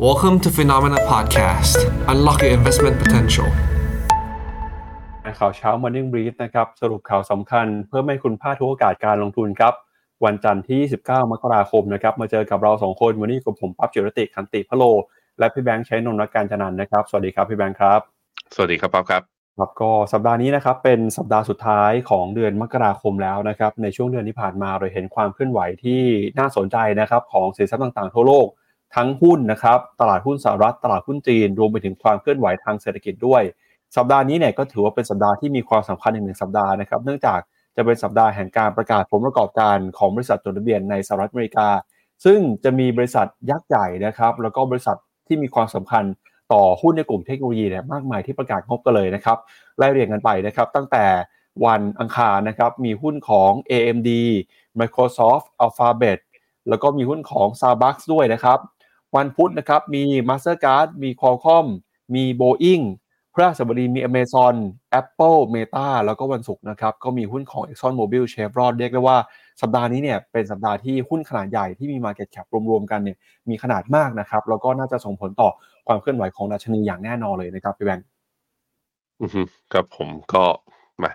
[0.00, 1.76] Welcome to Phenomena Podcast.
[2.08, 3.48] Unlock your investment potential.
[5.38, 9.74] ข่าวเช้า Morning Brief นะครับ สรุปข่าวสำคัญเพื่อไม่คุณพลาดทุกโอกาสการลงทุนครับ
[10.24, 14.82] วันจันทร์ที่ 29 มกราคมนะครับ มาเจอกับเราสองคน วันนี้กับผมปั๊บจิรติคันติพะโล
[15.38, 18.00] และพี่แบงค์ใช้นนท์รักการจนันนะครับ สวัสดีครับพี่แบงค์ครับ
[18.54, 19.22] สวัสดีครับป๊อบครับ
[19.58, 26.02] ครับก็สัปดาห์นี้นะครับเป็นสัปดาห์สุดท้ายของเดือนมกราคมแล้วนะครับในช่วงเดือนที่ผ่านมาเราเห็นความเคลื่อนไหวที่
[26.38, 28.48] น่าสนใจนะครับของสินทรัพย์ต่างๆทั่วโลก
[28.94, 33.42] ทั้งหุ้นนะครับ ตลาดหุ้นสหรัฐ ตลาดหุ้นจีน รวมไปถึงความเคลื่อนไหวทางเศรษฐกิจด้วย
[33.96, 37.40] สัปดาห์นี้เนี่ยก็ถือว่าเป็นสัปดาห์ที่มีความสำคัญอีกหนึ่งสัปดาห์นะครับ เนื่องจาก
[37.76, 41.68] จะเป็นสัปดาห์แห่งการประกาศผลประกอบการของบริษัทจดทะเบียนในสหรัฐอเมริกา
[42.24, 46.04] ซึ่งจะมีบริษัทยักษ์ใหญ่นะครับ แล้วก็บริษัทที่มีความสำคัญ
[46.52, 49.38] ต่อหุ้นในกลุ่มเทคโนโลยีเนี่ยมากมายที่ประกาศงบกันเลยนะครับ
[49.78, 51.04] ไล่เรียงกันไปนะครับ ตั้งแต่
[51.64, 54.10] วันอังคารนะครับมีหุ้นของ AMD
[54.80, 56.18] Microsoft Alphabet
[56.68, 58.58] แล้วก็มีหุ้นของ Starbucks ด้วยนะครับ
[59.16, 61.66] วันพุธนะครับมี Mastercard มี Qualcomm
[62.14, 62.84] มี Boeing
[63.32, 64.54] พฤหัสบดีมี Amazon
[65.00, 69.18] Apple Meta แล้วก็วันศุกร์นะครับก็มีหุ้นของ Exxon Mobil Chevron เรียกได้ว่า
[69.60, 73.16] สัปดาห์นี้เนี่ยเป็นสัปดาห์ที่หุ้นขนาดใหญ่ที่มี Market Cap รวมๆกันเนี่ย
[73.48, 75.50] มีขนาดมากนะครับแล้วก็น่าจะส่งผลต่อ
[75.86, 78.06] ความเคลื่อนไหวของดัชนีอย่างแน่นอนเลยนะครับพี่แบงค์
[79.72, 80.44] ครับผมก็
[81.02, 81.10] มา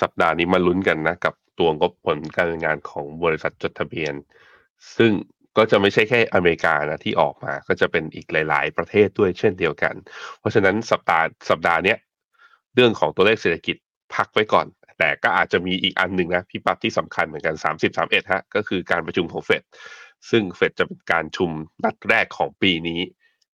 [0.00, 4.14] สัปดาห์นี้มาลุ้นกันนะกับตัวงบผลการงานของบริษัทจดทะเบียน
[4.96, 5.12] ซึ่ง
[5.56, 9.94] ก็จะไม่ใช่แค่อเมริกานะที่ออกมา ก็จะเป็นอีกหลาย ๆ ประเทศด้วยเช่นเดียวกัน
[10.38, 11.98] เพราะฉะนั้นสัปดาห์สัปดาห์เนี้ย
[12.74, 13.76] เรื่องของตัวเลขเศรษฐกิจ
[14.14, 14.66] พักไว้ก่อน
[14.98, 19.62] แต่ก็อาจจะมีอีกอันหนึ่งนะพี่ปั๊บที่สำคัญเหมือนกัน 30 31ฮะก็คือการประชุมของเฟด
[20.30, 21.50] ซึ่งเฟดจะเป็นการชุม
[21.84, 23.00] นัดแรกของปีนี้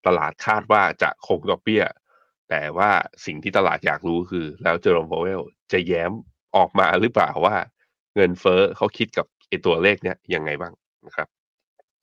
[0.06, 1.84] ตลาดคาดว่าจะคงดอกเบี้ย
[2.50, 2.90] แต่ว่า
[3.26, 5.40] สิ่งที่ตลาดอยากรู้คือ แล้วเจอร์มโพเวล
[5.72, 6.12] จะแย้ม
[6.56, 7.56] ออกมาหรือเปล่าว่า
[8.14, 10.72] เงินเฟ้อเขาคิดกับไอตัวเลขเนี้ยยังไงบ้าง
[11.06, 11.28] นะครับ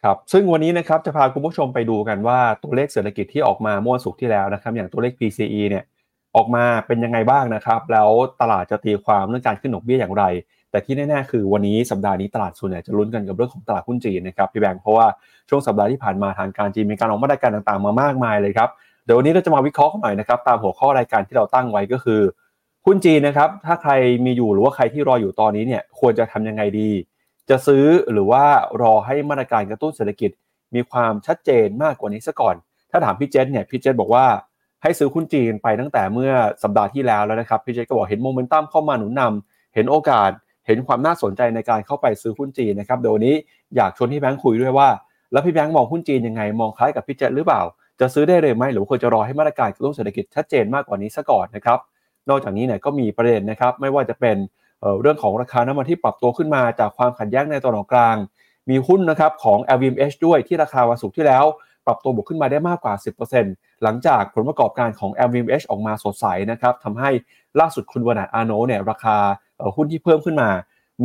[0.03, 5.83] ครับซึ่งวันนี้นะครับจะพาคุณผู้ชมไปดูกันว่าตัวเลขเศรษฐกิจที่ออกมาเมื่อวันศุกร์ที่แล้วนะครับ อย่างตัวเลข PCE เนี่ย
[6.36, 8.09] ออกมาเป็นยังไงบ้างนะครับ แล้ว
[8.42, 10.23] ตลาดจะตีความเรื่องการขึ้นดอกเบี้ยอย่างไร
[10.71, 15.08] แต่ที่แน่ๆคือวันนี้สัปดาห์นี้ตลาดส่วนใหญ่จะลุ้นกันกับเรื่องของตลาดหุ้นจีนนะครับพี่แบงค์เพราะว่า
[15.49, 18.70] ช่วงสัปดาห์ที่ผ่านมาทางการจีนมีการออกมาตรการต่างๆ มามากมายเลยครับ
[19.05, 22.21] เดี๋ยววันนี้เราจะมาวิเคราะห์กันหน่อยนะครับตามหัวข้อรายการที่เราตั้งไว้ก็คือ
[22.86, 23.92] หุ้นจีนนะครับถ้าใคร
[24.26, 26.89] มีอยู่หรือว่าใครที่รออยู่ตอนนี้เนี่ยควรจะทำยังไงดี
[27.49, 28.45] จะซื้อหรือว่า
[28.82, 30.32] รอให้มาตรการกระตุ้นเศรษฐกิจ
[30.76, 32.55] มีความชัดเจนมากกว่านี้ซะก่อน
[32.92, 34.26] ถ้าถามพี่เจษเนี่ยพี่เจษบอกว่า
[34.83, 36.32] ให้ซื้อหุ้นจีนไปตั้งแต่เมื่อ
[36.64, 40.32] สัปดาห์ที่แล้วแล้วนะครับพี่เจษก็บอกเห็นโมเมนตัมเข้ามาหนุนนำเห็นโอกาส
[40.67, 43.36] เห็นความน่าสนใจในการเข้าไปซื้อหุ้นจีนนะครับเดี๋ยวนนี้
[43.76, 44.89] อยากชวนพี่แบงค์คุยด้วยว่า
[45.31, 47.61] แล้วพี่แบงค์มองหุ้นจีนยังไงมองคล้ายกับพี่เจษหรือเปล่า
[47.99, 51.80] จะซื้อได้เลยไหมหรือควรจะรอให้มาตรการกระตุ้นเศรษฐกิจชัดเจนมากกว่านี้ซะก่อนนะครับ
[52.30, 54.37] นอกจากนี้เนี่ยก็มีประเด็นนะครับไม่ว่าจะเป็น
[55.02, 58.17] เรื่องของราคาน้ำมันที่ปรับตัวขึ้นมาจากความขัดแย้งในตะวันออกกลาง
[58.70, 61.45] มีหุ้นนะครับของ LVMH ด้วยที่ราคาวันศุกร์ที่แล้ว
[61.86, 62.94] ปรับตัวบวกขึ้นมาได้มากกว่า
[63.38, 67.10] 10%หลังจากผลประกอบการของ LVMH ออกมาสดใสนะครับทำให้
[67.60, 69.17] ล่าสุดคุณวนาอาโนเนี่ยราคา
[69.76, 70.50] หุ้นที่เพิ่มขึ้นมา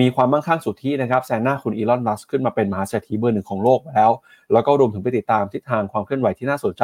[0.01, 4.11] มีความมั่งคั่งสุทธินะครับแซงหน้าคุณอีลอน มัสขึ้นมาเป็นมหาเศรษฐีเบอร์หนึ่งของโลกแล้ว
[4.53, 6.83] แล้วก็รวมถึงไปติดตามทิศทางความเคลื่อนไหวที่น่าสนใจ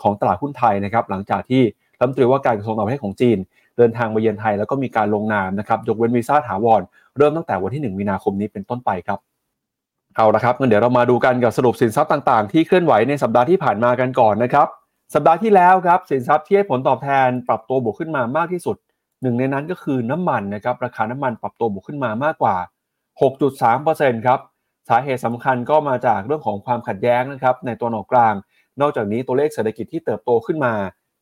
[0.00, 1.62] ของตลาดหุ้นไทยนะครับหลังจากที่
[1.98, 3.38] รัฐมนตรีว่าการกระทรวงต่างประเทศของจีน
[3.82, 6.82] ดินทางมาเยือนไทยแล้วก็มีการลงนามนะครับยกเว้นวีซ่าถาวร
[7.18, 9.18] เริ่มตั้งแต่วันที่ 1 มีนาคมนี้เป็นต้นไปครับ
[10.16, 14.66] เอาละครับงั้นเดี๋ยวเรามาดูกันกับสรุปสินทรัพย์ต่างๆ ที่เคลื่อนไหวในสัปดาห์ที่ผ่านมากันก่อนนะครับ
[15.14, 18.76] สัปดาห์ที่แล้วครับสินทรัพย์ที่ให้ผลตอบแทนปรับตัวบวกขึ้นมามากที่สุด
[19.22, 22.56] หนึ่งในนั้นก็คือน้ำมันนะครับราคาน้ำมันปรับตัวบวกขึ้นมามากกว่า
[23.20, 24.40] 6.3%ครับ
[24.88, 28.34] สาเหตุสำคัญก็มาจากเรื่องของความขัดแย้งนะครับในตัวหนอกกลาง
[28.80, 30.74] นอกจากนี้ตัวเลขเศรษฐกิจที่เติบโตขึ้นมา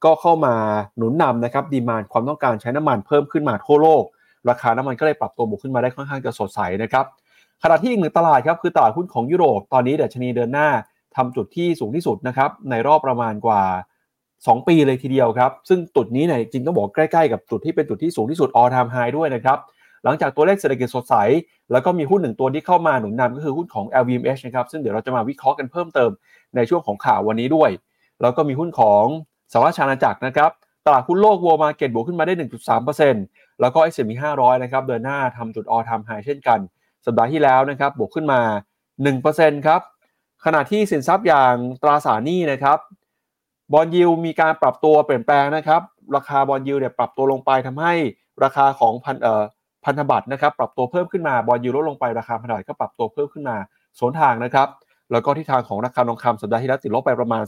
[0.05, 0.55] ก็เข้ามา
[0.97, 4.03] หนุนนำนะครับดีมานความต้องการใช้น้ำมันเพิ่มขึ้นมาทั่วโลก
[4.49, 7.05] ราคาน้ำมันก็เลยปรับตัวบวกขึ้นมาได้ค่อนข้างจะสดใสนะครับ
[7.63, 10.69] ขณะที่อีกหนึ่งตลาดครับคือตลาดหุ้นของยุโรปตอนนี้ดัชนีเดินหน้า
[11.17, 13.63] ทำจุดที่สูงที่สุดนะครับในรอบประมาณกว่า
[14.17, 19.59] 2 ปีเลยทีเดียวครับซึ่งจุดนี้เนี่ยจริงต้องบอกใกล้ๆกับจุดที่เป็นจุดที่สูงที่สุด all time high ด้วยนะครับ
[20.05, 21.15] หลังจากตัวเลขเศรษฐกิจสดใส
[21.73, 26.11] แล้วก็มีหุ้นหนึ่งตัวที่เข้ามาหนุนนำก็คือหุ้นของ LVMH นะครับซึ่งเดี๋ยวเราจะมาวิเคราะห์กันเพิ่มเติม
[26.57, 27.71] ในช่วงของข่าววันนี้ด้วย
[28.23, 29.05] แล้วก็มีหุ้นของ
[29.53, 30.51] สหรัฐอาณาจักรนะครับ
[30.87, 32.35] ตลาดหุ้นโลก World Market บวกขึ้นมาได้
[32.97, 36.59] 1.3%แล้วก็ S&P 500 นะครับเดินหน้าทำจุด all time high เช่นกัน
[37.07, 38.41] สัปดาห์ที่แล้วนะครับบวกขึ้นมา
[39.05, 39.81] 1%ครับ
[40.45, 42.79] ขณะที่สินทรัพย์อย่างตราสารหนี้นะครับ
[43.73, 45.83] บอลยิวมีการปรับตัวเปลี่ยนแปลงนะครับ
[46.17, 47.95] ราคาบอลยิวเนี่ยปรับตัวลงไปทำให้
[48.45, 49.43] ราคาของพันเอ่อ
[49.85, 53.57] พันธบัตรนะครับปรับตัวเพิ่มขึ้นมาบอลยูลดลงไปราคาพันธบัตรก็ปรับตัวเพิ่มขึ้นมา
[53.99, 54.69] สวนทางนะครับ
[55.13, 57.43] แล้วก็ที่ทางของราคาทองคำสัปดาห์ที่แล้วติดลบไปประมาณ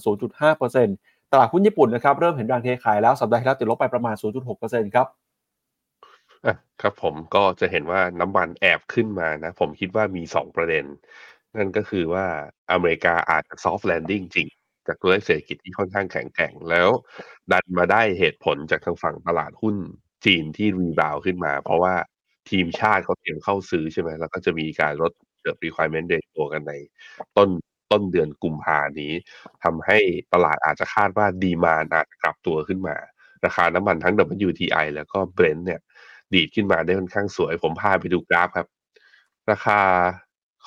[0.59, 4.15] 0.5% ตลาดหุ้นญี่ปุ่นนะครับเริ่มเห็นแรงเทขายแล้วสัปดาห์ที่แล้วติดลบไปประมาณ
[4.55, 5.07] 0.6%ครับ
[6.47, 10.85] อะครับผมก็จะเห็นว่าน้ำมันแอบขึ้นมานะ ผมคิดว่ามีสองประเด็น
[11.57, 12.27] นั่นก็คือว่า
[12.73, 14.49] อเมริกาอาจจะ soft landing จริง
[14.87, 16.89] จากตัวเลขเศรษฐกิจที่ค่อนข้างแข็งแกร่งแล้ว
[17.53, 19.77] ดันมาได้เหตุผลจากทางฝั่งตลาดหุ้น
[20.27, 21.95] จีนที่ rebound ขึ้นมา เพราะว่า
[22.51, 25.13] ทีมชาติเขาเตรียมเข้าซื้อใช่ไหมแล้วก็จะมีการลด
[25.43, 26.73] เกิด requirement ratio กันใน
[27.37, 27.49] ต้น
[27.93, 29.13] ต้นเดือนกุมภานี้
[29.65, 29.99] ทำให้
[30.33, 32.97] ตลาดอาจจะคาดว่า demand อาจจะกลับตัวขึ้นมา
[33.45, 34.15] ราคาน้ำมันทั้ง
[34.49, 35.81] WTI แล้วก็ Brent เนี่ย
[36.35, 38.69] ดีดขึ้นมาได้ค่อนข้างสวย ผมพาไปดูกราฟครับ
[39.51, 39.81] ราคา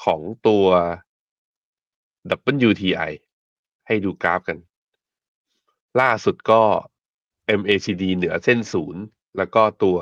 [0.03, 0.65] ของตัว
[2.67, 3.11] WTI
[3.87, 4.57] ให้ดูกราฟกัน
[6.01, 6.61] ล่าสุดก็
[7.59, 9.01] MACD เหนือเส้นศูนย์
[9.37, 9.97] แล้วก็ตัว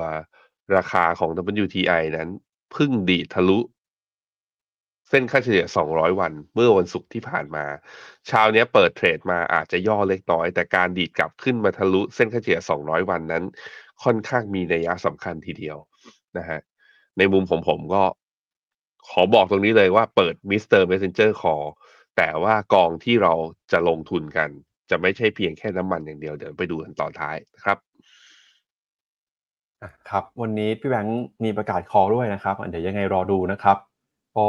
[0.76, 1.30] ราคาของ
[1.64, 2.30] WTI นั้น
[2.76, 3.60] พิ่งดีทะลุ
[5.14, 7.66] ส้นค่าเฉลี่ย 200 วัน เมื่อวันศุกร์ที่ผ่านมา
[8.28, 13.44] เช้าเนี้ยเปิดเทรดมาอาจจะย่อเล็กน้อย แต่การดีดกลับขึ้นมาทะลุเส้นค่าเฉลี่ย 200 วันนั้น
[14.04, 15.78] ค่อนข้างมีนัยสำคัญทีเดียว
[16.38, 16.60] นะฮะ
[17.18, 18.04] ในมุมของผมก็
[19.10, 20.82] ขอบอกตรงนี้เลยว่าเปิด Mr.
[20.92, 21.66] Messenger Call
[22.18, 23.34] แต่ว่ากองที่เรา
[23.72, 24.50] จะลงทุนกัน
[24.90, 27.78] จะไม่ใช่เพียงแค่น้ำมันอย่างเดียว เดี๋ยวไปดูกันตอนท้ายนะครับ
[30.10, 33.78] ครับ วันนี้พี่แบงค์มีประกาศคอด้วยนะครับเดี๋ยวยังไงรอดูนะครับ
[34.38, 34.48] ก็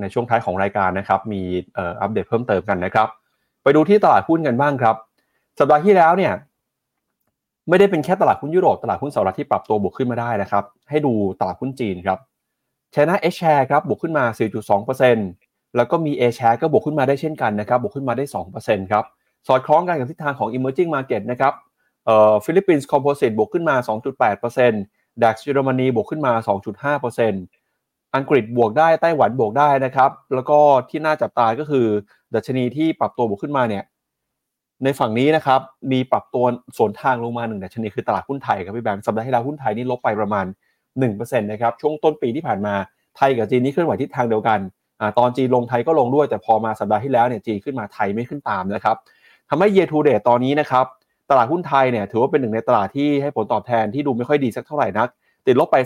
[0.00, 1.42] ในช่วงท้ายของรายการนะครับ มี
[1.80, 3.08] อัปเดตเพิ่มเติมกันนะครับ
[3.62, 4.96] ไปดูที่ตลาดหุ้นกันบ้างครับ
[5.58, 6.32] สัปดาห์ที่แล้วเนี่ย
[7.68, 12.18] ไม่ได้เป็นแค่ตลาดหุ้นยุโรปตลาดหุ้นสหรัฐที่ปรับตัวบวกขึ้นมาได้นะครับ ให้ดูตลาดหุ้นจีนครับ
[12.94, 14.24] China H share ครับบวกขึ้นมา
[15.00, 18.24] 4.2%แล้วก็มี A share ก็บวกขึ้นมาได้เช่นกันนะครับ บวกขึ้นมาได้
[18.58, 19.04] 2%ครับ
[19.46, 21.52] สอดคล้องกันกับทิศทางของ emerging market นะครับ
[22.04, 23.76] เอ่อฟิลิปปินส์ composite บวกขึ้นมา
[24.48, 26.32] 2.8% DAX เยอรมนีบวกขึ้นมา
[27.02, 27.63] 2.5%
[28.16, 30.58] อังกฤษบวกได้ไต้หวันบวกได้นะครับ แล้วก็
[30.90, 31.86] ที่น่าจับตาก็คือ
[32.34, 33.84] ดัชนีที่ปรับตัวบวกขึ้นมาเนี่ย
[34.84, 35.60] ในฝั่งนี้นะครับ
[35.92, 36.44] มีปรับตัว
[36.76, 40.46] สวนทางลงมาหนึ่งดัชนีคือตลาดหุ้นไทยครับพี่แบงค์สัปดาห์ที่แล้วหุ้นไทยนี่ลบไปประมาณ
[40.96, 42.74] 1%นะครับช่วงต้นปีที่ผ่านมา
[43.16, 44.58] ไทยกับจีนนี่เคลื่อนไหวทิศทางเดียวกัน
[45.00, 48.96] อตอนจีนลงไทยก็ลงด้วยแต่พอมาสัปดาห์ที่แล้วเนี่ยจีนขึ้นมาไทยไม่ขึ้นตามนะครับ
[49.50, 50.86] ทำให้ year to date ตอนนี้นะครับ
[51.30, 55.08] ตลาดหุ้นไทยเนี่ยถือว่าเป็นหนึ่งในตลาดที่ให้ผลตอบแทนที่ดูไม่ค่อยดีสักเท่าไหร่นัก
[55.46, 55.76] ติดลบไป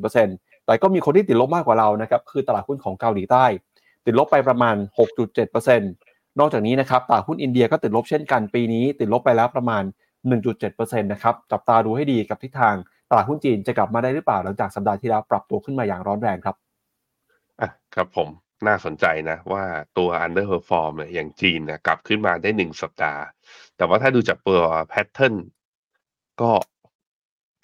[0.00, 3.44] 3.4% แต่ก็มีคนที่ติดลบมากกว่าเรานะครับคือตลาดหุ้นของเกาหลีใต้
[4.06, 4.76] ติดลบไปประมาณ
[5.32, 5.78] 6.7%
[6.38, 9.82] นอกจากนี้นะครับตลาดหุ้นอินเดียก็ติดลบเช่นกันปีนี้ ติดลบไปแล้วประมาณ
[10.46, 12.74] 1.7%นะครับจับตาดูให้ดีกับทิศทาง
[13.10, 16.56] ตลาดหุ้นจีนจะกลับมาได้หรือเปล่าหลังจากสัปดาห์ที่แล้วปรับตัวขึ้นมาอย่างร้อนแรงครับ
[17.60, 18.28] อะครับผม
[18.66, 19.64] น่าสนใจนะว่า
[19.98, 23.22] ตัว underperform เนี่ยอย่างจีนเนี่ยกลับขึ้นมาได้หนึ่งสัปดาห์
[23.76, 24.60] แต่ว่าถ้าดูจากตัว
[24.92, 25.34] pattern
[26.40, 26.50] ก็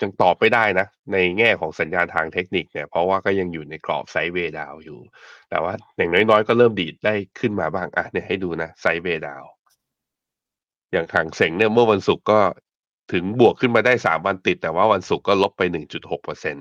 [0.03, 4.99] ยังตอบไม่ได้นะ ในแง่ของสัญญาณทางเทคนิคเนี่ยเพราะว่าก็ยังอยู่ในกรอบไซด์เวดาวอยู่
[5.51, 9.45] แต่ว่าอย่างน้อยๆ ก็เริ่มดีดได้ขึ้นมาบ้างอะเนี่ยให้ดูนะไซด์เวดาว
[10.93, 12.41] อย่างทางเสงเนี่ยเมื่อวันศุกร์ก็
[13.13, 16.57] ถึงบวกขึ้นมาได้สามวันติด แต่ว่าวันศุกร์ก็ลบไปหนึ่งจุดหกเปอร์เซ็น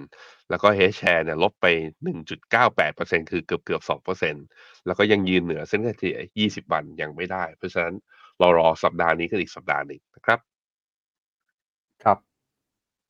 [0.50, 1.66] แล้วก็เฮชแชร์เนี่ยลบไป
[2.04, 4.36] หนึ่งจุดเก้าแปดเปอร์เซ็นคือเกือบเกือบสองเปอร์เซ็น
[4.86, 7.96] แล้วก็ยังยืนเหนือเส้นค่าเฉลี่ยยี่สิบวันยังไม่ได้ เพราะฉะนั้น
[8.40, 10.40] เรารอสัปดาห์นี้กันอีกสัปดาห์หนึ่งนะครับ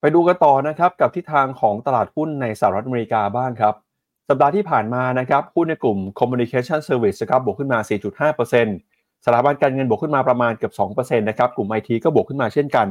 [0.01, 3.73] ไปดูกันต่อนะครับกับทิศทางของตลาดหุ้นในสหรัฐอเมริกาบ้างครับ
[4.29, 7.79] สัปดาห์ที่ผ่านมานะครับหุ้นในกลุ่ม Communication Service ครับบวกขึ้นมา
[8.31, 12.87] 4.5%สถาบันการเงินบวกขึ้นมาประมาณเกือบ2%นะครับกลุ่ม IT ก็บวกขึ้นมาเช่นกัน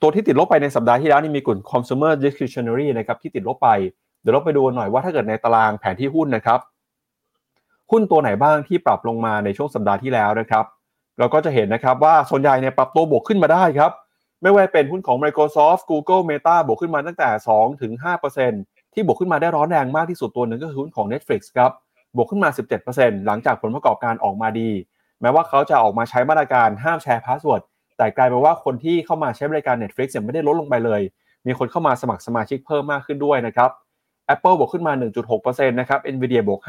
[0.00, 3.68] ตัวที่ติดลบไปในสัปดาห์ที่แล้วนี่มีกลุ่ม consumer discretionary นะครับที่ติดลบไป
[4.20, 6.60] เดี๋ยวเราไปดูหน่อยว่าถ้าเกิดในตารางแผนที่หุ้นนะครับ
[7.90, 10.64] หุ้นตัวไหนบ้างที่ปรับลงมาในช่วงสัปดาห์ที่แล้วนะครับ
[11.18, 13.92] เราก็จะเห็นนะครับว่าส่วนใหญ่เนี่ยปรับตัวบวกขึ้นมาได้ครับ
[14.42, 17.92] ไม่ว่าเป็นหุ้นของ Microsoft Google Meta บวกขึ้นมาตั้งแต่ 2 ถึง
[18.44, 21.70] 5%ที่บวกขึ้นมาได้ร้อนแรงมากที่สุดตัวหนึ่งก็คือหุ้นของ Netflix ครับ
[22.16, 22.48] บวกขึ้นมา
[22.88, 24.70] 17%หลังจากผลประกอบการออกมาดี
[25.20, 27.62] แม้ว่าเขาจะออกมาใช้มาตรการห้ามแชร์ password
[27.96, 31.00] แต่กลายเป็นว่าคนที่เข้ามาใช้บริการ Netflix เนี่ยไม่ได้ลดลงไปเลย
[31.46, 33.70] มีคนเข้ามาสมัครสมาชิกเพิ่มมากขึ้นด้วยนะครับ
[34.34, 34.92] Apple บวกขึ้นมา
[35.36, 36.60] 1.6%นะครับ Nvidia บวก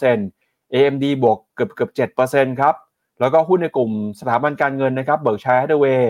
[0.00, 1.90] 5.2% AMD บวกเกือบเกือบ
[2.30, 2.74] 7%ครับ
[3.20, 3.90] แล้วก็หุ้นในกลุ่ม
[4.20, 6.02] สถาบันการเงินนะครับ Berkshire Hathaway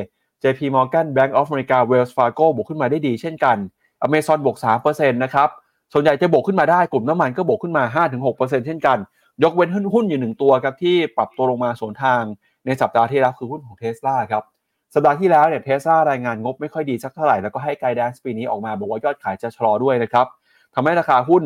[0.42, 3.56] JP Morgan Bank of America Wells Fargo บวกขึ้นมาได้ดีเช่นกัน
[4.06, 4.56] Amazon บวก
[4.88, 5.49] 3%นะครับ
[5.92, 8.99] ส่วนใหญ่จะบวกขึ้นมาได้กลุ่มน้ำมันก็บวกขึ้นมา 5-6%เช่นกัน
[9.42, 12.23] ยกเว้นหุ้นอยู่หนึ่งตัวครับที่ปรับตัวลงมาสวนทาง
[12.66, 14.44] ในสัปดาห์ที่แล้วคือหุ้นของ Tesla ครับ
[14.94, 20.26] สัปดาห์ที่แล้วเนี่ยเทสลารายงานงบไม่ค่อยดีสักเท่าไหร่ แล้วก็ให้ไกด์แดนซ์ปีนี้ออกมาบอกว่ายอดขายจะชะลอด้วยนะครับ
[20.75, 21.42] ทำให้ราคาหุ้น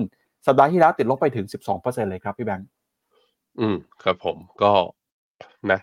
[0.46, 1.46] สัปดาห์ที่แล้วติดลบไปถึง
[1.76, 2.68] 12%เลยครับพี่แบงค์
[3.58, 4.72] อืมครับผมก็
[5.70, 5.80] นะ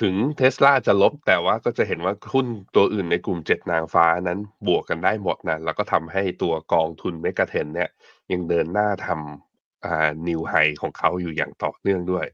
[0.00, 7.90] ถึงเทสลาจะลบแต่ว่าก็จะเห็นว่าหุ้นตัวอื่นในกลุ่มเจ็ดนางฟ้านั้นบวกกันได้หมดนะแล้วก็ทำให้ตัวกองทุนเมกะเทนเนี่ย
[8.32, 12.26] ยังเดินหน้าทำอ่า new high ของเขาอยู่อย่างต่อเนื่องด้วย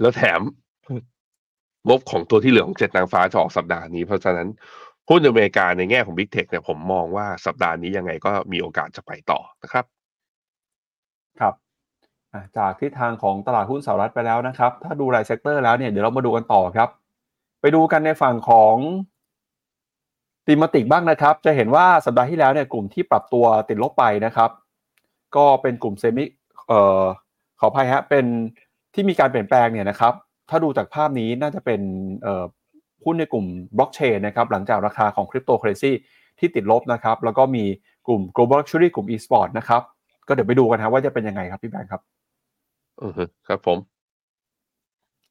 [0.00, 0.40] แล้วแถม
[1.88, 4.48] งบของตัวที่เหลือของเจ็ดนางฟ้าจะออกสัปดาห์นี้ เพราะฉะนั้น
[5.08, 9.84] หุ้นอเมริกาในแง่ของ Big Tech เนี่ยผมมองว่าสัปดาห์นี้ยังไงก็มีโอกาสจะไปต่อนะครับ
[11.40, 11.71] ครับ
[12.56, 16.88] จากทิศทางของตลาดหุ้นสหรัฐไปแล้วนะครับ ถ้าดูราย sector แล้วเนี่ยเดี๋ยวเรามาดูกันต่อครับ
[17.60, 18.76] ไปดูกันในฝั่งของ
[20.46, 24.50] ติมติกบ้างนะครับ จะเห็นว่าสัปดาห์ที่แล้วเนี่ยกลุ่มที่ปรับตัวติดลบไปนะครับ
[25.36, 26.24] ก็เป็นกลุ่มเซมิ
[26.68, 27.02] เอ่อ
[27.60, 28.24] ขออภัยฮะเป็น
[28.94, 30.12] ที่มีการเปลี่ยนแปลงเนี่ยนะครับ
[30.50, 31.80] ถ้าดูจากภาพนี้น่าจะเป็น
[32.22, 32.44] เอ่อ
[33.04, 33.46] หุ้นในกลุ่ม
[33.76, 35.92] บล็อกเชนนะครับหลังจากราคาของคริปโตเคอเรซี
[36.38, 37.64] ที่ติดลบนะครับ แล้วก็มี
[38.06, 39.82] กลุ่ม global luxury กลุ่ม e-sport นะครับ
[40.26, 42.02] ก็เดี๋ยวไปดูกันนะว่าจะเป็นยังไงครับพี่แบงค์ครับ
[43.02, 43.12] อือ
[43.48, 43.78] ครับผม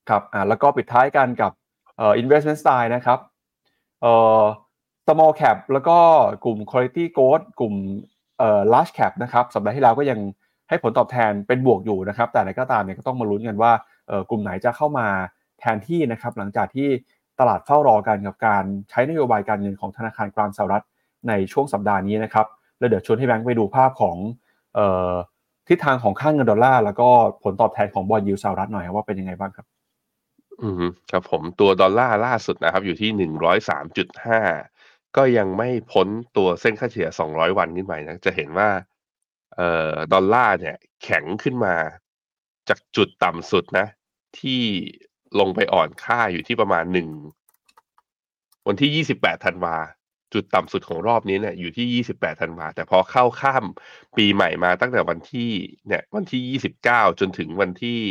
[0.09, 1.51] ครับอ่าแล้วก็ปิดท้ายกันกับ
[1.97, 3.19] เอ่อ investment style นะครับ
[4.01, 4.43] เอ่อ
[5.07, 5.97] small cap แล้วก็
[6.45, 7.75] กลุ่ม quality growth กลุ่ม
[8.39, 10.19] เอ่อ large cap นะครับสัปดาห์ที่แล้วก็ยัง
[10.69, 13.71] ให้ผลตอบแทนเป็นบวกอยู่นะครับ แต่อะไรก็ตามเนี่ยก็ต้องมาลุ้นกันว่า
[14.07, 15.07] เอ่อกลุ่มไหนจะเข้ามา
[15.59, 16.87] แทนที่นะครับหลังจากที่
[17.39, 20.83] ตลาดเฝ้ารอกันกับการใช้นโยบายการเงินของธนาคารกลางสหรัฐ
[21.27, 22.47] ในช่วงสัปดาห์นี้นะครับ
[22.79, 24.17] แล้วเดี๋ยวชวนให้แบงค์ไปดูภาพของ
[24.75, 25.13] เอ่อ
[25.71, 27.09] ทิศทางของค่างเงินดอลลาร์แล้วก็
[27.43, 29.65] ผลตอบแทนของบอลยูสหรัฐหน่อยว่าเป็นยังไงบ้างครับ
[30.63, 34.39] อืมครับผมตัวดอลลาร์ล่าสุดนะครับ อยู่ที่หนึ่งร้อยสามจุดห้า
[35.17, 38.69] ก็ยังไม่พ้นตัวเส้นค่าเฉลี่ยสองร้อยวันขึ้นไปนะจะเห็นว่า
[39.55, 41.75] เอ่อดอลลาร์เนี่ย แข็งขึ้นมา
[42.69, 43.87] จากจุดต่ำสุดนะ
[44.39, 44.61] ที่
[45.39, 47.09] ลงไปอ่อนค่าอยู่ที่ประมาณหนึ่ง
[48.67, 49.75] วันที่ยี่สิบแปดธันวา
[50.33, 53.65] จุดต่ำสุดของรอบนี้เนี่ยอยู่ที่ 28 ธันวา แต่พอเข้าข้าม
[54.17, 55.51] ปีใหม่มาตั้งแต่วันที่
[55.87, 56.41] เนี่ยวันที่
[56.81, 58.01] 29 จนถึงวันที่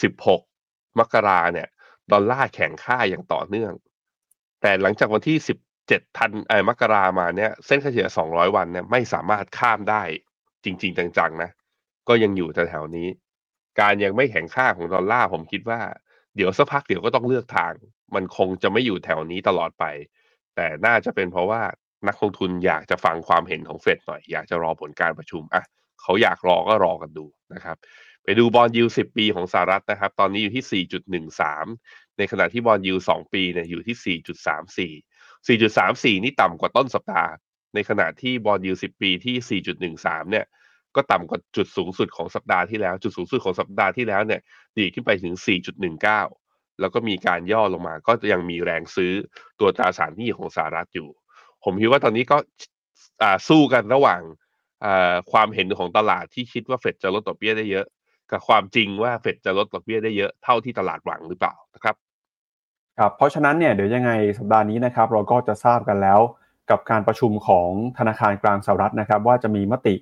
[0.00, 1.68] 16 มกราเนี่ย
[2.12, 3.72] ดอลลาร์แข็งค่าอย่างต่อเนื่อง
[4.60, 5.36] แต่หลังจากวันที่
[5.78, 10.02] 17 ธันเออมกรามาเนี่ยเส้นค่าเฉลี่ย 200 วันเนี่ยไม่สามารถข้ามได้
[10.64, 11.50] จริง ๆ จังๆนะ
[12.08, 13.08] ก็ยังอยู่แถวๆนี้
[13.80, 15.80] การยังไม่แข็งค่าของดอลลาร์ผมคิดว่า
[16.36, 17.72] เดี๋ยวสักพักเดี๋ยวก็ต้องเลือกทาง
[18.14, 19.84] มันคงจะไม่อยู่แถวนี้ตลอดไป
[20.56, 21.62] แต่น่าจะเป็นเพราะว่า
[22.08, 25.64] นักลงทุนอยากจะฟังความเห็นของเฟดหน่อย อยากจะรอผลการประชุมอะ
[26.02, 27.76] เขาอยากรอก็รอกันดูนะครับ
[28.22, 30.84] ไปดู bond yield สิบปีของสหรัฐนะครับ ตอนนี้อยู่ที่
[31.46, 34.18] 4.13 ในขณะที่ bond yield สองปีเนี่ยอยู่ที่
[34.88, 34.92] 4.34
[35.46, 37.30] 4.34 นี่ต่ำกว่าต้นสัปดาห์
[37.74, 39.62] ในขณะที่ bond yield สิบปีที่
[39.94, 40.46] 4.13 เนี่ย
[40.96, 44.40] ก็ต่ำกว่าจุดสูงสุดของสัปดาห์ที่แล้ว จุดสูงสุดของสัปดาห์ที่แล้วเนี่ย
[44.78, 45.34] ดีขึ้นไปถึง
[46.06, 46.45] 4.19
[46.80, 49.12] แล้วก็มีการย่อลงมา ก็ยังมีแรงซื้อ
[49.60, 51.08] ตัวตราสารหนี้ของสหรัฐอยู่
[51.64, 52.36] ผมคิดว่าตอนนี้ก็
[53.48, 54.20] สู้กันระหว่าง
[55.32, 57.86] ความเห็นของตลาดที่คิดว่าเฟดจะลดดอกเบี้ยได้เยอะ
[58.30, 61.94] กับความจริงว่าเฟดจะลดดอกเบี้ยได้เยอะเท่าที่ตลาดหวังหรือเปล่านะครับ
[62.98, 66.20] ครับเพราะฉะนั้นเนี่ยเดี๋ยวยังไงสัปดาห์นี้นะครับเราก็จะทราบกันแล้ว
[66.70, 69.94] กับการประชุมของธนาคารกลางสหรัฐนะครับ ว่าจะมีมติ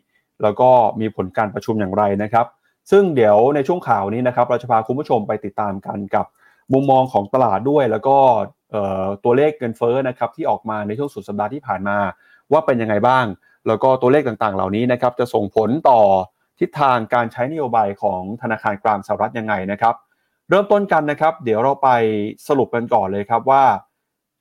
[0.42, 2.46] แล้วก็มีผลการประชุมอย่างไรนะครับ
[2.90, 6.26] ซึ่งเดี๋ยวในช่วงข่าวนี้นะครับเราจะพาคุณผู้ชมไปติดตามกันกับ
[6.72, 8.16] มุมมองของตลาดด้วย แล้วก็
[9.24, 11.98] ตัวเลขเงินเฟ้อนะครับที่ออกมาในช่วงสุดสัปดาห์ที่ผ่านมา
[12.52, 13.24] ว่าเป็นยังไงบ้าง
[13.66, 16.00] แล้วก็ตัวเลขต่างๆ เหล่านี้นะครับจะส่งผลต่อ
[16.60, 19.94] ทิศทางการใช้นโยบายของธนาคารกลางสหรัฐยังไงนะครับ
[20.48, 21.88] เริ่มต้นกันนะครับ เดี๋ยวเราไป
[22.48, 23.64] สรุปกันก่อนเลยครับว่า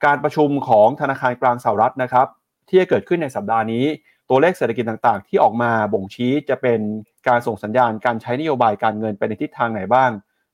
[0.06, 2.28] การประชุมของธนาคารกลางสหรัฐนะครับ
[2.68, 3.86] ที่จะเกิดขึ้นในสัปดาห์นี้
[4.30, 6.80] ตัวเลขเศรษฐกิจต่างๆ ที่ออกมาบ่งชี้จะเป็น
[7.28, 10.12] การส่งสัญญาณการใช้นโยบายการเงินไปในทิศทางไหนบ้าง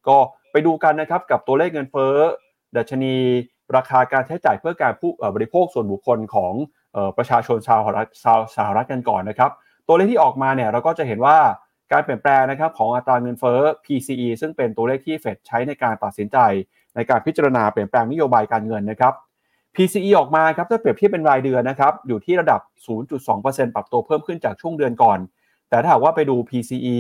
[0.08, 0.18] ก็
[0.52, 2.16] ไปดูกันนะครับกับตัวเลขเงินเฟ้อ
[2.78, 3.16] ดัชนี
[3.76, 6.54] ราคาการใช้จ่ายเพื่อการผู้บริโภคส่วนบุคคลของ
[7.18, 9.52] ประชาชนชาวสหรัฐกันก่อนนะครับ
[9.88, 11.38] ตัวเลขที่ออกมาเนี่ยเราก็จะเห็นว่า
[11.92, 16.38] การเปลี่ยนแปลงนะครับของอัตราเงินเฟ้อ PCE ซึ่งเป็นตัวเลขที่เฟดใช้ในการตัดสินใจ
[16.96, 19.14] ในการพิจารณาเปลี่ยนแปลงนโยบายการเงินนะครับ
[19.76, 22.62] PCE ออกมาครับถ้าเปรียบเทียบเป็นรายเดือนนะครับอยู่ที่ระดับ
[23.18, 25.20] 0.2%ปรับตัวเพิ่มขึ้นจากช่วงเดือนก่อน
[25.70, 26.98] แต่ถ้าหากว่าไปดู PCE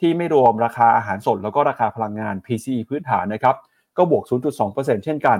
[0.00, 3.56] ที่ไม่รวมราคาอาหารสดแล้วก็ราคาพลังงาน PCE พื้นฐานนะครับ
[3.96, 4.24] ก็บวก
[4.64, 5.38] 0.2%เช่นกัน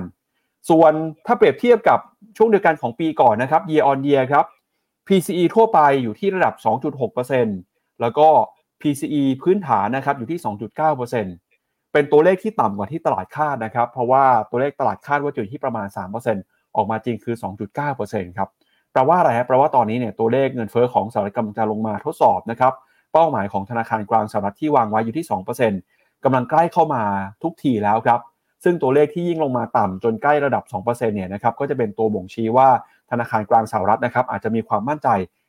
[0.69, 0.93] ส่วน
[1.25, 1.99] ถ้าเปรียบเทียบกับ
[2.37, 4.45] ช่วงเดียวกันของปีก่อนนะครับ year on year ครับ
[5.07, 6.53] PCE ทั่วไปอยู่ที่ระดับ
[7.27, 8.27] 2.6%แล้วก็
[8.81, 10.39] PCE พื้นฐานนะครับอยู่ที่
[10.95, 15.87] 2.9%เป็นตัวเลขที่ต่ำกว่าที่ตลาดคาดนะครับ เพราะว่าตัวเลขตลาดคาดว่าอยู่ที่ประมาณ
[16.31, 17.35] 3%ออกมาจริงคือ
[17.85, 18.49] 2.9%ครับ
[18.91, 22.73] แปลว่าอะไรครับแปลว่าตอนนี้เนี่ยตัวเลขเงินเฟอ้อของสหรัฐกำลังจะลงมาทดสอบนะครับ
[23.13, 25.25] เป้าหมายของธนาคารกลางสหรัฐที่วางไว้อยู่ที่
[25.73, 27.03] 2%กำลังใกล้เข้ามา
[27.43, 28.19] ทุกทีแล้วครับ
[28.63, 32.69] ซึ่งตัวเลขที่ยิ่งลงมาต่ำจนใกล้ระดับ 2%เนี่ยนะครับก็จะเป็นตัวบ่งชี้ว่า
[33.11, 35.07] ธนาคารกลางสหรัฐนะครับอาจจะมีความมั่นใจ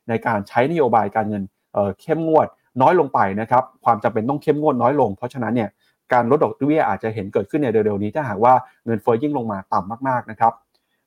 [0.09, 1.43] ในการใช้นโยบายการเงิน
[1.73, 2.47] เเข้มงวด
[2.83, 5.69] น้อยลงไปนะครับความจำเป็นต้องเข้มงวดน้อยลง เพราะฉะนั้นเนี่ย
[6.13, 8.55] การลดดอกเบี้ยอาจจะเห็นเกิดขึ้นในเร็วๆนี้ถ้าหากว่า
[8.87, 10.53] เงินเฟ้อยิ่งลงมาต่ำมากๆนะครับ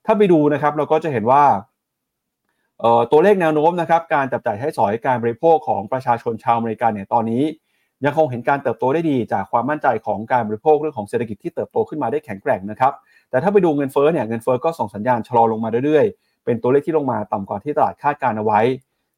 [0.06, 1.42] ถ้าไปดูนะครับเราก็จะเห็นว่า
[3.10, 7.42] ตัวเลขแนวโน้มนะครับการจับจ่ายใช้สอยการบริโภคของประชาชนชาวอเมริกันเนี่ยตอนนี้
[8.04, 12.92] ยังคงเห็นการเติบโตได้ดีจากความมั่นใจของการบริโภคเรื่องของเศรษฐกิจที่เติบโตขึ้นมาได้แข็งแกร่งนะครับ
[13.30, 18.60] แต่ถ้าไปดูเงินเฟ้อเนี่ยเงินเฟ้อก็ส่งสัญญาณชะลอลงมาเรื่อยๆ เป็นตัวเลขที่ลงมาต่ำกว่าที่ตลาดคาดการเอาไว้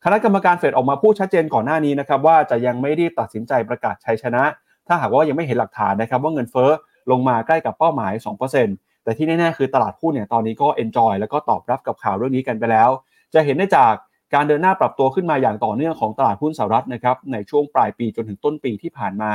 [0.05, 4.43] คณะกรรมการเฟดออกมาพูดชัดเจนก่อนหน้านี้นะครับว่าจะยังไม่รีบตัดสินใจประกาศชัยชนะ
[4.87, 6.71] ถ้าหากว่ายังไม่เห็นหลักฐานนะครับว่าเงินเฟ้อ
[7.11, 8.13] ลงมาใกล้กับเป้าหมาย
[8.59, 12.91] 2%แต่ที่แน่ๆคือตลาดหุ้นเนี่ยตอนนี้ก็ enjoy แล้วก็ตอบรับกับข่าวเรื่องนี้กันไปแล้ว
[13.35, 13.95] จะเห็นได้จาก
[14.35, 19.33] การเดินหน้าปรับตัวขึ้นมาอย่างต่อเนื่องของตลาดหุ้นสหรัฐนะครับในช่วงปลายปีจนถึงต้นปีที่ผ่านมา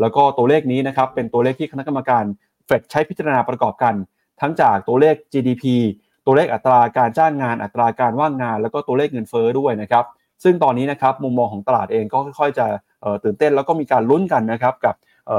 [0.00, 2.24] แล้วก็ตัวเลขนี้นะครับเป็นตัวเลขที่คณะกรรมการ
[2.66, 3.94] เฟดใช้พิจารณาประกอบกัน
[4.40, 5.64] ทั้งจากตัวเลข GDP
[6.26, 10.04] ตัวเลขอัตราการจ้างงานอัตราการว่างงาน แล้วก็ตัวเลขเงินเฟ้อด้วยนะครับ
[10.44, 12.66] ซึ่งตอนนี้นะครับมุมมองของตลาดเองก็ค่อยๆ จะ
[13.24, 14.94] ตื่นเต้นแล้วก็มีการลุ้นกันนะครับกับ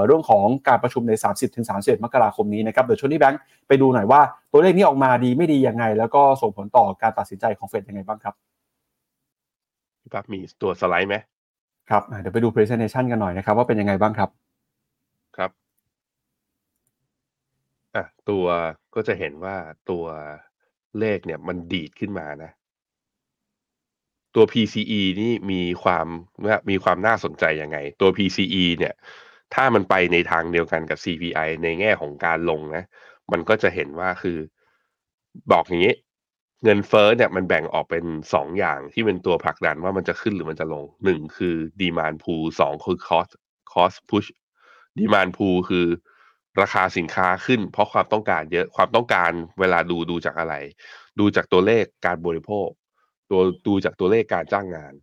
[0.06, 1.14] เรื่องของการประชุมใน
[1.60, 4.22] 30-31มกราคมนี้นะครับเดี๋ยวชวนที่แบงค์ไปดูหน่อยว่า
[4.52, 8.36] ตัวเลขนี้ออกมาดีไม่ดียังไง แล้วก็ส่งผลต่อการตัดสินใจของเฟดยังไงบ้างครับ
[10.02, 11.16] พี่ปั๊บมีตัวสไลด์ไหม
[11.90, 14.30] ครับเดี๋ยวไปดู presentation กันหน่อยนะครับว่าเป็นยังไงบ้างครับ
[15.38, 15.52] ครับ
[17.96, 18.46] อะตัว
[18.96, 19.56] ก็จะเห็นว่า
[19.90, 20.06] ตัว
[21.00, 22.52] เลขเนี่ยมันดีดขึ้นมานะ
[24.36, 26.08] ตัว PCE นี่มีความ
[26.46, 28.94] ว่ามีความน่าสนใจยังไง ตัว PCE เนี่ย
[29.54, 32.84] ถ้ามันไปในทางเดียวกันกับ CPI ในแง่ของการลงนะ
[33.32, 34.38] มันก็จะเห็นว่าคือ
[35.52, 35.96] บอกอย่างนี้
[36.64, 43.32] เงินเฟ้อเนี่ยมันแบ่งออกเป็นสองอย่างที่เป็นตัวผลักดันว่ามันจะขึ้นหรือมันจะลงหนึ่งคือ demand pull สองคือ cost
[43.74, 44.30] cost push
[45.00, 45.88] demand pull คือ
[46.62, 50.56] ราคาสินค้าขึ้น เพราะความต้องการเยอะความต้องการเวลาดูดูจากอะไร
[51.20, 52.70] ดูจากตัวเลขการบริโภค
[53.32, 54.94] ตัวดูจากตัวเลขการจ้างงาน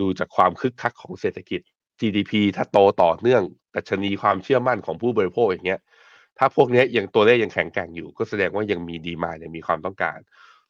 [0.00, 1.60] ดูจากความคึกคักของเศรษฐกิจ
[2.00, 5.80] GDP ถ้าโตต่อเนื่อง แต่ชนีความเชื่อมั่นของผู้บริโภคอย่างเงี้ย
[6.38, 10.18] ถ้าพวกนี้ยังตัวเลขยังแข็งแกร่งอยู่ ก็แสดงว่ายังมีดีมายังมีความต้องการ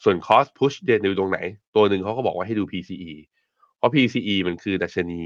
[0.04, 1.38] ส่วน cost push เดนดูตรงไหน
[1.76, 3.12] ตัวหนึ่งเขาก็บอกว่าให้ดู PCE
[3.76, 5.22] เพราะ PCE มันคือดัชนี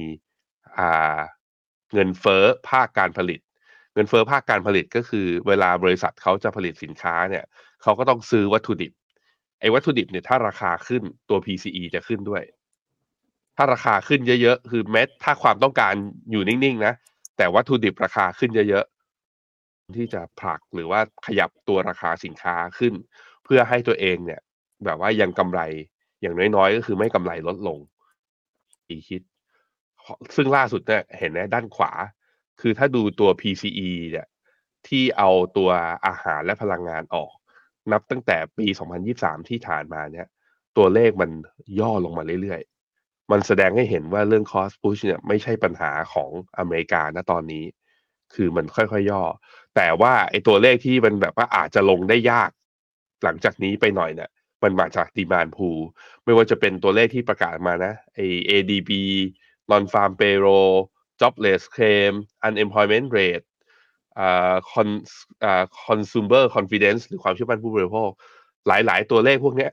[0.78, 1.18] อ่า
[1.94, 3.40] เงินเฟ้อภาคการผลิต
[3.94, 7.44] เงินเฟ้อภาคการผลิตก็คือเวลาบริษัทเขาจะผลิตสินค้าเนี่ย
[7.82, 8.92] เขาก็ต้องซื้อวัตถุดิบ
[9.60, 12.42] ไอ้วัตถุดิบเนี่ยถ้าราคาขึ้นตัว PCE จะขึ้นด้วย
[13.56, 15.94] ถ้าราคาขึ้นเยอะๆ คือแม้ถ้าความต้องการ
[16.30, 16.94] อยู่นิ่งๆนะ
[17.36, 22.94] แต่วัตถุดิบราคาขึ้นเยอะๆที่จะผลักหรือว่าขยับตัวราคาสินค้าขึ้น
[23.44, 24.40] เพื่อให้ตัวเองเนี่ย
[24.84, 25.60] แบบว่ายังกำไร
[26.20, 27.78] อย่างน้อยๆ ก็คือไม่กำไรลดลง
[28.88, 29.22] อีคิด
[30.36, 31.92] ซึ่งล่าสุดเนี่ยเห็นนะด้านขวา
[32.60, 34.26] คือถ้าดูตัว PCE เนี่ย
[34.88, 35.70] ที่เอาตัว
[36.06, 37.32] อาหารและพลังงานออก
[37.92, 40.26] นับตั้งแต่ปี 2023 ที่ผ่านมาเนี่ย
[40.76, 41.30] ตัวเลขมัน
[41.80, 42.73] ย่อลงมาเรื่อยๆ
[43.30, 47.64] มันแสดงให้เห็นว่าเรื่อง cost push เนี่ยไม่ใช่ปัญหาของอเมริกาณตอนนี้
[48.34, 49.22] คือมันค่อยๆย่อ
[49.76, 52.50] แต่ว่าไอ้ตัวเลขที่มันแบบว่าอาจจะลงได้ยาก
[53.24, 54.30] หลังจากนี้ไปหน่อยเนี่ย
[54.62, 55.68] มันมาจากดีมานพู
[56.24, 58.18] ไม่ว่าจะเป็นตัวเลขที่ประกาศมานะไอ
[58.50, 58.90] ADB
[59.70, 60.74] non farm payroll
[61.20, 62.12] jobless claim
[62.46, 63.46] unemployment rate
[64.18, 64.88] อ่า con
[65.44, 68.10] อ่า consumer confidence หรือความเชื่อมั่นผู้บริโภค
[68.66, 69.68] หลายๆ ตัวเลขพวกนี้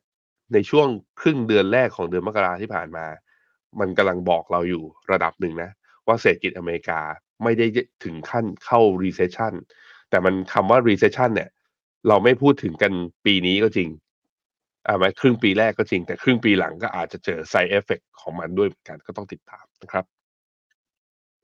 [0.54, 0.88] ในช่วง
[1.22, 3.06] ครึ่งเดือนแรกของเดือนมกราที่ผ่านมา
[3.80, 5.72] มันกำลังบอกเราอยู่ระดับหนึ่งนะ
[6.08, 7.00] ว่าเศรษฐกิจอเมริกา
[7.44, 7.66] ไม่ได้
[8.04, 9.54] ถึงขั้นเข้า recession
[10.10, 11.50] แต่มันคำว่า recession เนี่ย
[12.08, 12.94] เราไม่พูดถึงกัน
[13.26, 13.90] ปีนี้ก็จริง
[14.88, 20.06] อ่าไหมครึ่งปีแรกก็จริง แต่ครึ่งปีหลังก็อาจจะเจอ side effect ของมันด้วยเหมือนกันก็ต้องติดตามนะครับ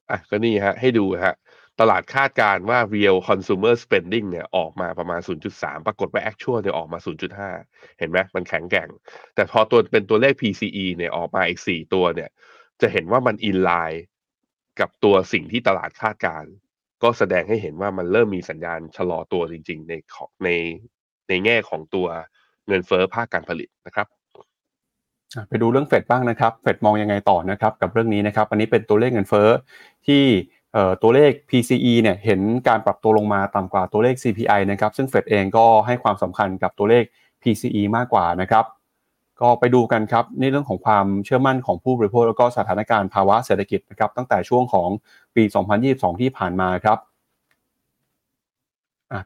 [0.09, 1.35] อะก็นี่ฮะ ให้ดูฮะ
[1.79, 5.19] ตลาดคาดการว่า real consumer spending เนี่ยออกมาประมาณ
[5.53, 6.99] 0.3 ปรากฏว่า actual เนี่ยออกมา
[7.49, 8.89] 0.5 เห็นไหมมันแข็งแกร่ง
[9.35, 12.29] แต่พอตัวเป็นตัวเลข PCE เนี่ยออกมาอีก 4 ตัวเนี่ย
[12.81, 13.99] จะเห็นว่ามัน in line
[14.79, 16.43] กับตัวสิ่งที่ตลาดคาดการ
[17.03, 20.49] ก็แสดงให้เห็นว่ามันเริ่มมีสัญญาณชะลอตัวจริง ๆ ในของใน
[21.29, 22.07] ในแง่ของตัว
[22.67, 24.07] เงินเฟ้อภาคการผลิตนะครับ
[25.49, 29.49] ไปดูเรื่องเฟดบ้างนะครับ เฟดมองยังไงต่อนะครับ กับเรื่องนี้นะครับ อันนี้เป็นตัวเลขเงินเฟ้อ
[30.07, 30.23] ที่
[31.01, 37.03] ตัวเลข PCE เนี่ยเห็นการปรับตัวลงมาต่ำกว่าตัวเลข CPI นะครับซึ่งเฟดเองก็ให้ความสำคัญกับตัวเลข
[37.41, 38.65] PCE มากกว่านะครับ
[39.41, 44.89] ก็ไปดูกันครับในเรื่องของความเชื่อมั่นของผู้บริโภคแล้วก็สถานการณ์ภาวะเศรษฐกิจนะครับตั้งแต่ช่วงของ
[45.35, 45.43] ปี
[45.83, 46.97] 2022 ที่ผ่านมาครับ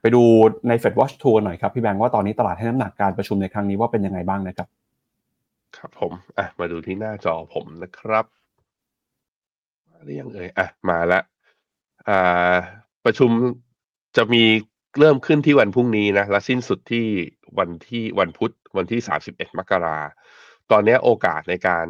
[0.02, 0.24] ไปดู
[0.68, 4.68] ใน Fed Watch Tour หน่อยครับพี่แบงค์ว่าตอนนี้ตลาดให้น้ำหนักการประชุมในครั้งนี้ว่าเป็นยังไงบ้างนะครับ
[5.78, 8.41] ครับผมอะมาดูที่หน้าจอผมนะครับ
[10.04, 11.24] หรือยังเอ่ยอะมาแล้ว
[12.10, 12.56] อ่า
[13.06, 13.32] ประชุม
[14.18, 14.44] จะมี
[15.00, 17.06] เริ่มขึ้นที่วันพรุ่งนี้นะ และสิ้นสุดที่
[17.60, 20.00] วันที่วันพุธวันที่สามสิบเอ็ดมกรา
[20.72, 21.86] ตอนนี้โอกาสในการ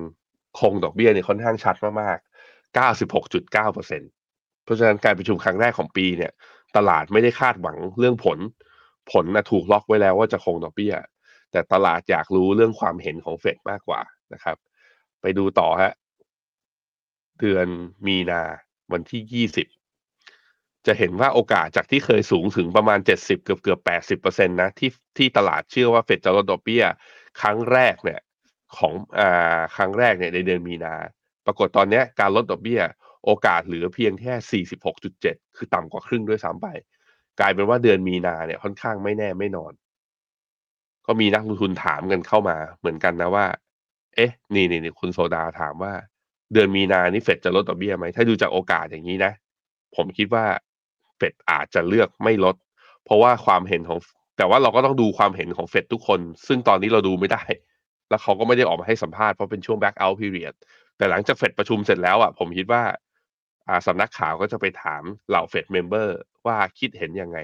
[0.60, 4.02] คงดอกเบี้ยเนี่ยค่อนข้างชัดมากๆเก้าสิบหกจุดเก้าเปอร์เซ็น
[4.64, 6.32] เพราะฉะนั้นการประชุมครั้งแรกของปีเนี่ย
[6.78, 8.40] ตลาดไม่ได้คาดหวังเรื่องผล
[9.12, 10.94] ผลนะถูกล็อกไว้แล้วว่าจะคงดอกเบี้ย
[11.52, 14.02] แต่ตลาดอยากรู้เรื่องความเห็นของเฟดมากกว่า
[14.34, 14.58] นะครับ
[15.22, 15.94] ไปดูต่อฮะ
[17.42, 17.68] เดือน
[18.08, 18.42] มีนา
[18.92, 19.68] วันที่ยี่สิบ
[20.88, 26.84] จะเห็นว่าโอกาสจากที่เคยสูงถึงประมาณเจ็ดสิบเกือบเกือบแปดสิบเปอร์เซ็นตนะที่ที่ตลาดเชื่อว่าเฟดจะลดดอกเบี้ย
[27.42, 28.22] ครั้งแรกเนี่ย
[28.78, 30.94] ของอ่าครั้งแรกเนี่ยในเดือนมีนา
[31.46, 32.82] ปรากฏตอนนี้การลดดอกเบี้ย
[33.26, 34.64] โอกาสเหลือเพียงแค่
[35.06, 36.68] 46.7 คือต่ำกว่าครึ่งด้วยซ้ำไป
[37.40, 39.74] กลายเป็นว่าเดือนมีนาเนี่ยค่อนข้างไม่แน่ไม่นอน
[41.06, 43.46] ก็มีนักลงทุนถามกันเข้ามาเหมือนกันนะว่า
[44.16, 45.94] เอ๊ะ นี่นี่นี่คุณโซดาถามว่า
[46.54, 49.34] เดือนมีนานี่เฟดจะลดดอกเบี้ยไหม ถ้าดูจากโอกาสอย่างนี้นะ
[49.96, 50.46] ผมคิดว่า
[51.18, 52.56] เฟดอาจจะเลือกไม่ลด
[53.06, 54.00] เพราะว่าความเห็นของ
[54.38, 57.44] แต่ว่าเราก็ต้องดูความเห็นของเฟดทุกคน ซึ่งตอนนี้เราดูไม่ได้
[58.10, 60.54] แล้วเขาก็ไม่ได้ออกมาให้สัมภาษณ์เพราะเป็นช่วง back out period
[60.98, 62.84] แต่หลังจากเฟดประชุมเสร็จแล้วอะผมคิดว่า
[63.88, 67.40] สำนักข่าวก็จะไปถามเหล่าเฟดเมมเบอร์ว่าคิดเห็นยังไง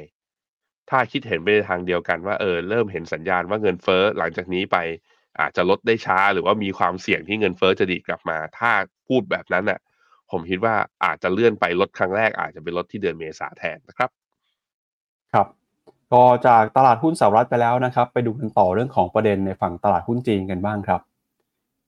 [0.90, 4.78] ถ้าคิดเห็นไปในทางเดียวกันว่าเออเริ่มเห็นสัญญาณว่าเงินเฟ้อหลังจากนี้ไป
[5.40, 8.72] อาจจะลดได้ช้าหรือว่ามีความเสี่ยงที่เงินเฟ้อจะดีดกลับมา ถ้า
[9.08, 9.80] พูดแบบนั้นน่ะ
[10.32, 14.10] ผมคิดว่าอาจจะเลื่อนไปลดครั้งแรกอาจจะเป็นลดที่เดือนเมษาแทนนะครับ
[15.34, 15.48] ครับ
[16.14, 21.02] ก็จากตลาดหุ้นสหรัฐไปแล้วนะครับ ไปดูกันต่อเรื่องของประเด็นในฝั่งตลาดหุ้นจีนกันบ้างครับ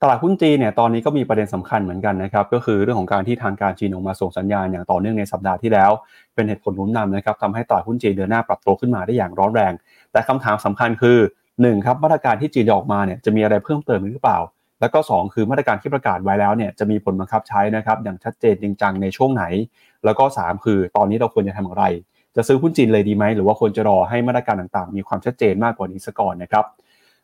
[0.01, 5.91] ตลาดหุ้นจีนเนี่ยตอนนี้ก็มีประเด็นสำคัญเหมือนกันนะครับ ก็คือเรื่องของการที่ทางการจีนออกมาส่งสัญญาณอย่างต่อเนื่องในสัปดาห์ที่แล้ว
[6.33, 9.73] เป็นเหตุผลหนุนนำนะครับทำให้ตลาดหุ้นจีนเดินหน้าปรับตัวขึ้นมาได้อย่างร้อนแรง
[10.11, 11.17] แต่คำถามสำคัญคือ
[11.53, 14.39] 1ครับมาตรการที่จีนออกมาเนี่ยจะมีอะไรเพิ่มเติมหรือเปล่า
[14.81, 19.43] แล้วก็ 2 คือมาตรการที่ประกาศไว้แล้วเนี่ยจะมีผลบังคับใช้นะครับอย่างชัดเจนจริงจังในช่วงไหน
[20.05, 21.83] แล้วก็ 3 คือตอนนี้เราควรจะทำอะไร
[22.35, 26.65] จะซื้อหุ้นจีนเลยดีไหมหรือว่าควรจะรอให้มาตรการต่างๆ มีความชัดเจนมากกว่านี้ซะก่อนนะครับ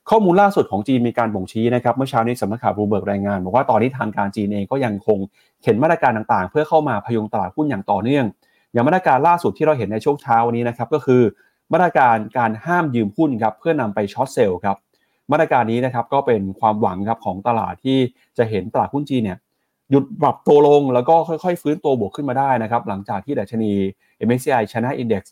[0.09, 5.19] ข้อมูลล่าสุดของจีนมีการบ่งชี้นะครับเมื่อเช้านี้สำนักข่าวบูเบิร์กรายงานบอกว่าตอนนี้ทางการจีนเองก็ยังคง
[5.61, 8.25] เข็นมาตรการต่างๆ เพื่อเข้ามาพยุงตลาดหุ้นอย่างต่อเนื่อง
[8.71, 11.21] อย่างมาตรการล่าสุดที่เราเห็นในช่วงเช้านี้นะครับก็คือ
[11.73, 14.77] มาตรการการห้ามยืมหุ้นครับเพื่อนำไป short sell ครับ
[15.31, 17.97] มาตรการนี้นะครับก็เป็นความหวังครับของตลาดที่
[18.37, 19.37] จะเห็นตลาดหุ้นจีนเนี่ย
[19.91, 23.71] หยุดปรับตัวลงแล้วก็ค่อยๆ ฟื้นตัวบวกขึ้นมาได้นะครับ หลังจากที่ดัชนี
[24.27, 25.23] MSCI China Index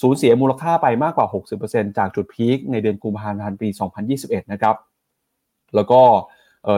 [0.00, 1.26] สูญเสียมูลค่าไปมากกว่า
[1.62, 3.68] 60%จากจุดพีคในเดือนกุมภาพันธ์ปี
[4.10, 4.76] 2021 นะครับ
[5.74, 6.02] แล้วก็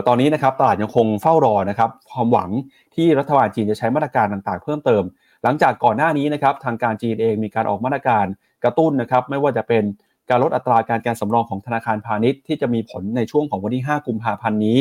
[0.09, 2.51] ตอนนี้นะครับตลาดยังคงเฝ้ารอนะครับความหวัง
[2.95, 5.03] ที่รัฐบาลจีนจะใช้มาตรการต่างๆ เพิ่มเติม
[5.43, 8.27] หลังจากก่อนหน้านี้นะครับทางการจีนเองมีการออกมาตรการ
[8.65, 9.85] กระตุ้นนะครับไม่ว่าจะเป็น
[10.31, 14.79] การลดอัตราการการสำรองของธนาคารพาณิชย์ที่จะมีผลในช่วงของวันที่ 5 กุมภาพันธ์นี้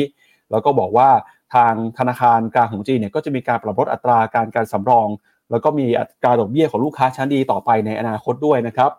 [0.50, 1.08] แล้วก็บอกว่า
[1.54, 5.08] ทางธนาคารกลางของจีนเนี่ยก็จะมีการปรับลดอัตราการการสำรอง
[5.50, 8.90] แล้วก็มีอัตราดอกเบี้ยของลูกค้าชั้นดีต่อไปในอนาคตด้วยนะครับ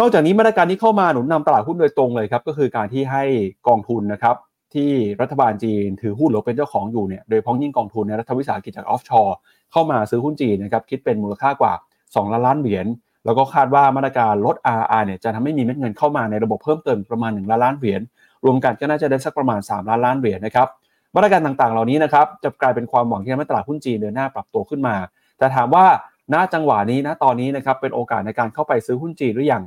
[0.00, 3.24] นอกจากนี้มาตรการที่เข้ามาหนุนนำตลาดหุ้นโดยตรงเลยครับก็คือการที่ให้
[3.68, 4.36] กองทุนนะครับ
[4.74, 9.36] ที่รัฐบาลจีนถือหุ้นหรือเป็นเจ้าของอยู่เนี่ยโดยพ้องยิ่งกองทุนในรัฐวิสาหกิจจากออฟชอร์
[9.72, 12.86] เข้ามาซื้อหุ้นจีนนะครับคิดเป็นมูลค่ากว่า 2 ล้านล้านเหรียญ
[13.28, 18.00] แล้วก็คาดว่ามาตรการลด RR เนี่ยจะทำให้มีเม็ดเงินเข้ามาในระบบเพิ่มเติมประมาณ 1 ล้านล้านเหรียญ
[18.44, 20.68] รวมกันก็น่าจะได้สักประมาณ 3 ล้านล้านเหรียญนะครับ
[21.14, 24.96] มาตรการต่างๆ เหล่านี้นะครับจะกลายเป็นความหวังที่ทำให้ตลาดหุ้นจีนเดินหน้าปรับตัวขึ้นมา
[25.38, 25.86] แต่ถามว่า
[26.34, 29.62] ณจังหวะนี้ณตอนนี้นะครับเป็นโอกาสในการเข้าไปซื้อหุ้นจีนหรือยัง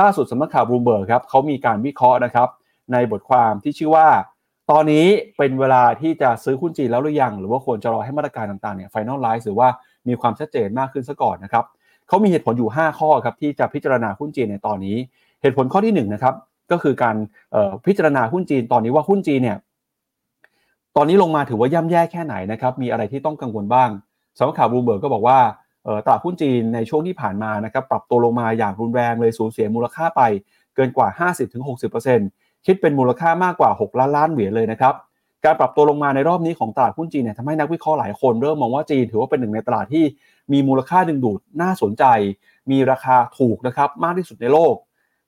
[0.00, 2.48] ล่าสุดสำนักข่าวบลูเบิร์กครับเขามีการวิเคราะห์นะครับ
[2.92, 4.08] ในบทความที่ชื่อว่า
[4.70, 5.06] ตอนนี้
[5.38, 9.68] เป็นเวลาที่จะซื้อหุ้นจีนแล้วหรือยัง หรือว่าควรจะรอให้มาตรการต่างๆเนี่ย finalize หรือว่า
[10.08, 11.64] มีความชัดเจนมากขึ้นซะก่อนนะครับ
[12.08, 14.96] เขามีเหตุผลอยู่ 5 ข้อครับที่จะพิจารณาหุ้นจีนในตอนนี้
[15.42, 16.34] เหตุผลข้อที่1นนะครับ
[16.70, 17.16] ก็คือการ
[17.86, 19.58] พิจารณาหุ้นจีนตอนนี้ว่าหุ้นจีนเนี่ย
[20.96, 23.88] ตอนนี้ลงมาถือว่าย่ำแย่แค่ไหนนะครับมีอะไรที่ต้องกังวลบ้าง
[24.38, 25.38] สำนักข่าวบลูเบิร์กก็บอกว่า
[26.04, 30.22] ตลาดหุ้นจีนในช่วงที่ผ่านมานะครับปรับตัวลงมาอย่างรุนแรงเลยสูญเสียมูลค่าไป
[30.74, 31.08] เกินกว่า
[31.88, 34.94] 50-60%คิดเป็นมูลค่ามากกว่า 6 ล้านล้านเหรียญเลยนะครับ
[35.44, 40.04] การปรับตัวลงมาในรอบนี้ของตลาดหุ้นจีนเนี่ยทำให้นักวิเคราะห์หลายคนเริ่มมองว่าจีนถือว่าเป็นหนึ่งในตลาดที่
[40.52, 42.04] มีมูลค่าดึงดูดน่าสนใจ
[42.70, 44.74] มีราคาถูกนะครับมากที่สุดในโลก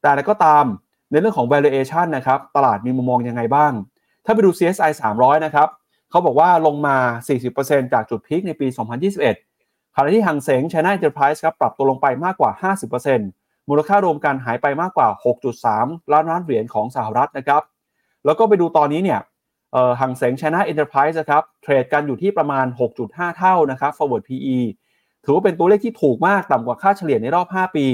[0.03, 0.65] แต่ก็ตาม
[1.11, 3.73] ในเรื่องของ valuation นะครับตลาดมีมุมมองยังไงบ้าง
[4.25, 5.69] ถ้าไปดู CSI 300 นะครับ
[6.11, 6.97] เขาบอกว่าลงมา
[7.47, 8.67] 40%จากจุดพีคในปี
[9.31, 12.73] 2021 ขณะที่หังเสง China Enterprise ครับปรับตัวลงไปมากกว่า
[13.11, 15.09] 50%มูลค่ารวมกันหายไปมากกว่า
[15.41, 17.63] 6.3 ล้านล้านเหรียญของสหรัฐนะครับ
[18.25, 19.21] แล้วก็ไปดูตอนนี้เนี่ย
[20.01, 22.67] หังเสง China Enterprise นะครับเทรดกันอยู่ที่ประมาณ
[23.03, 24.59] 6.5 เท่านะครับ forward PE
[25.25, 27.87] ถือว่าเป็นตัวเลขที่ถูกมากต่ำกว่าค่าเฉลี่ยในรอบ 5 ปี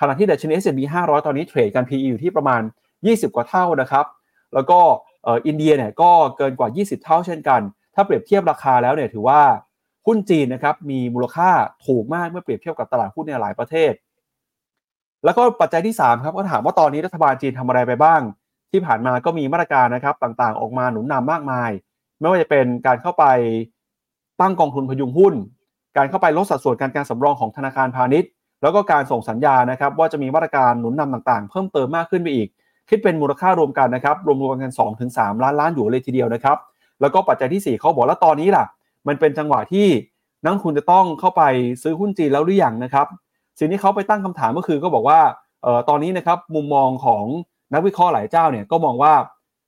[0.00, 2.62] ขณะที่ดัชนี S&P 500 ตอนนี้เทรดกัน PE อยู่ที่ประมาณ
[2.98, 4.06] 20 กว่าเท่านะครับ
[4.54, 4.78] แล้วก็
[5.26, 7.60] อินเดียเนี่ยก็เกินกว่า 20 เท่าเช่นกัน
[7.94, 9.40] ถ้าเปรียบเทียบราคาแล้วเนี่ยถือว่า
[10.06, 11.50] หุ้นจีนนะครับมีมูลค่า
[11.86, 13.92] ถูกมากเมื่อเปรียบเทียบกับตลาดหุ้นในหลายประเทศ
[15.24, 18.20] แล้วก็ปัจจัยที่ 3 ครับก็ถามว่าตอนนี้รัฐบาลจีนทำอะไรไปบ้าง
[18.72, 21.70] ที่ผ่านมาก็มีมาตรการนะครับต่างๆ ออกมาหนุนนำมากมาย
[22.18, 23.24] ไม่ว่าจะเป็นการเข้าไป
[24.40, 25.34] ตั้งกองทุนพยุงหุ้น
[25.96, 28.30] การเข้าไปลดสัดส่วนการการสำรองของธนาคารพาณิชย์
[28.62, 32.48] แล้วก็การส่งสัญญานะครับว่าจะมีมาตรการหนุนนำต่างๆ เพิ่มเติมมากขึ้นไปอีก
[32.88, 36.56] คิดเป็นมูลค่ารวมกันนะครับรวมๆกัน2-3ถึงสล้านล้านอยู่เลยทีเดียวนะครับ
[37.00, 38.64] แล้วก็ปัจจัยที่ 4เขาบอกแล้วตอนนี้ล่ะ
[39.08, 39.86] มันเป็นจังหวะที่
[40.42, 41.42] นักทุนจะต้องเข้าไป
[41.82, 43.06] ซื้อหุ้นจีนแล้วหรือยังนะครับ
[43.58, 45.20] สิ่งที่เขาไปตั้งคำถามก็คือก็บอกว่า
[45.62, 47.24] เอ่อตอนนี้นะครับมุมมองของ
[47.74, 49.14] นักวิเคราะห์หลายเจ้าเนี่ยก็มองว่า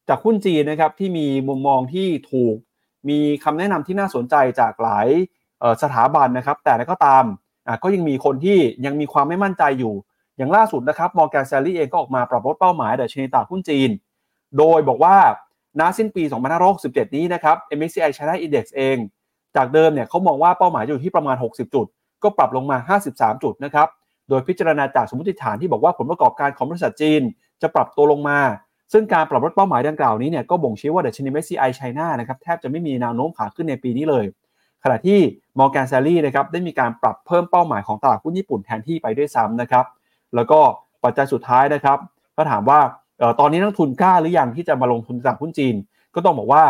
[0.08, 2.56] จากหุ้นจีนนะครับที่มีมุมมองที่ถูก
[3.08, 5.08] มีคำแนะนำที่น่าสนใจจากหลาย
[5.82, 7.24] สถาบันนะครับ แต่ก็ตาม
[7.82, 9.94] ก็ยังมีคนที่ยังมีความไม่มั่นใจอยู่
[10.36, 13.90] อย่างล่าสุดนะครับมอร์แกนแซลลี่เองก็ออกมาปรับลดเป้าหมายดัชนีตลาดหุ้นจีน
[14.58, 15.16] โดยบอกว่า
[15.80, 16.22] ณสิ้นปี
[16.70, 18.96] 2567 นี้นะครับ MSCI China Index เอง
[19.56, 21.86] จากเดิมเนี่ยเขามองว่าเป้าหมายอยู่ที่ประมาณ 60 จุด
[22.22, 23.88] ก็ปรับลงมา 53 จุดนะครับ
[24.28, 27.22] โดยพิจารณาจากสมมติฐานที่บอกว่าผลประกอบการของบริษัทจีน
[27.62, 28.38] จะปรับตัวลงมา
[28.92, 34.24] ซึ่งการปรับลดเป้าหมายดังกล่าวนี้เนี่ยก็บ่งชี้ว่าดัชนี MSCI China นะครับแทบจะไม่มีแนวโน้มขาขึ้นในปีนี้เลย
[34.84, 35.18] ขณะที่
[35.58, 39.84] Morgan Stanley นะครับได้มีการปรับเพิ่มเป้าหมายของตลาดหุ้นญี่ปุ่นแทนที่ไปด้วยซ้ำนะครับ
[40.34, 40.58] แล้วก็
[41.04, 41.98] ปัจจัยสุดท้ายนะครับ
[42.36, 42.80] ก็ถามว่า
[43.40, 45.74] ตอนนี้นักทุนกล้าหรือยังที่จะมาลงทุนตลาดหุ้นจีน
[46.14, 46.64] ก็ต้องบอกว่า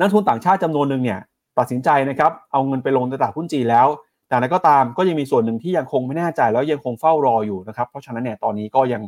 [0.00, 1.20] นักทุนต่างชาติจำนวนหนึ่งเนี่ย
[1.58, 3.88] ตัดสินใจนะครับเอาเงินไปลงในตลาดหุ้นจีนแล้ว
[4.28, 9.02] แต่นั้นก็ตามก็ยังมีส่วนหนึ่งที่ยังคงไม่แน่ใจแล้วยังคงเฝ้ารออยู่นะครับ เพราะฉะนั้นเนี่ยตอนนี้ก็ยัง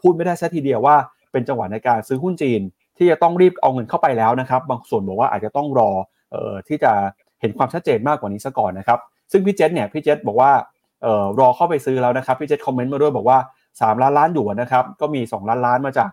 [0.00, 0.96] พูดไม่ได้ซะทีเดียวว่า
[1.32, 2.60] เป็นจังหวะในการซื้อหุ้นจีน
[2.96, 5.90] ที่จะต้องรีบเอาเงินเข้าไปแล้วนะครับ บางส่วนบอกว่าอาจจะต้องรอ
[6.34, 6.92] ออที่จะ
[7.40, 8.98] เห็นความชัดเจนมากกว่านี้ซะก่อนนะครับ
[9.32, 10.50] ซึ่งพี่เจษเนี่ยพี่เจษบอกว่า
[11.04, 13.38] ออรอเข้าไปซื้อแล้วนะครับพี่เจษคอมเมนต์มาด้วยบอกว่า
[13.70, 16.10] 3 ล้านล้านอยู่นะครับก็มี 2 ล้านล้านมาจาก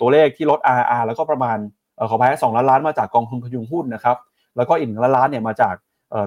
[0.00, 1.58] ตัวเลขที่ลด RR แล้วก็ประมาณ
[2.10, 4.16] ขอพายสองล้านล้านมาจากกองทุนพยุงหุ้นนะครับ
[4.56, 5.74] แล้วก็อีกหนึ่งล้านล้านเนี่ยมาจาก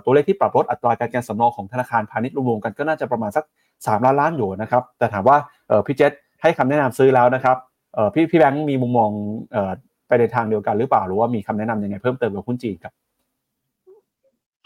[0.06, 5.38] ตัวเลขที่ปรับลดอัตราการเงินสำรองของธนาคารพาณิชย์รวมๆกันก็น่าจะประมาณสัก 3 ล้านล้านอยู่นะครับแต่ถามว่า
[5.86, 6.12] พี่เจษ
[6.42, 7.58] ให้คำแนะนำซื้อแล้วนะครับ
[8.13, 9.10] พี่พี่แบงค์มีมุมมอง
[10.08, 12.94] ไปในทางเดียวกันหรือเปล่าหรือว่ามีคำแนะนำยังไงเพิ่มเติมกับหุ้นจีนครับ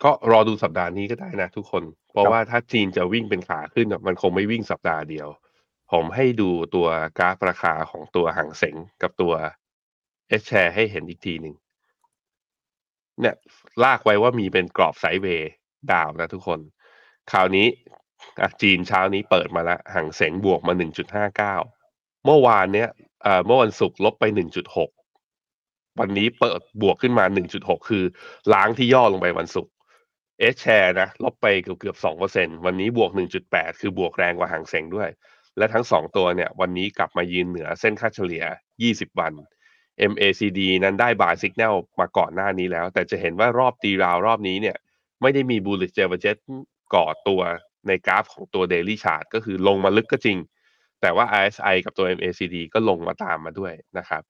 [0.04, 5.28] ก็รอดูสัปดาห์นี้ก็ได้นะทุกคน เพราะว่าถ้าจีนจะวิ่งเป็นขาขึ้นมันคงไม่วิ่งสัปดาห์เดียว
[5.92, 6.88] ผมให้ดูตัว
[7.18, 9.34] กราฟราคาของตัวห่างเสงกับตัว
[10.28, 11.56] เอชแชร์ให้เห็นอีกทีหนึ่ง
[13.22, 13.36] เนี่ย
[13.84, 15.52] ลากไว้ว่ามีเป็นกรอบไซด์เวย์
[15.92, 16.60] ดาวนะทุกคน
[17.32, 17.68] คราวนี้
[18.62, 20.74] จีนเช้านี้เปิดมาแล้วห่างเสงบวกมา
[21.50, 22.90] 1.59 เมื่อวานเนี้ย
[23.46, 24.24] เมื่อวันศุกร์ลบไป
[25.12, 27.26] 1.6 วันนี้เปิดบวกขึ้นมา
[27.58, 28.04] 1.6 คือ
[28.54, 29.73] ล้างที่ย่อลงไปวันศุกร์
[30.44, 33.12] เอชแชร์นะลบไปเกือบเกือบสองเปอร์เซ็นวันนี้บวก
[33.46, 35.10] 1.8คือบวกแรงกว่าหางเสงด้วย
[35.58, 38.46] และทั้งสองตัวเนี่ย วันนี้กลับมายืนเหนือเส้นค่าเฉลี่ย
[38.84, 39.34] 20วัน
[40.12, 44.78] MACD นั้นได้บายสัญญาณมาก่อนหน้านี้แล้ว แต่จะเห็นว่ารอบตีราวรอบนี้เนี่ย
[45.22, 46.44] ไม่ได้มี bullish divergence
[46.94, 47.42] ก่อตัว
[47.88, 50.38] ในกราฟของตัว daily chart ก็คือลงมาลึกก็จริง
[51.02, 54.24] แต่ว่า RSI กับตัว MACD ก็ลงมาตามมาด้วยนะครับ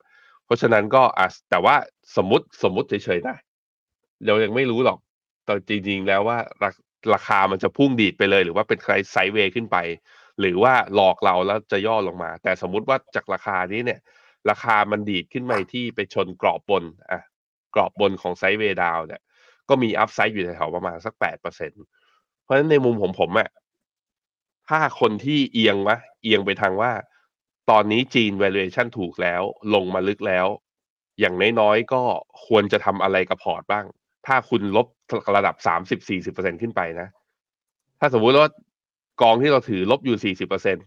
[0.46, 1.76] เพราะฉะนั้นก็อะแต่ว่า
[2.18, 3.38] สมมติสมมติเฉยๆนะ
[4.26, 5.00] เรายังไม่รู้หรอก
[5.46, 6.70] แต่จริงๆแล้วว่ารา
[7.14, 9.78] ราคามันจะพุ่งดีดไปเลย หรือว่าเป็นค่อย sideway ขึ้นไป
[10.40, 14.00] หรือว่าหลอกเราแล้วจะย่อลงมา แต่สมมุติว่าจากราคานี้เนี่ย
[14.50, 17.22] ราคามันดีดขึ้นไปที่ไปชนกรอบบนอะ
[17.76, 19.22] กรอบบนของ sideway down เนี่ย
[19.70, 21.72] ก็มี upside อยู่แถวๆประมาณสักแปดเปอร์เซ็น
[22.44, 23.50] เพราะฉะนั้นในมุมผมผมอะ
[24.70, 26.92] ถ้าคนที่เอียงวะเอียงไปทางว่า
[27.70, 29.42] ตอนนี้จีน valuation ถูกแล้ว
[29.74, 30.48] ลงมาลึกแล้ว
[31.20, 32.02] อย่างน้อยๆก็
[32.46, 33.86] ควรจะทำอะไรกับพอร์ตบ้าง
[34.28, 34.88] ถ้าคุณลบ
[35.36, 37.08] ระดับสามสิบสี่สิบเปอร์เซ็นขึ้นไปนะ
[38.00, 38.50] ถ้าสมมุติว่า
[39.22, 40.78] กองที่เราถือลบอยู่สี่สิบเปอร์เซ็น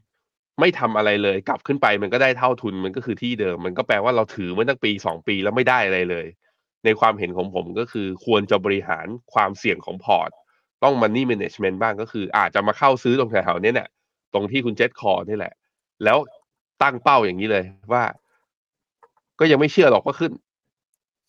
[0.61, 6.27] ไม่ทำอะไรเลยกลับขึ้นไปมันก็ได้เท่าทุนมันก็คือที่เดิม มันก็แปลว่าเราถือมาตั้งปีสองปีแล้วไม่ได้อะไรเลย
[6.85, 10.31] ในความเห็นของผมก็คือควรจะบริหารความเสี่ยงของพอร์ต
[10.83, 13.89] ต้อง money management บ้างก็คือ อาจจะมาเข้าซื้อตรงแถวๆนี้เนี่ย
[14.35, 15.55] ตรงที่คุณเจ็ท call นี่แหละ
[16.05, 16.19] แล้ว
[16.83, 18.03] ตั้งเป้าอย่างนี้เลยว่า
[19.41, 20.33] ก็ยังไม่เชื่อหรอกว่าขึ้น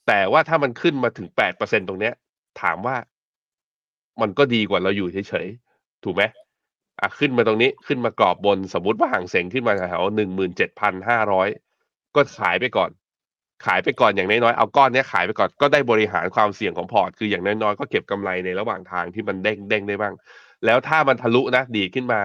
[0.07, 2.13] แต่ว่าถ้ามันขึ้นมาถึงแปดเปอร์เซ็นตรงเนี้ย
[2.61, 2.95] ถามว่า
[4.21, 6.23] มันก็ดีกว่าเราอยู่เฉยๆ ถูกไหม
[7.01, 11.47] อะขึ้นมาตรงนี้ขึ้นมากรอบบนสมมติว่าฮั่งเส็งขึ้นมาแถวหนึ่งหมื่นเจ็ดพันห้าร้อย
[12.15, 12.89] ก็ขายไปก่อน
[13.65, 20.13] ขายไปก่อนอย่างน้อยๆ เอาก้อนนี้ขายไปก่อนก็ได้บริหารความเสี่ยงของพอร์ต คืออย่างน้อยๆ ก็เก็บกำไรในระหว่างทางที่มันเด้งเด้งได้บ้าง
[20.65, 22.21] แล้วถ้ามันทะลุนะ ดีขึ้นมา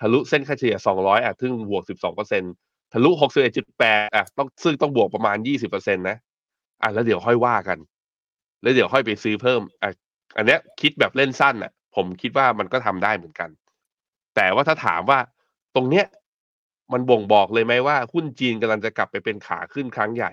[0.00, 2.42] ทะลุเส้นค่าเฉลี่ยสองร้อยอะซึ่งบวกสิบสองเปอร์เซ็น
[2.92, 6.16] ทะลุหกสิบเอ็ดจุดแปดอะต้องซึ่งต้องบวกประมาณยี่สิบเปอร์เซ็นตนะ
[6.82, 7.78] อะแล้วเดี๋ยวค่อยว่ากัน
[8.62, 9.90] แล้วเดี๋ยวค่อยไปซื้อเพิ่มอะ
[10.36, 13.50] อันเนี้ยคิดแบบเล่นสั้นอะ ผมคิดว่ามันก็ทำได้เหมือนกัน
[14.34, 15.18] แต่ว่าถ้าถามว่า
[15.74, 16.06] ตรงเนี้ย
[16.92, 20.32] มันบ่งบอกเลยไหมว่าหุ้นจีนกำลังจะกลับไปเป็นขาขึ้นครั้งใหญ่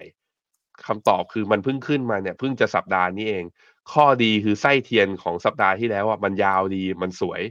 [0.87, 3.43] คำตอบคือมันเพิ่งขึ้นมาเนี่ยเพิ่งจะสัปดาห์นี้เอง
[3.91, 7.41] ข้อดีคือไส้เทียนของสัปดาห์ที่แล้วอะมันยาวดีมันสวย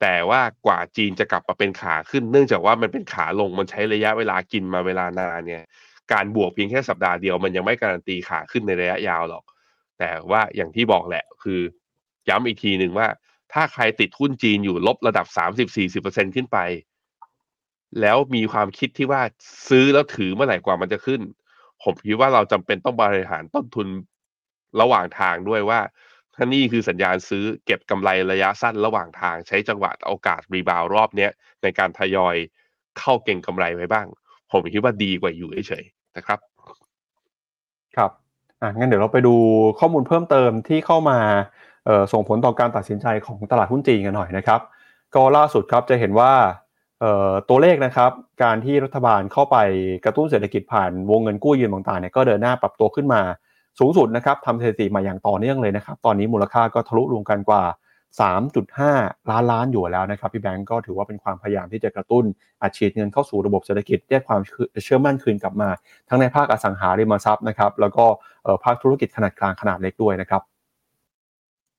[0.00, 5.64] แต่ว่ากว่าจีนจะกลับมาเป็นขาขึ้น เนื่องจากว่ามันเป็นขาลงมันใช้ระยะเวลากินมาเวลานานเนี่ย
[6.12, 9.44] การบวกเพียงแค่สัปดาห์เดียว มันยังไม่การันตีขาขึ้นในระยะยาวหรอก
[9.98, 11.60] แต่ว่าอย่างที่บอกแหละ คือ
[12.28, 13.08] ย้ำอีกทีหนึ่งว่า
[13.52, 15.26] ถ้าใครติดหุ้นจีนอยู่ลบระดับ
[15.76, 16.58] 30-40%ขึ้นไป
[18.00, 19.22] แล้วมีความคิดที่ว่า
[19.68, 21.20] ซื้อแล้วถือเมื่อไหร่กว่ามันจะขึ้น
[21.82, 23.88] ผมคิดว่าเราจำเป็นต้องบริหารต้นทุน
[24.80, 25.80] ระหว่างทางด้วยว่า
[26.34, 31.30] ถ้านี่คือสัญญาณซื้อเก็บกำไรระยะสั้นระหว่างทางใช้จังหวะโอกาสรีบาวรอบเนี้ย
[31.62, 32.36] ในการทยอย
[32.98, 34.06] เข้าเก่งกำไรไว้บ้าง
[34.52, 36.38] ผมคิดว่าดีกว่าอยู่เฉยๆนะครับ
[37.96, 38.10] ครับ
[38.62, 39.34] อะงั้นเดี๋ยวเราไปดู
[39.78, 41.18] ข้อมูลเพิ่มเติมที่เข้ามา
[42.12, 44.60] ส่งผลต่อการตัดสินใจของตลาดหุ้นจีนกันหน่อยนะครับ
[45.14, 46.32] ก็ล่าสุดครับจะเห็นว่า
[47.48, 48.10] ตัวเลขนะครับ
[48.42, 49.56] การที่รัฐบาลเข้าไป
[50.04, 53.20] กระตุ้นเศรษฐกิจผ่านวงเงินกู้ยืมต่างๆเนี่ยก็เดินหน้าปรับตัวขึ้นมา
[53.78, 57.62] สูงสุดนะครับทำสถิติมาอย่างต่อเนื่องเลยนะครับ ตอนนี้มูลค่าก็ทะลุรวมกันกว่า
[58.20, 62.24] 3.5 ล้านล้านอยู่แล้วนะครับพี่แบงก์ก็ถือว่าเป็นความพยายามที่จะกระตุ้น
[62.62, 64.40] อัดฉีดเงินเข้าสู่ระบบเศรษฐกิจเรียกความ
[64.84, 65.68] เชื่อมั่นคืนกลับมา
[66.08, 68.04] ทั้งในภาคอสังหาริมทรัพย์นะครับแล้วก็
[68.64, 70.42] ภาคธุรกิจขนาดกลางขนาดเล็กด้วยนะครับ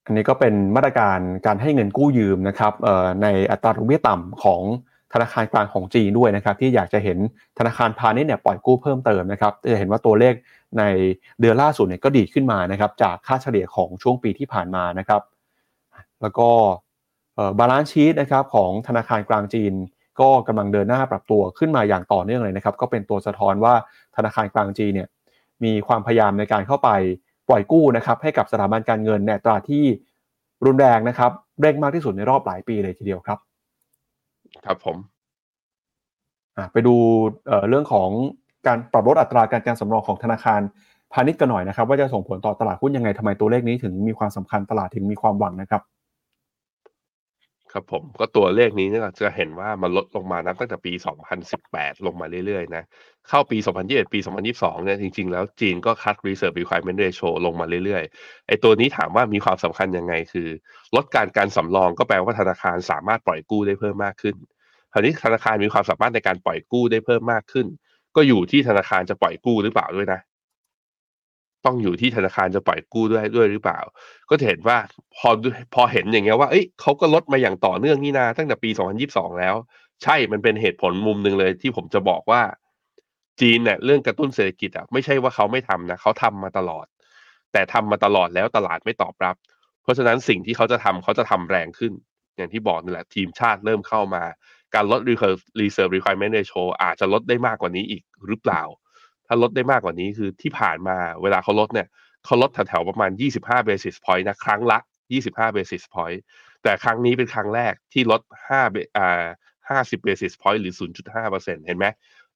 [0.06, 2.74] อันนี้ก็เป็นมาตรการการให้เงินกู้ยืมนะครับ
[3.22, 4.62] ในอัตราดอกเบี้ยต่ำของ
[5.14, 7.18] ธนาคารกลางของจีนด้วยนะครับที่อยากจะเห็น
[7.58, 10.34] ธนาคารพาณิชย์เนี่ยปล่อยกู้เพิ่มเติมนะครับจะเห็นว่าตัวเลข
[10.78, 10.84] ใน
[11.42, 15.22] เดือนล่าสุดเนี่ยก็ดีขึ้นมานะครับจากค่าเฉลี่ยของช่วงปีที่ผ่านมานะครับ
[16.24, 16.50] แล้วก็
[17.60, 19.74] balance sheet นะครับของธนาคารกลางจีน
[20.20, 23.74] ก็กำลังเดินหน้าปรับตัวขึ้นมาอย่างต่อเนื่องเลยนะครับ ก็เป็นตัวสะท้อนว่า
[24.16, 25.10] ธนาคารกลางจีนเนี่ย
[25.64, 26.90] มีความพยายามในการเข้าไป
[27.48, 29.84] ปล่อยกู้นะครับให้กับสถาบันการเงินในตราที่
[30.66, 31.32] รุนแรงนะครับ
[31.62, 33.40] เร่งมากที่สุดในรอบหลายปีเลยทีเดียวครับ
[34.66, 34.98] ครับผม
[36.72, 36.96] ไปดู
[37.48, 38.10] เเรื่องของ
[38.68, 40.62] การปรับลดอัตราการการสำรองของธนาคาร
[41.14, 45.82] พาณิชย์กันหน่อยนะครับ ว่าจะส่งผลต่อตลาดหุ้นยังไงทำไมตัวเลขนี้ถึงมีความสำคัญตลาดถึงมีความหวังนะครับ
[47.74, 52.84] ครับผมก็ตัวเลขนี้เนี่ยจะเห็นว่ามันลดลงมานับตั้งแต่ปี 2018 ลงมาเรื่อยๆนะ
[53.30, 60.50] เข้าปี 2021 ปี 2022 เนี่ยจริงๆ แล้วจีนก็คัด reserve requirement ratio ลงมาเรื่อยๆไอ้ตัวนี้ถามว่ามีความสำคัญยังไงคือ
[60.96, 64.36] ลดการการสำรองก็แปลว่าธนาคารสามารถปล่อยกู้ได้เพิ่มมากขึ้น
[64.94, 67.68] คราวนี้ธนาคารมีความสามารถในการปล่อยกู้ได้เพิ่มมากขึ้น
[68.16, 70.20] ก็อยู่ที่ธนาคารจะปล่อยกู้หรือเปล่าด้วยนะ
[71.66, 73.80] ต้องอยู่ที่ธนาคารจะปล่อยกู้ด้วยด้วยหรือเปล่า
[74.30, 74.78] ก็จะเห็นว่า
[75.18, 75.30] พอ
[75.74, 78.70] พอเห็นอย่างเงี้ยว่าเอ้ยเขาก็ลดมาอย่างต่อเนื่องนี่นาตั้งแต่ปี
[79.06, 79.56] 2022 แล้ว
[80.04, 82.42] ใช่มันเป็นเหตุผลมุมหนึ่งเลยที่ผมจะบอกว่า
[83.42, 86.86] จีนเนี่ยเรื่องกระตุ้นเศรษฐกิจอะไม่ใช่ว่าเขาไม่ทำนะเขาทำมาตลอด
[87.52, 89.36] แต่ทำมาตลอดแล้วตลาดไม่ตอบรับ
[89.84, 91.94] เพราะฉะนั้นสิ่งที่เขาจะทำเขาจะทำแรงขึ้น
[92.38, 94.24] อย่างที่บอกนี่แหละทีมชาติเริ่มเข้ามา
[94.76, 95.02] การลด
[95.62, 98.62] reserve requirement ratio อาจจะลดได้มากกว่านี้อีกหรือเปล่า
[99.34, 101.88] ถ้าลดได้มากกว่านี้คือที่ผ่านมาเวลาเขาลดเนี่ย
[102.26, 104.78] เขาลดแถวๆประมาณ 25 basis point นะครั้งละ
[105.18, 106.20] 25 basis point
[106.64, 110.74] แต่ครั้งนี้เป็นครั้งแรกที่ลด5อ่า50 basis point หรือ
[111.20, 111.86] 0.5%เห็นไหม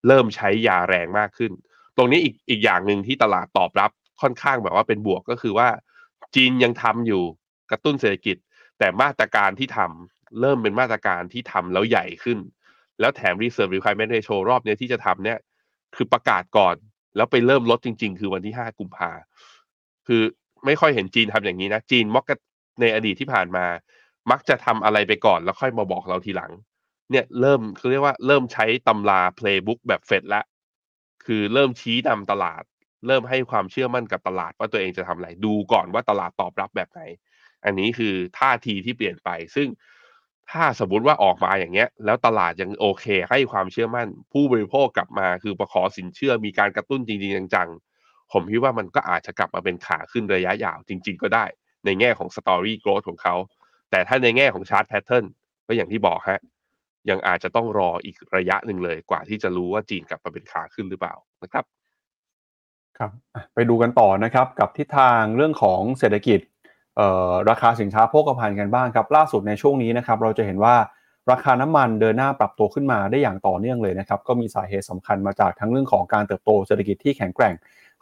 [0.08, 1.52] เริ่มใช้ยาแรงมากขึ้น
[1.98, 5.68] ตรงนี้อีกอีกอย่างหนึ่งที่ตลาดตอบรับค่อนข้างแบบว่าเป็นบวกก็คือว่า
[6.36, 7.24] จีนยังทำอยู่
[7.72, 8.38] กระตุ้นเศรษฐกิจ
[8.80, 12.38] แต่มาตรการที่ทำเริ่มเป็นมาตรการที่ทำแล้วใหญ่ขึ้น
[13.00, 15.40] แล้วแถม reserve requirement ratio รอบนี้ที่จะทำเนี่ย
[15.96, 16.76] คือประกาศก่อน
[17.16, 19.12] แล้วไปเริ่มลดจริง ๆ คือวันที่ห้ากุมภา
[20.08, 20.22] คือ
[20.66, 22.24] ไม่ค่อยเห็นจีนทำอย่างนี้นะ จีนมัก
[22.82, 23.66] ในอดีตที่ผ่านมา
[24.32, 26.52] มักจะทำอะไรไปก่อนแล้วค่อยมาบอกเราทีหลัง
[27.12, 30.42] เนี่ยเริ่มคือเรียกว่าเริ่มใช้ตำรา playbook แบบเฟดละ
[31.26, 32.64] คือเริ่มชี้นำตลาด
[33.08, 37.02] เริ่มให้ความเชื่อมั่นกับตลาดว่าตัวเองจะทำอะไรดูก่อนว่าตลาดตอบรับแบบไหน
[37.66, 39.68] อันนี้คือท่าทีที่เปลี่ยนไปซึ่ง
[40.52, 51.46] ถ้าสมมติว่าออกมาอย่างเงี้ย แล้วตลาดยังโอเค ให้ความเชื่อมั่น ผู้บริโภคกลับมาคือประขอสินเชื่อมีการกระตุ้นจริงๆจังๆผมคิดว่ามันก็อาจจะกลับมาเป็นขาขึ้นระยะยาวจริง ๆ ก็ได้
[51.86, 53.36] ในแง่ของ story growth ของเขา
[53.92, 55.26] แต่ถ้าในแง่ของ chart pattern
[55.68, 56.42] ก็อย่างที่บอกฮะ
[57.10, 61.66] ยังอาจจะต้องรออีกระยะหนึ่งเลยกว่าที่จะรู้ว่าจีนกลับมาเป็นขาขึ้นหรือเปล่านะครับ
[62.98, 63.12] ครับ
[63.56, 66.40] ไปดูกันต่อนะครับกับทิศทางเรื่องของเศรษฐกิจ
[67.50, 70.76] ราคาสินค้าโภคภัณฑ์กันบ้างครับล่าสุดในช่วงนี้นะครับเราจะเห็นว่า
[71.32, 77.54] ราคาน้ำมันเดินหน้าปรับตัวขึ้นมาได้อย่างต่อเนื่องเลยนะครับก็มีสาเหตุสำคัญมาจากทั้งเรื่องของการเติบโตเศรษฐกิจที่แข็งแกร่ง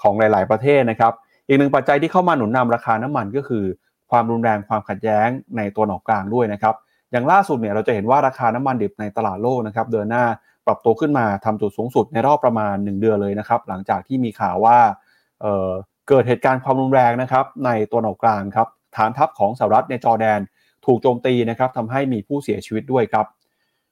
[0.01, 1.13] ของหลาย ๆ ประเทศนะครับ
[1.47, 3.65] อีกหนึ่งปัจจัยที่เข้ามาหนุนนำราคาน้ำมันก็คือ
[4.11, 5.27] ความรุนแรงความขัดแย้ง
[5.57, 6.75] ในตัวหนอกกลางด้วยนะครับ
[7.11, 10.25] อย่างล่าสุดเนี่ยเราจะเห็นว่าราคาน้ำมันดิบในตลาดโลกนะครับเดินหน้า
[10.65, 14.77] ปรับตัวขึ้นมาทำจุดสูงสุดในรอบประมาณ 1 เดือนเลยนะครับหลังจากที่มีข่าวว่า
[15.41, 20.39] เเกิดเหตุการณ์ความรุนแรงนะครับในตัวหนอกกลางครับ ฐานทัพของสหรัฐในจอร์แดน
[20.85, 23.25] ถูกโจมตีนะครับทำให้มีผู้เสียชีวิตด้วยครับ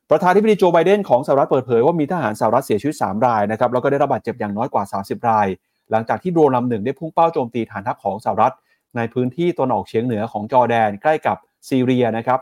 [0.09, 5.47] ประธานธิบดีโจไบเดนของสหรัฐเปิดเผยว่ามีทหารสหรัฐเสียชีวิต 3 รายนะครับแล้วก็ได้รับบาดเจ็บอย่างน้อยกว่า 30 ราย
[5.91, 8.53] หลังจากที่โดรนลำหนึ่งได้พุ่งเป้าโจมตีฐานทัพของสหรัฐ
[8.95, 11.37] ในพื้นที่ตะวันออกเฉียงเหนือของจอร์แดนใกล้กับ
[11.69, 12.39] ซีเรียนะครับ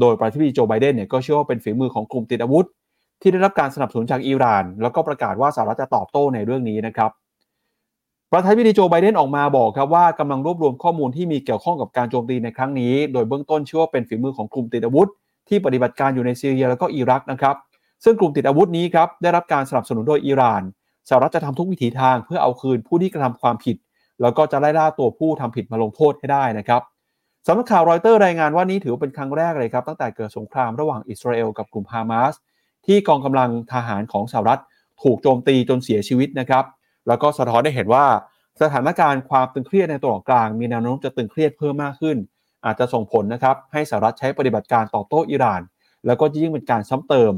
[0.00, 2.66] โดยประธานธิบดีโจไบเดนเนี่ยก็เชื่อว่าเป็นฝีมือของกลุ่มติดอาวุธ
[3.20, 7.10] ที่ได้รับการสนับสนุนจากอิหร่าน แล้วก็ประกาศว่าสหรัฐจะตอบโต้ในเรื่องนี้นะครับ
[8.32, 15.08] ประธานาธิบดีโจไบเดนออกมาบอกครับว่ากำลังรวบรวมข้อมูลที่มีเกี่ยวข้องกับการโจมตีในครั้งนี้ โดยเบื้องต้นเชื่อว่าเป็นฝีมือของกลุ่มติดอาวุธ
[15.48, 17.56] ที่ปฏิบัติการอยู่ในซีเรียแล้วก็อิรักนะครับ
[18.04, 20.62] ซึ่งกลุ่มติดอาวุธนี้ครับได้รับการสนับสนุนโดยอิหร่าน
[21.08, 23.76] สหรัฐจะทำทุกวิถีทางเพื่อเอาคืนผู้ที่กระทำความผิด
[24.22, 26.82] แล้วก็จะไล่ล่าตัวผู้ทำผิดมาลงโทษให้ได้นะครับ
[27.46, 32.34] สำนักข่าวรอยเตอร์รายงานว่านี้ถือเป็นครั้งแรกเลยครับตั้งแต่เกิดสงครามระหว่างอิสราเอลกับกลุ่มฮามาส
[32.86, 34.60] ที่กองกำลังทหารของสหรัฐ
[35.02, 36.64] ถูกโจมตีจนเสียชีวิตนะครับ
[37.10, 38.06] แล้วก็สะท้อนได้เห็นว่า
[38.62, 42.16] สถานการณ์ความตึงเครียดในตะวันอกกลาง มีแนวโน้มจะตึงเครียดเพิ่มมากขึ้น
[42.64, 45.62] อาจจะส่งผลนะครับให้สหรัฐใช้ปฏิบัติการตอบโต้อิหร่าน
[46.06, 47.32] แล้วก็ยิ่งเป็นการซ้ำเติม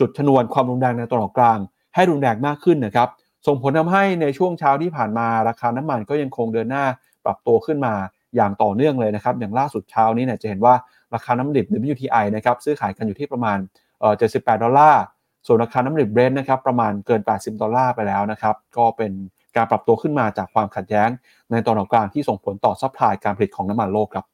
[0.00, 1.58] จุดชนวนความรุนแรงในตะวันอกกลาง
[1.94, 3.08] ให้รุนแรงมากขึ้นนะครับ
[3.46, 6.84] ส่งผลทำให้ในช่วงเช้าที่ผ่านมาราคาน้ำมันก็ยังคงเดินหน้า
[7.24, 7.94] ปรับตัวขึ้นมา
[8.36, 10.74] อย่างต่อเนื่องเลยนะครับ อย่างล่าสุดเช้านี้เนี่ยจะเห็นว่า
[11.14, 13.58] ราคาน้ำมันดิบ WTI นะครับซื้อขายกันอยู่ที่ประมาณ
[14.00, 15.02] เอ่อ78ดอลลาร์
[15.46, 19.12] ส่วนราคาน้ำมันดิบเบรนท์นะครับประมาณเกิน 80 ดอลลาร์ไปแล้วนะครับก็เป็น
[19.56, 21.08] การปรับตัวขึ้นมาจากความขัดแย้ง
[21.50, 24.26] ในตะวันออกกลางที่ส่งผลต่อ supply การผลิตของน้ำมันโลกครับ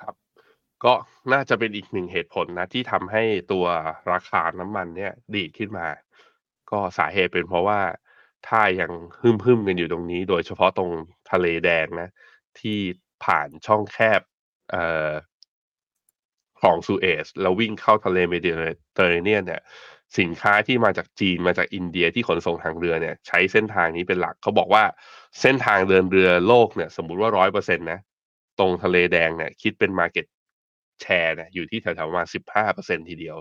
[0.00, 0.14] ครับ
[0.84, 0.92] ก็
[1.32, 3.22] น่าจะเป็นอีกหนึ่งเหตุผลนะที่ทำให้
[3.52, 3.66] ตัว
[4.12, 5.86] ราคาน้ำมันเนี่ยดีดขึ้นมา
[6.70, 7.80] ก็สาเหตุเป็นเพราะว่า
[8.48, 10.90] ถ้ายังฮึมฮึมๆกันอยู่ตรงนี้ โดยเฉพาะตรง
[11.30, 12.08] ทะเลแดงนะ
[12.60, 12.78] ที่
[13.24, 14.20] ผ่านช่องแคบ
[16.62, 18.50] ของซูเอซแล้ววิ่งเข้าทะเลเมดิ
[18.94, 19.62] เตอร์เรเนียนเนี่ย
[20.18, 24.84] สินค้าที่มาจากจีนมาจากอินเดียที่ขนส่งทางเรือเนี่ยใช้เส้นทางนี้เป็นหลักเขาบอกว่า
[25.40, 28.00] เส้นทางเดินเรือโลกเนี่ยสมมุติว่าร้อยเปอร์เซ็นต์นะ
[28.58, 30.26] ตรงทะเลแดงเนี่ยคิดเป็น Market
[31.02, 33.36] แชร์เนี่ยอยู่ที่แถวๆประมาณสิบห้าเปอร์เซ็นทีเดียว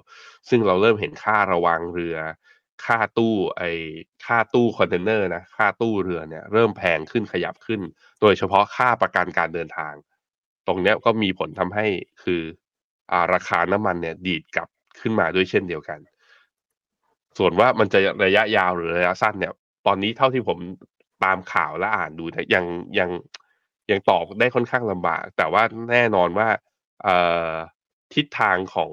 [0.49, 2.17] ซึ่งเราเริ่มเห็นค่าระวังเรือ
[2.85, 3.63] ค่าตู้ไอ
[4.25, 7.81] ค่าตู้คอนเทนเนอร์นะค่าตู้เรือเนี่ยเริ่มแพงขึ้นขยับขึ้น
[8.21, 9.93] โดยเฉพาะค่าประกันการเดินทาง
[10.67, 11.85] ตรงเนี้ยก็มีผลทำให้
[12.23, 12.41] คือ
[13.33, 14.69] ราคาน้ำมันเนี่ยดีดกลับ
[15.01, 15.99] ขึ้นมาด้วยเช่นเดียวกัน
[17.37, 19.53] ส่วนว่ามันจะระยะยาวหรือระยะสั้นเนี่ย
[19.87, 20.57] ตอนนี้เท่าที่ผม
[21.23, 22.65] ตามข่าวและอ่านดูนี่ยยัง
[22.99, 23.09] ยัง
[23.91, 26.47] ยังตอบได้ค่อนข้างลำบาก แต่ว่าแน่นอนว่า
[27.03, 27.09] เอ
[28.13, 28.91] ทิศทางของ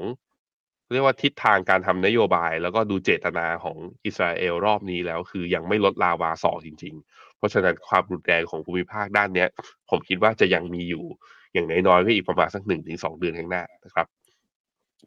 [0.93, 9.49] เรียกว่าทิศทางการทำนโยบาย แล้วก็ดูเจตนาของอิสราเอลรอบนี้แล้ว คือยังไม่ลดลาวาสอจริง ๆ เพราะฉะนั้นความรุนแรงของภูมิภาคด้านเนี้ย
[9.91, 11.05] ผมคิดว่าจะยังมีอยู่
[11.53, 14.07] อย่างน้อยๆก็อีกประมาณสักหนึ่งถึงสองเดือนข้างหน้านะครับ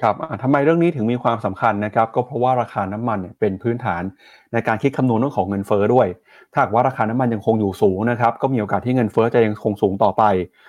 [0.02, 4.04] ครับอ่าทำไมเรื่องนี้ถึงมีความสำคัญนะครับ ก็เพราะว่าราคาน้ำมันเนี่ยเป็นพื้นฐาน
[4.54, 6.08] ในการคิดคำนวณเรื่องของเงินเฟ้อด้วย
[6.52, 10.24] ถ้าหากว่าราคาน้ำมันยังคงอยู่สูงนะครับ ก็มีโอกาสที่เงินเฟ้อจะยังคงสูงต่อไป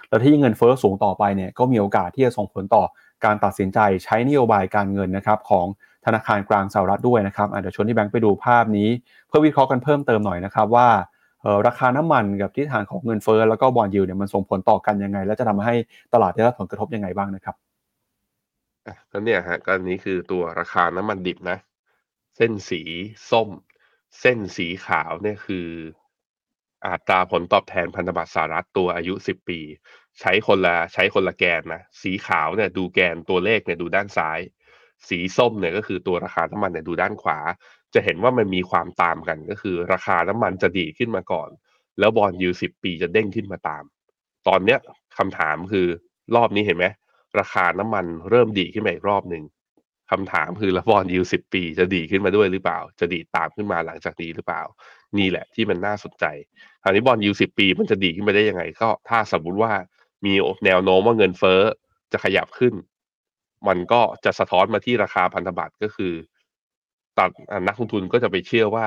[0.09, 2.85] แล้วที่เงินเฟ้อสูงต่อไปเนี่ย ก็มีโอกาสที่จะส่งผลต่อ
[3.25, 5.67] การตัดสินใจใช้นโยบายการเงินนะครับของ
[6.07, 8.89] ธนาคารกลางสหรัฐด้วยนะครับอะเดี๋ยวชวนที่แบงค์ไปดูภาพนี้
[9.29, 10.89] เพื่อวิเคราะห์กันเพิ่มเติมหน่อยนะครับว่า
[11.67, 15.75] ราคาน้ำมันกับทิศทางของเงินเฟ้อแล้วก็บอลยูเนี่ยมันส่งผลต่อกันยังไง และจะทำให้
[16.15, 17.57] ตลาดได้รับผลกระทบยังไงบ้างนะครับ
[18.87, 21.59] อะก็เนี่ยฮะก็นี้คือตัวราคาน้ำมันดิบนะ
[22.37, 22.83] เส้นสี
[23.31, 23.49] ส้ม
[24.21, 25.69] เส้นสีขาวเนี่ยคือ
[26.87, 29.61] อัตราผลตอบแทนพันธบัตรสหรัฐตัวอายุ 10 ปี
[30.21, 34.41] ใช้คนละใช้คนละแกนนะสีขาวเนี่ยดูแกนตัวเลขเนี่ยดูด้านซ้าย
[35.09, 37.39] สีส้มเนี่ยก็คือตัวราคาน้ำมันเนี่ยดูด้านขวา
[37.95, 41.49] จะเห็นว่ามันมีความตามกันก็คือ ราคาน้ำมันจะดีขึ้นมาก่อน
[41.99, 43.83] แล้วบอลยูสิบปีจะเด้งขึ้นมาตาม
[44.49, 44.79] ตอนเนี้ย
[45.19, 45.87] คำถามคือ
[46.37, 46.87] รอบนี้เห็นไหม
[47.39, 49.43] ราคาน้ำมันเริ่มดีขึ้นมาอีกรอบหนึ่ง
[50.11, 54.63] คำถามคือแล้วบอลยูสิบปีจะดีขึ้นมาด้วยหรือเปล่า จะดีตามขึ้นมาหลังจากนี้หรือเปล่า
[55.19, 56.25] นี่แหละที่มันน่าสนใจ
[56.83, 59.73] คราวนี้บอลยูสิบปีมันจะดีขึ้นมาได้ยังไง ก็ถ้าสมมติว่า
[60.25, 60.33] มี
[60.65, 61.61] แนวโน้มว่าเงินเฟ้อ
[62.13, 62.75] จะขยับขึ้น
[63.69, 66.13] มันก็จะสะท้อนมาที่ราคาพันธบัตรก็คือ
[67.19, 68.87] ตัดอะนักลงทุนก็จะไปเชื่อว่า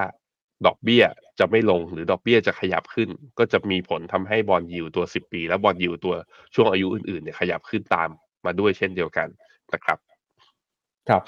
[0.65, 1.03] ดอกเบี้ย
[1.39, 3.09] จะไม่ลงหรือดอกเบี้ยจะขยับขึ้น
[3.39, 6.15] ก็จะมีผลทำให้บอลยิวตัว 10 ปี และบอลยิวตัว
[6.53, 8.09] ช่วงอายุอื่นๆเนี่ยขยับขึ้นตาม
[8.45, 9.27] มาด้วยเช่นเดียวกัน
[9.73, 9.97] นะครับ
[11.09, 11.23] ครับ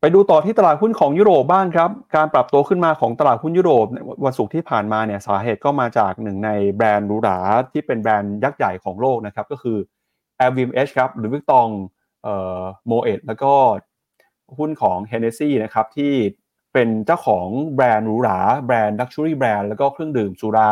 [0.00, 7.38] ไปดูต่อที่ตลาดหุ้นของยุโรปบ้างครับ การปรับตัวขึ้นมาของตลาดหุ้นยุโรปในวันศุกร์ที่ผ่านมาเนี่ยสาเหตุก็มาจากหนึ่งในแบรนด์หรูหรา
[7.72, 9.78] ที่เป็นแบรนด์ยักษ์ใหญ่ของโลกนะครับ ก็คือ
[10.48, 11.68] LVMH ครับหรือวิกตอง
[12.22, 13.52] เอ่อโมเอตแล้วก็
[14.58, 16.12] หุ้นของ Hennessy นะครับที่
[16.72, 20.70] เป็นเจ้าของแบรนด์หรูหราแบรนด์ Luxury แบรนด์แล้วก็เครื่องดื่มสุรา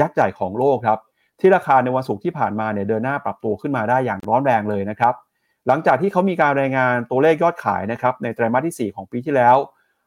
[0.00, 0.98] ยักษ์ใหญ่ของโลกครับ
[1.40, 5.14] ที่ราคาในวันศุกร์ที่ผ่านมาเนี่ยเดินหน้าปรับตัวขึ้นมาได้อย่างร้อนแรงเลยนะครับ
[5.66, 9.56] หลังจากที่เขามีการรายงานตัวเลขยอดขายนะครับในไตรมาสที่ 4 ของปีที่แล้ว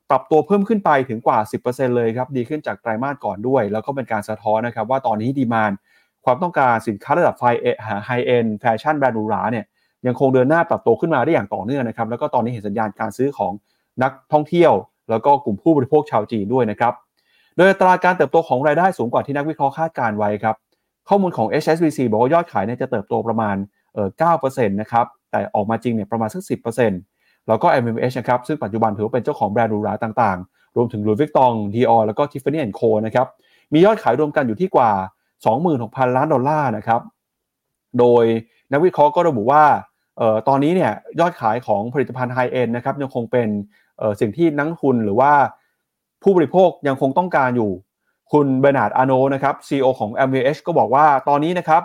[0.09, 5.71] ปรับตัวเพิ่มขึ้นไปถึงกว่า 10%เลยครับดีขึ้นจากไตรมาสก่อนด้วย แล้วก็เป็นการสะท้อนนะครับว่าตอนนี้ demand
[6.25, 7.43] ความต้องการสินค้าระดับไฟ
[8.05, 9.65] ไฮเอ็นแฟชั่นแบรนด์หรูหราเนี่ย
[10.07, 13.51] ยังคงเดินหน้าปรับตัวขึ้นมาได้อย่างต่อเนื่องนะครับแล้วก็ตอนนี้เห็นสัญญาณการซื้อของ
[14.03, 14.73] นักท่องเที่ยว
[15.09, 16.93] แล้วก็กลุ่มผู้บริโภคชาวจีนด้วยนะครับ
[17.55, 20.55] โดยอัตราการเติบโตของรายได้สูงกว่าที่นักวิเคราะห์คาดการณ์ไว้ครับ
[21.09, 23.55] ข้อมูลของ HSBC บอกว่ายอดขายเนี่ยจะเติบโตประมาณ
[23.93, 24.09] เอ่อ
[24.41, 26.41] 9%นะครับแต่ออกมาจริงเนี่ยประมาณสัก
[26.95, 33.27] 10%แล้วก็ MMH นะครับซึ่งปัจจุบันถือว่าเป็นเจ้าของแบรนด์หรูหราต่างๆ รวมถึง Louis Vuitton Dior แล้วก็ Tiffany Co นะครับ
[33.73, 34.91] มียอดขายรวมกันอยู่ที่กว่า
[35.53, 37.01] 26,000 ล้านดอลลาร์นะครับ
[37.99, 38.23] โดย
[38.71, 39.63] นักวิเคราะห์ก็ระบุว่า
[40.47, 43.47] ตอนนี้เนี่ยยอดขายของผลิตภัณฑ์ไฮเอ็นนะครับยังคงเป็น
[44.19, 45.33] สิ่งที่นักทุนหรือว่า
[46.23, 47.71] ผู้บริโภคยังคงต้องการอยู่
[48.31, 51.83] คุณเบอร์นาร์ดอาร์โนลต์นะครับ CEO ของ LVMH ก็บอกว่าตอนนี้นะครับ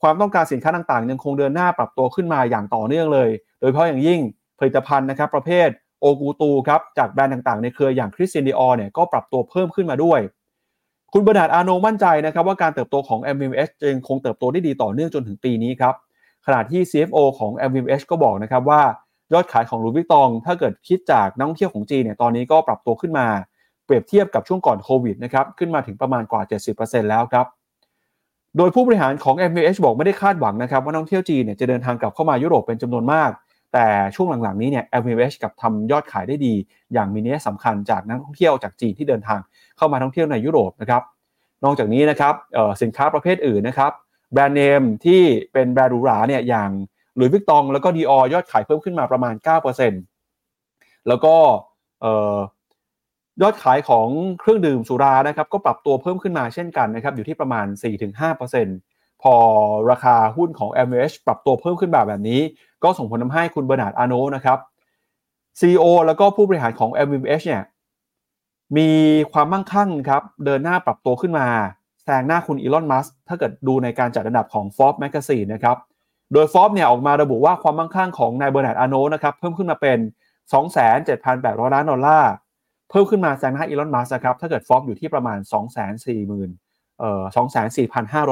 [0.00, 3.28] ความต้องการสินค้าต่างๆ ยังคงเดินหน้าปรับตัวขึ้นมาอย่างต่อเนื่องเลย
[3.60, 4.20] โดยเฉพาะอย่างยิ่ง
[4.58, 5.68] ผลิตภัณฑ์นะครับประเภท
[6.00, 10.20] โอกูตูครับจากแบรนด์ต่างๆ ในเครืออย่างคริสเตียนดิออร์เนี่ยก็ปรับตัวเพิ่มขึ้นมาด้วย
[11.12, 15.94] คุณเบอร์นาร์ดอาร์โนลต์มั่นใจนะครับว่าการเติบโตของ LVMH จะยังคงเติบโตได้ดีต่อเนื่องจนถึงปีนี้ครับ
[16.50, 18.82] ขณะที่ CFO ของ LVMH ก็บอกนะครับว่า
[19.32, 23.26] ยอดขายของลูวิตอง ถ้าเกิดคิดจากนักท่องเที่ยวของจีนเนี่ยตอนนี้ก็ปรับตัวขึ้นมา
[23.84, 26.42] เปรียบเทียบกับช่วงก่อนโควิดนะครับขึ้นมาถึงประมาณกว่า
[26.76, 27.46] 70%แล้วครับ
[28.56, 33.30] โดยผู้บริหารของ MVH บอกไม่ได้คาดหวังนะครับว่านักท่องเที่ยวจีนเนี่ยจะเดินทางกลับเข้ามายุโรปเป็นจำนวนมาก
[33.72, 36.54] แต่ช่วงหลังๆนี้เนี่ย MVH กับทำยอดขายได้ดี
[36.92, 39.40] อย่างมีนัยสำคัญจากนักท่องเที่ยวจากจีนที่เดินทาง
[39.76, 41.02] เข้ามาท่องเที่ยวในยุโรปนะครับ
[41.64, 42.34] นอกจากนี้นะครับ
[42.82, 43.92] สินค้าประเภทอื่นนะครับ
[44.32, 45.22] แบรนด์เนมที่
[45.52, 46.70] เป็นแบรนด์หรูหราเนี่ยอย่าง
[47.16, 49.34] หลุยส์วิกตองแล้วก็ดิออร์ยอดขายเพิ่มขึ้นมาประมาณ
[50.20, 51.34] 9%แล้วก็
[53.42, 54.06] ยอดขายของ
[54.40, 57.66] เครื่องดื่มสุรานะครับก็ปรับตัวเพิ่มขึ้นมาเช่นกันนะครับอยู่ที่ประมาณ
[58.44, 59.34] 4-5%พอ
[59.90, 62.40] ราคาหุ้นของ LVMH ปรับตัวเพิ่มขึ้นแบบแบบนี้
[62.82, 64.58] ก็ส่งผลทำให้คุณเบอร์นาร์ดอาร์โนลต์นะครับ
[65.60, 67.62] CEO แล้วก็ผู้บริหารของ LVMH เนี่ย
[68.76, 68.90] มี
[69.32, 71.48] ความมั่งคั่งครับเดินหน้าปรับตัวขึ้นมา
[72.08, 75.76] แซงหน้าคุณอีลอนมัสก์ถ้าเกิดดูในการจัดอันดับของ Forbes Magazine นะครับ
[76.32, 79.98] โดย Forbes เนี่ยออกมาระบุว่าความมั่งคั่งของนายเบอร์นาร์ดอาร์โนลต์นะครับเพิ่มขึ้นมาเป็น
[80.86, 82.32] 27,800 ล้านดอลลาร์
[82.90, 85.38] เพิ่มขึ้นมาแซงหน้าอีลอนมัสก์นะครับถ้าเกิด Forbes อยู่ที่ประมาณ
[86.18, 87.22] 240,000เอ่อ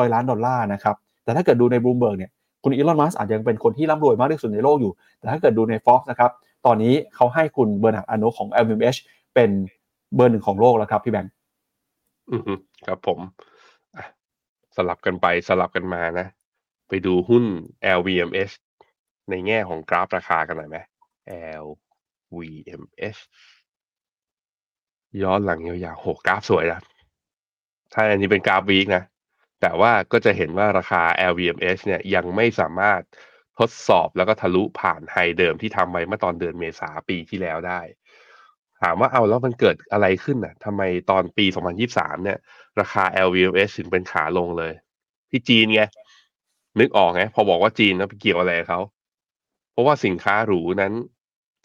[0.06, 2.30] 24,500 ล้านดอลลาร์นะครับแต่ถ้าเกิดดูในบลูเบิร์กเนี่ย
[2.62, 6.30] คุณอีลอนมัสก์อาจจะยังเป็นคนที่ร่ำรวยมากที่สุดในโลกอยู่ แต่ถ้าเกิดดูใน Forbes นะครับ
[6.66, 8.98] ตอนนี้เขาให้คุณเบอร์นาร์ดอาร์โนลต์ของ LVMH
[9.34, 9.50] เป็น
[10.14, 11.32] เบอร์หนึ่งของโลกแล้วครับพี่แบงค์
[12.86, 13.18] ครับผม
[14.76, 16.26] สลับกันไปสลับกันมานะ
[16.88, 17.44] ไปดูหุ้น
[17.98, 18.54] LVMH
[19.30, 20.78] ในแง่ของกราฟราคากันหน่อยไหม
[21.62, 23.20] LVMH
[25.22, 26.80] ย้อนหลังยาวๆโหกราฟสวยนะ
[27.92, 29.04] ถ้าอันนี้เป็นกราฟวีคนะ
[29.60, 33.00] แต่ว่าก็จะเห็นว่าราคา LVMH เนี่ยยังไม่สามารถ
[33.58, 37.80] ทดสอบแล้วก็ทะลุผ่านไฮเดิมที่ทำไว้เมื่อตอนเดือนเมษาปีที่แล้วได้
[38.82, 41.46] ถามว่าเอาแล้วมันเกิดอะไรขึ้นน่ะทำไมตอนปี
[41.84, 42.38] 2023 เนี่ย
[42.80, 44.72] ราคา LVMH ถึงเป็นขาลงเลย
[45.30, 45.82] ที่จีนไง
[46.80, 48.80] นึกออกไง พอบอกว่าจีนแล้วไปเกี่ยวอะไรเขา
[49.72, 50.94] เพราะว่าสินค้าหรูนั้น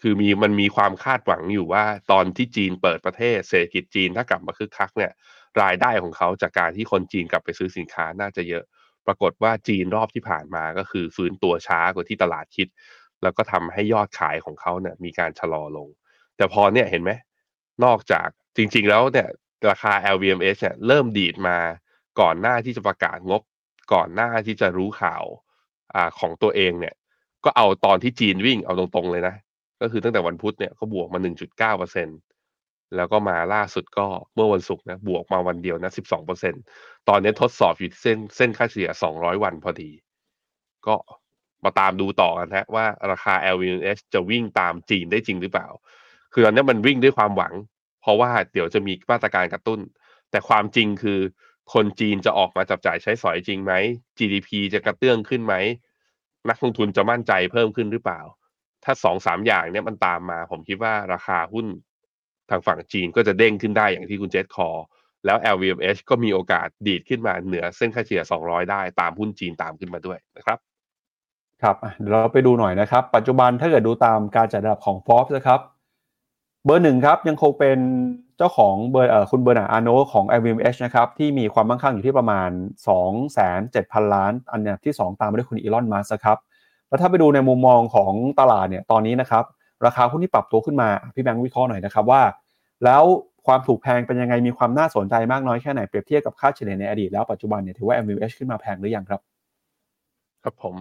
[0.01, 5.12] คือมีมันมีความคาดหวังอยู่ว่า ตอนที่จีนเปิดประเทศเศรษฐกิจจีนถ้ากลับมาคึกคักเนี่ย
[5.62, 8.64] รายได้ของเขาจากการที่คนจีนกลับไปซื้อสินค้าน่าจะเยอะ
[9.07, 12.68] ปรากฏว่าจีนรอบที่ผ่านมาก็คือฟื้นตัวช้ากว่าที่ตลาดคิด
[13.24, 15.88] แล้วก็ทำให้ยอดขายของเขาเนี่ยมีการชะลอลง
[16.38, 17.11] แต่พอเนี่ยเห็นไหม
[17.84, 18.27] นอกจาก
[18.57, 19.27] จริง ๆ แล้วเนี่ย
[19.69, 21.57] ราคา LVMH เนี่ยเริ่มดีดมา
[22.19, 23.41] ก่อนหน้าที่จะประกาศงบ
[23.93, 25.23] ก่อนหน้าที่จะรู้ข่าว
[25.93, 26.95] อ่าของตัวเองเนี่ย
[27.45, 29.36] ก็เอาตอนที่จีนวิ่งเอาตรงๆเลยนะ
[29.82, 32.07] ก็คือตั้งแต่วันพุธเนี่ยก็บวกมา 1.9เปอร์เซ็น
[32.95, 36.53] แล้วก็มาล่าสุดก็เมื่อวันศุกร์นะบวกมาวันเดียวนะ 12เปอร์เซ็น
[37.09, 39.91] ตอนนี้ทดสอบอยู่เส้นเส้นค่าเฉลี่ย 200 วันพอดี
[40.88, 40.95] ก็
[41.63, 45.67] มาตามดูต่อกันฮะว่าราคา LVMH จะวิ่งตามจีนได้จริงหรือเปล่า
[46.34, 47.53] คือตอนนี้มันวิ่งด้วยความหวัง
[48.01, 49.79] เพราะว่าเดี๋ยวจะมีมาตรการกระตุ้น
[50.32, 51.19] แต่ความจริงคือ
[51.73, 53.73] คนจีนจะออกมาจับจ่ายใช้สอยจริงไหม
[54.17, 55.55] GDP จะกระเตื้องขึ้นไหม
[56.49, 58.21] นักลงทุนจะมั่นใจเพิ่มขึ้นหรือเปล่า
[58.84, 61.65] ถ้าสองสามอย่างเนี้ยมันตามมา ผมคิดว่าราคาหุ้น
[62.49, 64.69] ทางฝั่งจีนก็จะเด้งขึ้นได้อย่างที่คุณเจษคอ
[65.25, 70.57] แล้ว LVMH ก็มีโอกาสดีดขึ้นมาเหนือเส้นค่าเฉลี่ย 200 ได้ตามหุ้นจีนตามขึ้นมาด้วยนะครับ
[71.61, 75.59] ครับเดี๋ยวเราไปดูหน่อยนะครับ ปัจจุบันถ้าเกิดดูตามการจัดอันดับของ Forbes นะครับ
[76.66, 77.78] เบอร์หนึ่งครับยังคงเป็น
[78.38, 82.49] เจ้าของเบอร์เอ่อคุณเบอร์นาอาโนของ LVMH นะครับที่มีความมั่งคั่งอยู่ที่ประมาณ
[82.88, 86.38] 2 7 0 0 0ล้าน อันนี้ที่ 2 ตามมาด้วยคุณอีลอนมัสครับ
[86.88, 89.43] แล้วถ้าไปดูในมุมมองของตลาดเนี่ยตอนนี้นะครับ
[89.86, 92.22] ราคาหุ้นที่ปรับตัวขึ้นมาพี่แบงค์วิเคราะห์หน่อยนะครับว่า
[92.84, 93.03] แล้ว
[93.47, 99.22] ความถูกแพงเป็นยังไงมีความน่าสนใจมากน้อยแค่ไหนเปรียบเทียบกับค่าเฉลี่ยในอดีตแล้วปัจจุบันเนี่ยถือว่า LVMH ขึ้นมาแพงหรือยังครับ
[100.43, 100.76] ครับผม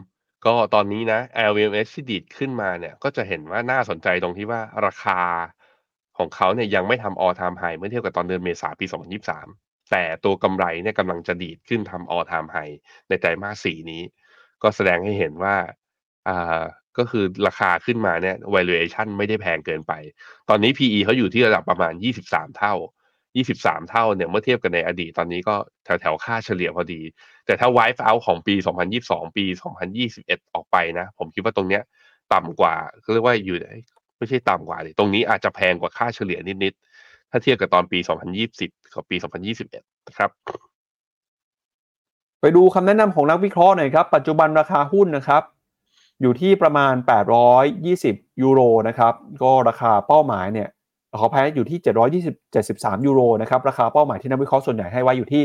[0.47, 1.21] ก็ตอนนี้นะ
[1.51, 5.21] LVMH ที่ดีดขึ้นมาเนี่ยก็จะเห็นว่าน่าสนใจตรงที่ว่าราคา
[6.21, 8.87] ของเขาเนี่ยยังไม่ทำ all time high เมื่อเทียบกับตอนเดือนเมษาปี
[9.39, 12.75] 2023 แต่ตัวกำไรเนี่ยกำลังจะดีดขึ้นทำ all time high
[13.09, 14.03] ในไตรมาสสี่นี้
[14.63, 15.57] ก็แสดงให้เห็นว่า
[16.29, 16.63] อ่า
[16.99, 19.93] ก็คือราคาขึ้นมาเนี่ย valuation ไม่ได้แพงเกินไป
[20.49, 21.93] ตอนนี้ PE เขาอยู่ที่ระดับประมาณ
[22.27, 22.75] 23 เท่า
[23.35, 25.55] 23 เท่าเนี่ยเมื่อเทียบกันในอดีตตอนนี้ก็
[25.85, 27.01] แถวแถวค่าเฉลี่ยพอดี
[27.47, 28.55] แต่ถ้า wipe out ของปี
[28.97, 29.45] 2022 ปี
[29.99, 31.83] 2021 ออกไปนะ ผมคิดว่าตรงเนี้ย
[32.33, 32.75] ต่ำกว่า
[33.13, 33.57] เรียกว่าอยู่
[34.21, 37.99] ไม่ใช่ต่ำกว่าเลยตรงนี้อาจจะแพงกว่าค่าเฉลี่ยนิดๆ ถ้าเทียบกับตอนปี
[38.47, 40.31] 2020 กับปี 2021 นะครับ
[42.41, 45.43] ไปดูคำแนะนำของนักวิเคราะห์หน่อยครับ ปัจจุบันราคาหุ้นนะครับ
[46.23, 46.95] อยู่ที่ประมาณ
[47.69, 50.69] 820 ยูโรนะครับ ก็ราคาเป้าหมายเนี่ย
[51.19, 51.79] ขออภัยอยู่ที่
[52.23, 55.43] 720 73 ยูโรนะครับ ราคาเป้าหมายที่นักวิเคราะห์ส่วนใหญ่ให้ไว้อยู่ที่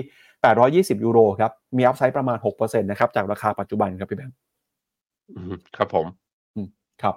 [0.95, 4.35] 820 ยูโรครับ มีอัพไซด์ประมาณ 6%นะครับ จากราคาปัจจุบันครับพี่แบงค์
[5.77, 6.05] ครับผม
[7.01, 7.15] ครับ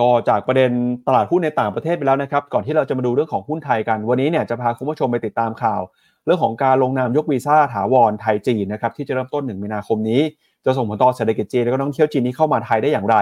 [0.00, 0.70] ก็จากประเด็น
[1.06, 5.80] ตลาดหุ้นในต่างประเทศไปแล้วนะครับ ก่อนที่เราจะมาดูเรื่องของหุ้นไทยกัน วันนี้เนี่ยจะพาคุณผู้ชมไปติดตามข่าว
[6.24, 10.20] เรื่องของการลงนามยกวีซ่าถาวรไทยจีนนะครับที่จะเริ่มต้น 1 มีนาคมนี้
[10.64, 13.16] จะส่งผลต่อเศรษฐกิจจีนและก็นักท่องเที่ยวจีนที่เข้ามาไทยได้อย่างไร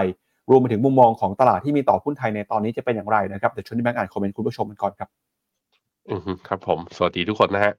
[0.49, 5.09] รวมไปถึงมุมมองของตลาดที่มีต่อหุ้นไทยในตอนนี้จะเป็นอย่างไรนะครับเดี๋ยวชวนที่แบงค์อ่านคอมเมนต์คุณผู้ชมกันก่อนครับ
[6.09, 7.73] อือครับผม สวัสดีทุกคนนะฮะ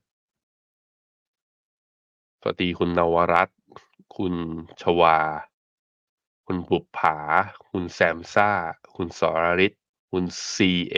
[2.40, 3.58] สวัสดีคุณนวรัตน์
[4.16, 4.34] คุณ
[4.82, 5.16] ชวา
[6.52, 7.16] คุณบุปผา
[7.70, 8.50] คุณแซมซ่า
[8.96, 9.72] คุณสรริศ
[10.10, 10.96] คุณซีเอ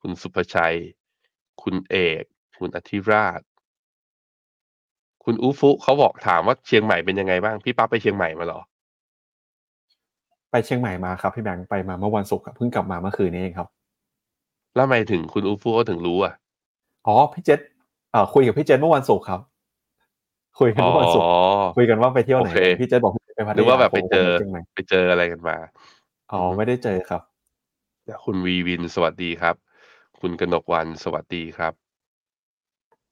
[0.00, 0.76] คุณสุภชัย
[1.62, 2.24] คุณเอก
[2.58, 3.40] คุณอธิราช
[5.24, 8.60] คุณอูฟุเขาบอกถามว่าเชียงใหม่เป็นยังไงบ้าง พี่ป๊าไปเชียงใหม่มาเหรอ
[10.50, 13.68] ไปเชียงใหม่มาครับ พี่แบงค์ไปมาเมื่อวันศุกร์ครับเพิ่งกลับมาเมื่อคืนนี้เองครับ
[14.74, 16.32] แล้วทำไมถึงคุณอูฟุเขาถึงรู้อะ
[17.06, 17.60] อ๋อพี่เจษ
[18.12, 19.40] เอ่อคุยกับพี่เจษเมื่อวันศุกร์ครับ
[20.58, 21.28] คุยกันอ๋อเมื่อวันศุกร์
[21.76, 23.21] คุยกันว่าไปเที่ยวไหนโอเคพี่เจษบอกไปพัทยา
[23.56, 25.56] หรือว่าแบบไปผมเจอชียงใหม่ไปเจออะไรกันมา
[26.32, 27.22] อ๋อไม่ได้เจอครับ
[28.24, 29.56] คุณวีวินสวัสดีครับ
[30.20, 31.72] คุณกนกวันสวัสดีครับ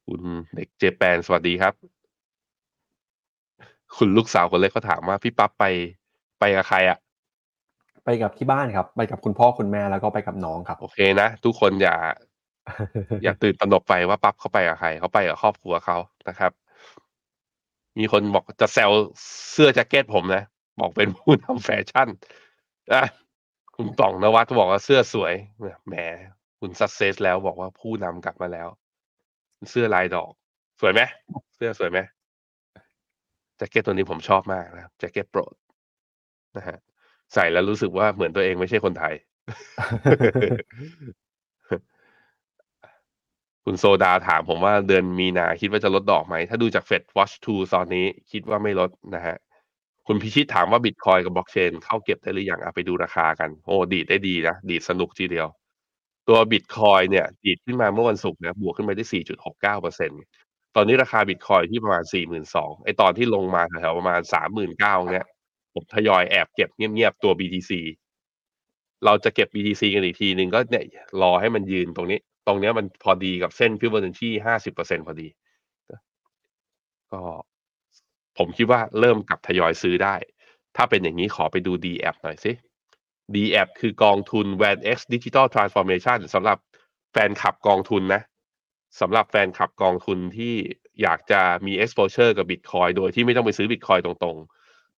[0.06, 0.22] คุณ
[0.56, 1.74] เด็กเจแปนสวัสดีครับ
[3.96, 5.64] คุณลูกสาวคนเล็กเขาถามว่าพี่ปั๊บไป
[6.40, 6.98] ไปกับใครอะ
[8.04, 11.96] ไปกับที่บ้านครับ ไปกับคุณพ่อคุณแม่แล้วก็ไปกับน้องครับ โอเคนะ ทุกคนอย่า
[13.22, 15.96] อย่าตื่นตระหนกไปว่าปั๊บเขาไปกับใครเขาไปกับครอบครัวเขา
[16.28, 16.52] นะครับ
[17.98, 18.90] มีคนบอกจะแซว
[19.52, 20.44] เสื้อแจ็คเก็ตผมนะ
[20.80, 22.08] บอกเป็นผู้นำแฟชั่น
[22.92, 23.02] อะ
[23.76, 25.34] คุณป่องนวัดบอกว่าเสื้อสวย
[25.88, 25.94] แหม
[26.60, 28.68] คุณ Success แล้วบอกว่าผู้นำกลับมาแล้ว
[29.70, 30.32] เสื้อลายดอก
[30.80, 31.00] สวยไหม
[31.56, 31.98] เสื้อสวยไหม
[33.56, 35.54] แจ็คเก็ตตัวนี้ผมชอบมากนะแจ็คเก็ตโปรด
[36.56, 36.78] นะฮะ
[37.34, 39.14] ใส่แล้วรู้สึกว่าเหมือนตัวเองไม่ใช่คนไทย
[43.64, 49.36] คุณโซดาถามผมว่าเดือนมีนาคิดว่าจะลดดอกไหม ถ้าดูจาก Fed Watch 2ตอนนี้คิดว่าไม่ลดนะฮะ
[50.06, 55.46] คุณพิชิตถามว่าบิตคอยน์กับบล็อกเชนเข้าเก็บได้หรือยังเอ๊ะไปดูราคากัน โอ้ดีดได้ดีนะ ดีดสนุกทีเดียว
[56.28, 59.04] ตัวบิตคอยน์เนี่ย ดีดขึ้นมาเมื่อวันศุกร์นะบวกขึ้นไปได้
[59.42, 60.10] 4.69เปอร์เซ็น
[60.76, 62.04] ตอนนี้ราคาบิตคอยน์ที่ประมาณ
[62.44, 64.20] 42,000ไอตอนที่ลงมาแถวๆประมาณ
[64.64, 65.26] 39,000เนี่ย
[65.74, 67.72] ผมทยอยแอบเก็บเงียบๆตัว BTC
[69.04, 75.28] เราจะเก็บ BTC กันอีกทีหนึ่งก็เนี่ยรอให้มันยืนตรงนี้ ตรงเนี้ยมันพอดีกับเส้น Fibonacci ห้าสิบเปอร์เซ็นพอดี
[77.12, 77.22] ก็
[78.38, 80.14] ผมคิดว่าเริ่มกลับทยอยซื้อได้
[80.76, 82.52] ถ้าเป็นอย่างนี้ขอไปดู d a p หน่อยสิ
[83.34, 86.58] DApp คือกองทุน VanX Digital Transformation สำหรับ
[87.12, 88.22] แฟนคลับกองทุนนะ
[89.00, 90.54] สำหรับแฟนคลับกองทุนที่
[91.02, 94.36] อยากจะมี exposure กับ Bitcoin โดยที่ไม่ต้องไปซื้อ Bitcoin ตรง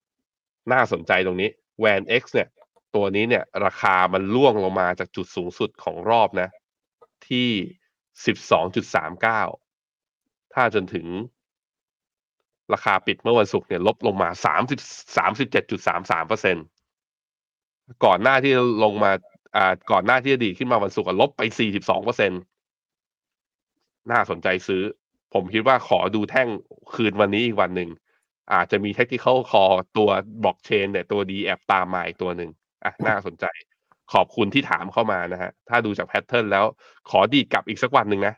[0.04, 1.50] ๆ น่าสนใจตรงนี้
[1.84, 2.48] VanX เนี่ย
[2.94, 6.48] ตัวนี้เนี่ย ราคามันล่วงลงมาจากจุดสูงสุดของรอบนะ
[7.32, 7.48] ที่
[9.62, 11.06] 12.39ถ้าจนถึง
[12.72, 14.78] ราคาปิดเมื่อวันศุกร์เนี่ยลบลงมา30
[15.16, 16.56] 37.33เจ็ดจุดสามสามเปอร์เซ็น
[18.04, 18.52] ก่อนหน้าที่
[18.84, 19.12] ลงมา
[19.56, 21.42] อ่าก่อนหน้าที่จะดีขึ้นมาวันศุกร์ลบไป
[21.74, 22.32] 42เปอร์เซ็น
[24.12, 24.82] น่าสนใจซื้อ
[25.34, 26.48] ผมคิดว่าขอดูแท่ง
[26.94, 27.90] คืนวันนี้อีกวันหนึ่ง
[28.52, 30.10] อาจจะมี technical call ตัว
[30.42, 32.50] บล็อกเชนเนี่ยตัว DAPP ตามมาอีกตัวหนึ่ง
[32.84, 33.44] อะน่าสนใจ
[34.12, 36.64] ขอบคุณที่ถามเข้ามานะฮะ ถ้าดูจาก pattern แล้ว
[37.10, 38.34] ขอดีดกลับอีกสักวันหนึ่งนะ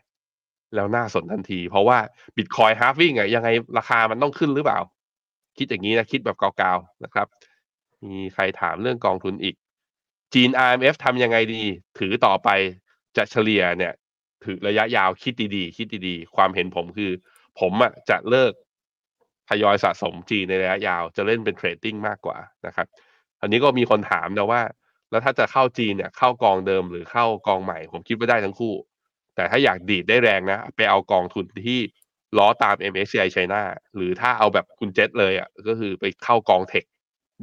[0.75, 1.97] แล้วน่าสนทันที เพราะว่า
[2.37, 4.79] บิตคอยน์ halving อะยังไงราคามันต้องขึ้นหรือเปล่า
[5.57, 7.27] คิดอย่างนี้นะ คิดแบบกาวๆนะครับ
[8.05, 9.55] มีใครถามเรื่องกองทุนอีก
[10.33, 11.61] จีน RMF ทำยังไงดี
[11.99, 12.49] ถือต่อไป
[13.17, 13.93] จะเฉลี่ยเนี่ย
[14.43, 17.11] ถือระยะยาวคิดดีๆ คิดดีๆ ความเห็นผมคือ
[17.59, 18.53] ผมอะจะเลิก
[19.49, 22.87] ทยอยสะสมจีนในระยะยาว จะเล่นเป็นเทรดดิ้งมากกว่านะครับ
[23.41, 24.61] อันนี้ก็มีคนถามนะว่า
[25.11, 28.73] แล้วถ้าจะเข้าจีนเนี่ยเข้ากองเดิมหรือเข้ากองใหม่ ผมคิดว่าได้ทั้งคู่
[29.35, 31.79] แต่ถ้าอยากดีดได้แรงนะ ไปเอากองทุนที่
[32.37, 33.61] ล้อตาม MSCI China
[33.95, 36.83] หรือถ้าเอาแบบคุณเจษเลยอะก็คือไปเข้ากองเทค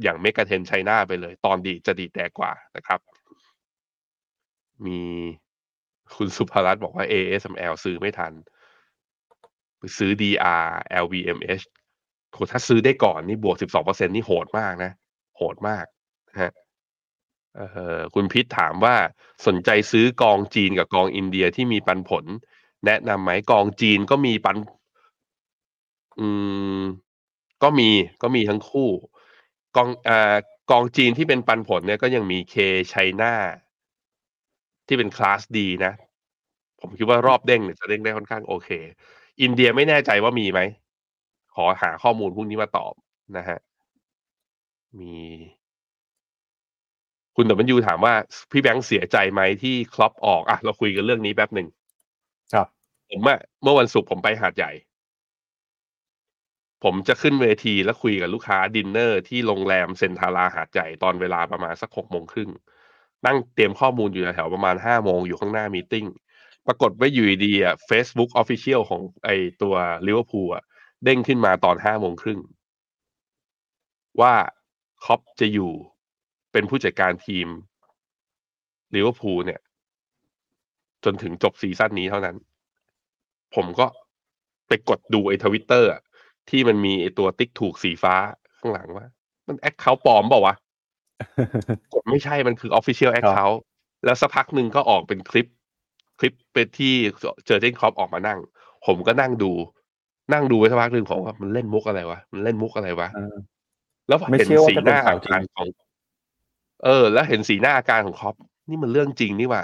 [0.03, 2.99] อย่างเมกะเทนไชน่าไปเลย ตอนดีจะดีแรงกว่านะครับ
[4.85, 4.99] มี
[6.15, 8.33] คุณสุภรัตน์บอกว่า ASML ซื้อไม่ทัน
[9.97, 10.65] ซื้อ DR
[11.03, 11.63] LVMH
[12.51, 13.55] ถ้าซื้อได้ก่อนนี่บวก
[13.85, 14.91] 12%นี่โหดมากนะ
[15.37, 15.85] โหดมาก
[16.29, 16.51] นะฮะ
[17.55, 17.61] เอ
[17.97, 18.95] อคุณพิษถามว่า
[19.45, 22.25] สนใจซื้อกองจีนกับกองอินเดียที่มีปันผล
[22.85, 24.57] แนะนำไหมกองจีนก็มีปัน
[26.17, 26.21] อื
[26.77, 26.81] ม
[27.61, 27.89] ก็มี
[28.21, 28.89] ก็มีทั้งคู่
[29.75, 30.35] กองอ่า
[30.71, 32.55] กองจีนที่เป็นปันผลเนี่ยก็ยังมีเค
[32.89, 33.33] ไชน่า
[34.87, 35.93] ที่เป็นคลาสดีนะ
[36.79, 38.69] ผมคิดว่ารอบเด้งเนี่ยจะเด้งได้ค่อนข้างโอเค
[39.41, 40.59] อินเดียไม่แน่ใจว่ามีไหม
[41.55, 42.93] ขอหาข้อมูลพวกนี้มาตอบ
[43.37, 43.59] นะฮะ
[44.97, 45.13] มี
[47.35, 48.13] คุณดับเบิลยูถามว่า
[48.51, 51.67] พี่แบงค์เสียใจไหมที่ครอปออกอะเราคุยกันเรื่องนี้แป๊บหนึ่ง
[52.53, 52.67] ครับ
[53.09, 54.71] ผมอะเมื่อวันศุกร์ผมไปหาดใหญ่
[56.83, 62.49] ผมจะขึ้นเวทีแล้วคุยกับลูกค้าดินเนอร์ที่โรงแรมเซนทาราหาดใหญ่ตอนเวลาประมาณสักหกโมงครึ่ง
[63.25, 66.07] นั่งเตรียมข้อมูลอยู่แถวๆประมาณห้าโมงอยู่ข้างหน้า meeting
[66.67, 69.29] ปรากฏว่าอยู่ดีๆอะ Facebook Official ของไอ
[69.61, 69.75] ตัว
[70.07, 70.63] ลิเวอร์พูลอะ
[71.03, 72.39] เด้งขึ้นมาตอนห้าโมงครึ่ง
[74.21, 74.33] ว่า
[75.05, 75.71] คล็อปป์จะอยู่
[76.53, 77.47] เป็นผู้จัดการทีม
[78.95, 79.61] ลิเวอร์พูลเนี่ย
[81.05, 82.35] จนถึงจบ season นี้เท่านั้น
[83.55, 83.85] ผมก็
[84.67, 85.89] ไปกดดูไอ้ทวิตเตอร์
[86.49, 88.15] ที่มันมีไอ้ตัวติ๊กถูกสีฟ้า
[88.59, 89.07] ข้างหลังว่า
[89.47, 90.55] มัน account ปลอมเปล่าวะ
[91.93, 93.57] กดไม่ใช่มันคือ Official Account
[94.05, 95.47] แล้วสักพักหนึ่งก็ออกเป็นคลิป
[96.19, 96.93] คลิปเป็นที่
[97.45, 98.39] เจอเจนครอปออกมานั่ง
[98.85, 99.51] ผมก็นั่งดู
[100.33, 103.35] นั่งดูไปสักพักหนึ่งผมว่ามันเล่นมุกอะไรวะ มันเล่นมุกอะไรวะเออ
[104.07, 105.67] แล้วพอไม่เห็นเชื่อว่าสีจะหเป็นน้าข่าอาวจริงการของ
[106.83, 108.35] เออ แล้วเห็นสีหน้าอาการของครอป
[108.69, 109.63] นี่มันเรื่องจริงนี่หว่า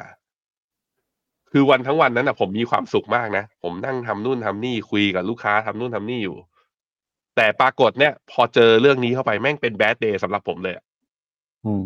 [1.51, 6.37] คือวันทั้งวันนั้นอะผมมีความสุขมากนะ ผมนั่งทำนู่นทำนี่คุยกับลูกค้าทำนู่นทำนี่อยู่
[7.35, 10.85] แต่ปรากฏเนี่ย พอเจอเรื่องนี้เข้าไปแม่งเป็นแบดเดย์สำหรับผมเลยอะ
[11.65, 11.83] อืม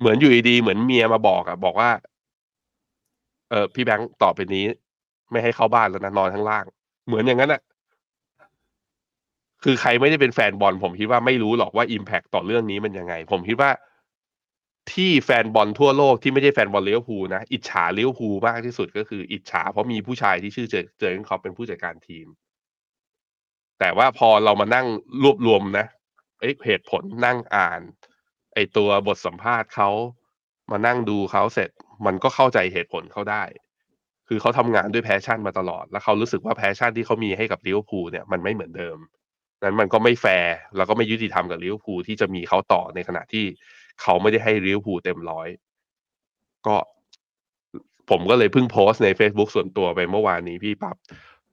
[0.00, 1.90] เหมือนอยู่ดีๆเหมือนเมียมาบอกอะบอกว่า
[3.50, 4.64] เออพี่แบงค์ต่อไปนี้
[5.30, 6.64] ไม่ให้เข้าบ้านแล้วนะนอนข้างล่าง
[7.06, 7.60] เหมือนอย่างนั้นอะ
[9.64, 13.70] คือใครไม่ได้เป็นแฟนบอลผมคิดว่าไม่รู้หรอกว่า impact ต่อเรื่องนี้มันยังไง ผมคิดว่า
[14.92, 22.26] ที่แฟนบอลทั่วโลกที่ไม่ใช่แฟนบอลลิเวอร์พูลนะ อิจฉาลิเวอร์พูลมากที่สุดก็คืออิจฉาเพราะมีผู้ชายที่ชื่อเจอเจอร์เกน คล็อปป์เป็นผู้จัดการทีม
[23.80, 24.86] แต่ว่าพอเรามานั่ง
[25.22, 25.86] รวบรวมนะ
[26.40, 27.80] เอ้เหตุผลนั่งอ่าน
[28.54, 29.90] ไอตัวบทสัมภาษณ์เขา
[30.70, 31.70] มานั่งดูเขาเสร็จ
[32.06, 33.42] มันก็เข้าใจเหตุผลเขาได้
[34.28, 38.98] คือเขาทำงานด้วย passion มาตลอด แล้วเขารู้สึกว่า passion ที่เขามีให้กับลิเวอร์พูลเนี่ยมันไม่เหมือนเดิม
[39.62, 43.44] นั้นมันก็ไม่แฟร์แล้วก็ไม่ยุติธรรมกับลิเวอร์พูลที่จะมีเขาต่อในขณะที่
[44.02, 45.48] เขาไม่ได้ให้ลิเวอร์พูลเต็มร้อย
[46.66, 46.76] ก็
[48.10, 50.96] ผมก็เลยเพิ่งโพสต์ใน Facebook ส่วนตัวไปเมื่อวานนี้พี่ปับ๊บ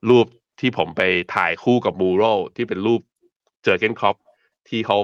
[0.09, 0.27] รูป
[0.59, 1.01] ที่ผมไป
[1.35, 2.23] ถ่ายคู่กับ mural
[2.55, 3.01] ที่เป็นรูป
[3.63, 4.15] เจอเกนคอป
[4.69, 4.97] ที่เขา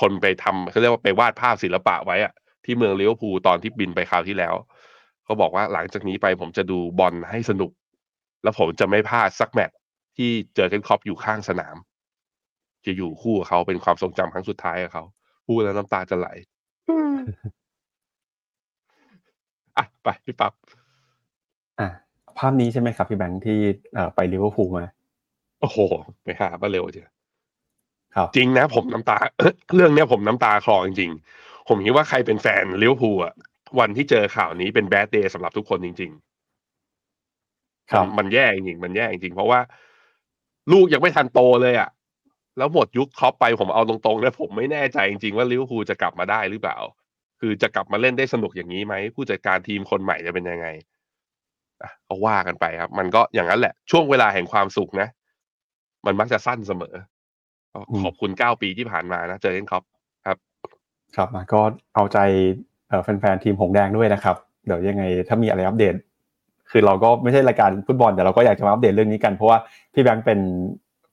[0.00, 2.32] คนไปทำเขาเรียกว่าไปวาดภาพศิลปะไว้อะ
[2.64, 4.54] ที่เมืองลิเวอร์พูลตอนที่บินไปคราวที่แล้ว
[5.24, 7.70] เขาบอกว่าหลังจากนี้ไปผมจะดูบอลให้สนุก
[8.42, 9.76] แล้วผมจะไม่พลาดสักแมตช์
[10.16, 11.76] ที่เจอเกนคอปอยู่ข้างสนาม
[12.86, 15.04] จะอยู่คู่กับเขาเป็นความทรงจำครั้งสุดท้ายกับเขา
[15.46, 16.28] พูดแล้วน้ำตาจะไหล
[19.76, 20.52] อะไปพี่ปับ๊บ
[21.80, 21.88] อะ
[22.38, 23.58] ภาพนี้ใช่ไหมครับพี่แบงค์ที่
[23.94, 24.86] เอ่อไปลิเวอร์พูลมา
[25.60, 25.78] โอ้โห
[26.24, 27.08] ไปหามาเร็วเชียว
[28.14, 29.18] ครับจริงนะผมน้ำตา
[29.74, 33.34] เรื่องเนี้ยผมน้ำตาคลอจริง ๆ ผมคิดว่าใครเป็นแฟนลิเวอร์พูลอะ
[33.80, 36.10] วันที่เจอข่าวนี้เป็น bad day สำหรับทุกคนจริง
[37.80, 39.60] ๆ ครับ มันมันแย่จริงๆมันแย่จริงๆเพราะว่า
[40.72, 41.88] ลูกยังไม่ทันโตเลยอะ
[42.58, 46.78] แล้วหมดยุคคล็อปป์ไปผมเอาตรงๆนะผมไม่แน่ใจจริงๆว่าลิเวอร์พูลจะกลับมาได้หรือเปล่า
[47.40, 50.68] คือจะกลับมาเล่นได้สนุกอย่างนี้ไหมผู้จัดการทีมคนใหม่จะเป็นยังไง
[51.82, 55.08] อะก็ว่ากันไปครับ มันก็อย่างนั้นแหละ ช่วงเวลาแห่งความสุขนะ
[56.06, 56.94] มันมักจะสั้นเสมอ
[57.72, 59.82] ก็อืมขอบคุณเก้าปีที่ผ่านมานะเจอเล่นครับ
[60.26, 60.38] ครับ
[61.16, 61.60] ครับอะก็
[61.94, 62.18] เอาใจ
[62.88, 64.36] เอ่อแฟนๆทีมหงแดงด้วยนะครับ
[64.66, 65.94] เดี๋ยวยังไงถ้ามีอะไรอัปเดต
[66.70, 69.58] คือเราก็ไม่ใช่รายการฟุตบอลแต่เราก็อยากจะมาอัปเดตเรื่องนี้กันเพราะว่า
[69.94, 70.38] พี่แบงค์เป็น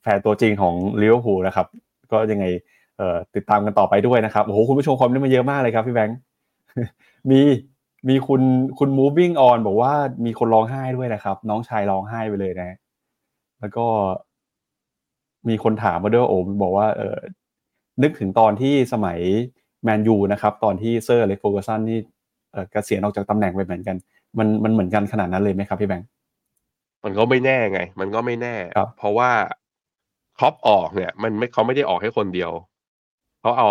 [0.02, 1.66] แฟนตัวจริงของลิเวอร์พูลนะครับ
[2.12, 2.44] ก็ยังไง
[2.98, 6.18] เอ่อติดตามกันต่อไปด้วยนะครับโอ้โหคุณผู้ชมคอมเมนต์มาเยอะมากเลยครับพี่แบงค์
[7.30, 7.40] มี
[8.08, 8.42] มีคุณ
[8.78, 9.92] คุณ moving on บอกว่า
[10.24, 12.76] มีคนร้องไห้ด้วยนะครับ น้องชายร้องไห้ไปเลยนะ
[13.60, 13.86] แล้วก็
[15.48, 17.16] มีคนถามมาด้วยว่าโอมบอกว่า เออ
[18.02, 19.18] นึกถึงตอนที่สมัย
[19.84, 21.98] แมนยูนะครับ ตอนที่เซอร์อเล็กซ์ เฟอร์กูสันนี่
[22.52, 23.96] เออเกษียณออกจากตำแหน่งไปเหมือนกัน
[24.38, 26.08] มันมันเหมือนกันขนาดนั้นเลยไหมครับพี่แบงค์
[27.04, 29.30] มันก็ไม่แน่ไง มันก็ไม่แน่ครับเพราะว่า
[30.44, 32.50] คล็อปป์ออกเนี่ย มันไม่เขาไม่ได้ออกให้คนเดียว
[33.40, 33.70] เขาเอา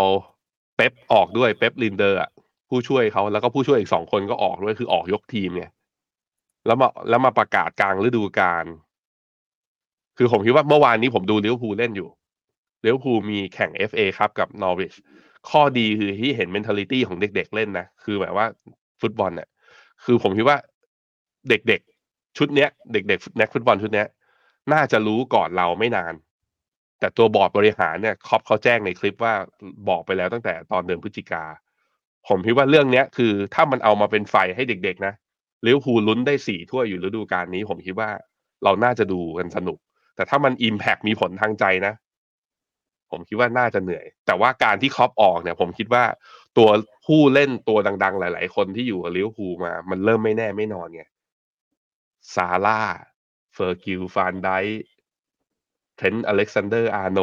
[0.76, 2.30] เป๊ปออกด้วยเป๊ปลินเดอร์อะ
[2.70, 5.66] ผู้ช่วยเขาแล้วก็ผู้ช่วยอีกสองคนก็ออกด้วยคือออกยกทีมไง
[6.66, 8.66] แล้วมาแล้วมาประกาศกลางฤดูกาล
[10.18, 12.10] คือผมคิดว่าเมื่อวานนี้ผมดูลิเวอร์พูลเล่นอยู่
[12.84, 14.94] ลิเวอร์พูลมีแข่ง FA ครับกับนอร์วิช
[15.50, 18.46] ข้อดีคือที่เห็น mentality ของเด็ก ๆ เล่นนะ คือแบบว่า
[19.02, 19.50] ฟุตบอลเนี่ย
[20.06, 20.58] คือผมคิดว่า
[21.50, 24.08] เด็กๆชุดเนี้ย เด็กๆนักฟุตบอลชุดเนี้ย
[24.74, 26.14] น่าจะรู้ก่อนเราไม่นาน
[27.02, 29.34] แต่ตัวบอร์ดบริหารเนี่ยคล็อปป์เขาแจ้งในคลิปว่า
[29.90, 31.44] บอกไปแล้วตั้งแต่ตอนเดือนพฤศจิกา
[32.28, 35.14] ผมคิดว่าเรื่องเนี้ยคือถ้ามันเอามาเป็นไฟให้เด็กๆนะ
[35.66, 38.10] ลิเวอร์พูลลุ้นได้สี่ถ้วยอยู่ฤดูกาลนี้ ผมคิดว่า
[38.64, 39.78] เราน่าจะดูกันสนุก
[40.16, 41.94] แต่ถ้ามัน impact มีผลทางใจนะ
[43.12, 46.04] ผมคิดว่าน่าจะเหนื่อย แต่ว่าการที่คล็อปป์ออกเนี่ย ผมคิดว่า
[46.58, 46.70] ตัว
[47.08, 51.04] ผู้เล่นตัวดัง ๆ หลาย ๆ คนที่อยู่กับลิเวอร์พูลมา มันเริ่มไม่แน่ไม่นอนไง
[52.36, 52.82] ซาลาห์
[53.54, 54.50] เฟอร์กิลฟานไดค์
[56.02, 57.20] เทรนต์อเล็กซานเดอร์อาร์โนลด์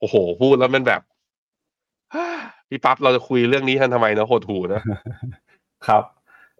[0.00, 1.00] โอ้โห พูดแล้วมันแบบ
[2.68, 4.82] พี่ปั๊บเราจะคุยเรื่องนี้ท่านทำไมเนอะหดหู่นะ
[5.86, 6.02] ครับ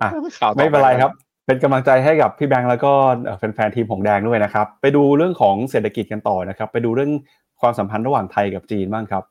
[0.01, 1.13] อะข่าวต่อไม่เป็นไรปครับ
[1.47, 2.93] เป็นกำลังใจให้กับพี่แบงค์แล้วก็
[3.25, 7.13] เอ่อแฟนๆทีมหงแดงด้วยนะครับ ไปดูเรื่องของเศรษฐกิจกันต่อนะครับ ไปดูเรื่อง
[7.61, 9.25] ความสัมพันธ์ระหว่างไทยกับจีนบ้างครับ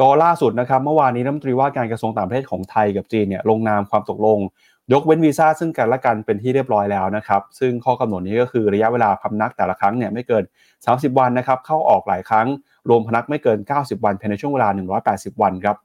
[0.00, 4.38] ก็ล่าสุดนะครับ เมื่อวานนี้รัฐมนตรีว่าการกระทรวงต่างประเทศของไทยกับจีนเนี่ยลงนามความตกลง
[4.92, 10.44] ยกเว้นวีซ่าซึ่งกันและกันเป็นที่เรียบร้อยแล้วนะครับ ซึ่งข้อกำหนดนี้ก็คือระยะเวลาพำนักแต่ละครั้งเนี่ยไม่เกิน
[10.80, 12.46] 30 วันนะครับ เข้าออกหลายครั้ง
[12.88, 14.68] รวมพนักไม่เกิน 90 วันภายในช่วงเวลา
[15.04, 15.76] 180 วันครับ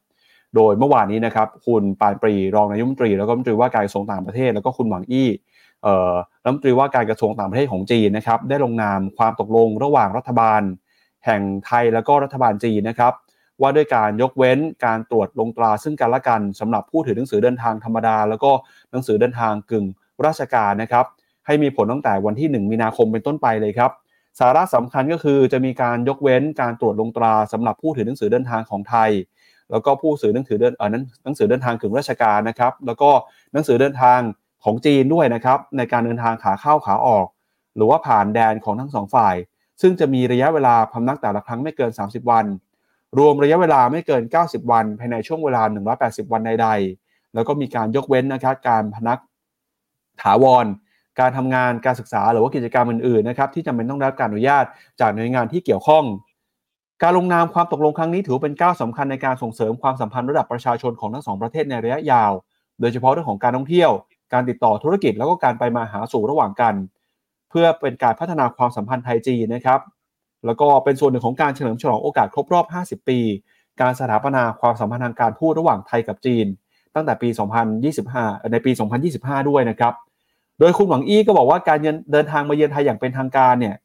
[0.56, 5.28] โดยเมื่อวานนี้นะครับ คุณปานปรีรองนายมนตรี แล้วก็รัฐมนตรีว่าการกระทรวงต่างประเทศ แล้วก็คุณหวังอี้
[5.84, 10.62] เอ่อรัฐมนตรีว่าการกระทรวงต่างประเทศของจีนนะครับ ได้ลงนามความตกลงระหว่างรัฐบาล
[11.26, 13.14] แห่งไทยแล้วก็รัฐบาลจีนนะครับ
[13.62, 18.52] ว่าด้วยการยกเว้นการตรวจลงตราซึ่งกันและกันสำหรับผู้ถือหนังสือเดินทางธรรมดา แล้วก็
[18.92, 19.86] หนังสือเดินทางกึ่ง
[20.26, 21.06] ราชการนะครับ
[21.46, 23.92] ให้มีผลตั้งแต่วันที่ 1 มีนาคมเป็นต้นไปเลยครับ
[24.40, 29.10] สาระสำคัญก็คือจะมีการยกเว้นการตรวจลงตราสำหรับผู้ถือหนังสือเดินทางของไทย
[29.72, 33.10] แล้วก็ผู้ถือหนังสือเดินเออนั้นหนังสือเดินทางกึ่งราชการนะครับ แล้วก็
[33.54, 34.20] หนังสือเดินทาง
[34.64, 37.26] ของจีนด้วยนะครับ ในการเดินทางขาเข้าขาออก
[37.76, 39.36] หรือว่าผ่านแดนของทั้งสองฝ่าย
[39.82, 42.46] ซึ่งจะมีระยะเวลาพำนักแต่ละครั้งไม่เกิน 30 วัน
[43.18, 45.64] รวมระยะเวลาไม่เกิน 90 วันภายในช่วงเวลา
[45.98, 49.20] 180 วันใดๆ แล้วก็มีการยกเว้นนะครับการพนัก
[50.22, 50.66] ถาวร
[51.20, 54.66] การทำงานการศึกษาหรือว่ากิจกรรมอื่นๆนะครับที่จำเป็นต้องได้รับการอนุญาต
[55.00, 56.04] จากหน่วยงานที่เกี่ยวข้อง
[57.04, 62.32] การลงนามความตกลงครั้งนี้ถือเป็นก้าวสำคัญในการส่งเสริมความสัมพันธ์ระดับประชาชนของทั้งสองประเทศในระยะยาว
[62.80, 63.92] โดยเฉพาะเรื่องของการท่องเที่ยว
[64.34, 66.74] การติดต่อธุรกิจแล้วก็การไปมาหาสู่ระหว่างกัน
[67.50, 69.80] เพื่อเป็นการพัฒนาความสัมพันธ์ไทยจีนนะครับ
[70.46, 73.20] แล้วก็เป็นส่วนหนึ่งของการเฉลิมฉลองโอกาสครบรอบ 50 ปี
[73.82, 76.46] การสถาปนาความสัมพันธ์ทางการทูตระหว่างไทยกับจีน
[76.96, 77.30] ตั้งแต่ปี
[77.90, 78.72] 2025 ในปี
[79.12, 79.94] 2025 ด้วยนะครับ
[80.60, 81.80] โดยคุณหวังอี้ก็บอกว่าการ
[82.12, 83.76] เดินทางมาเยือนไทยอย่างเป็นทางการเนี่ย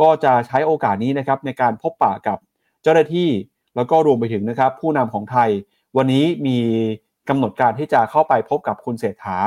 [0.00, 2.38] ก็จะใช้โอกาสนี้นะครับในการพบปะกับ
[2.82, 3.28] เจ้าหน้าที่
[3.76, 5.50] แล้วก็รวมไปถึงนะครับผู้นำของไทย
[5.96, 6.58] วันนี้มี
[7.28, 9.38] กำหนดการที่จะเข้าไปพบกับคุณเศรษฐา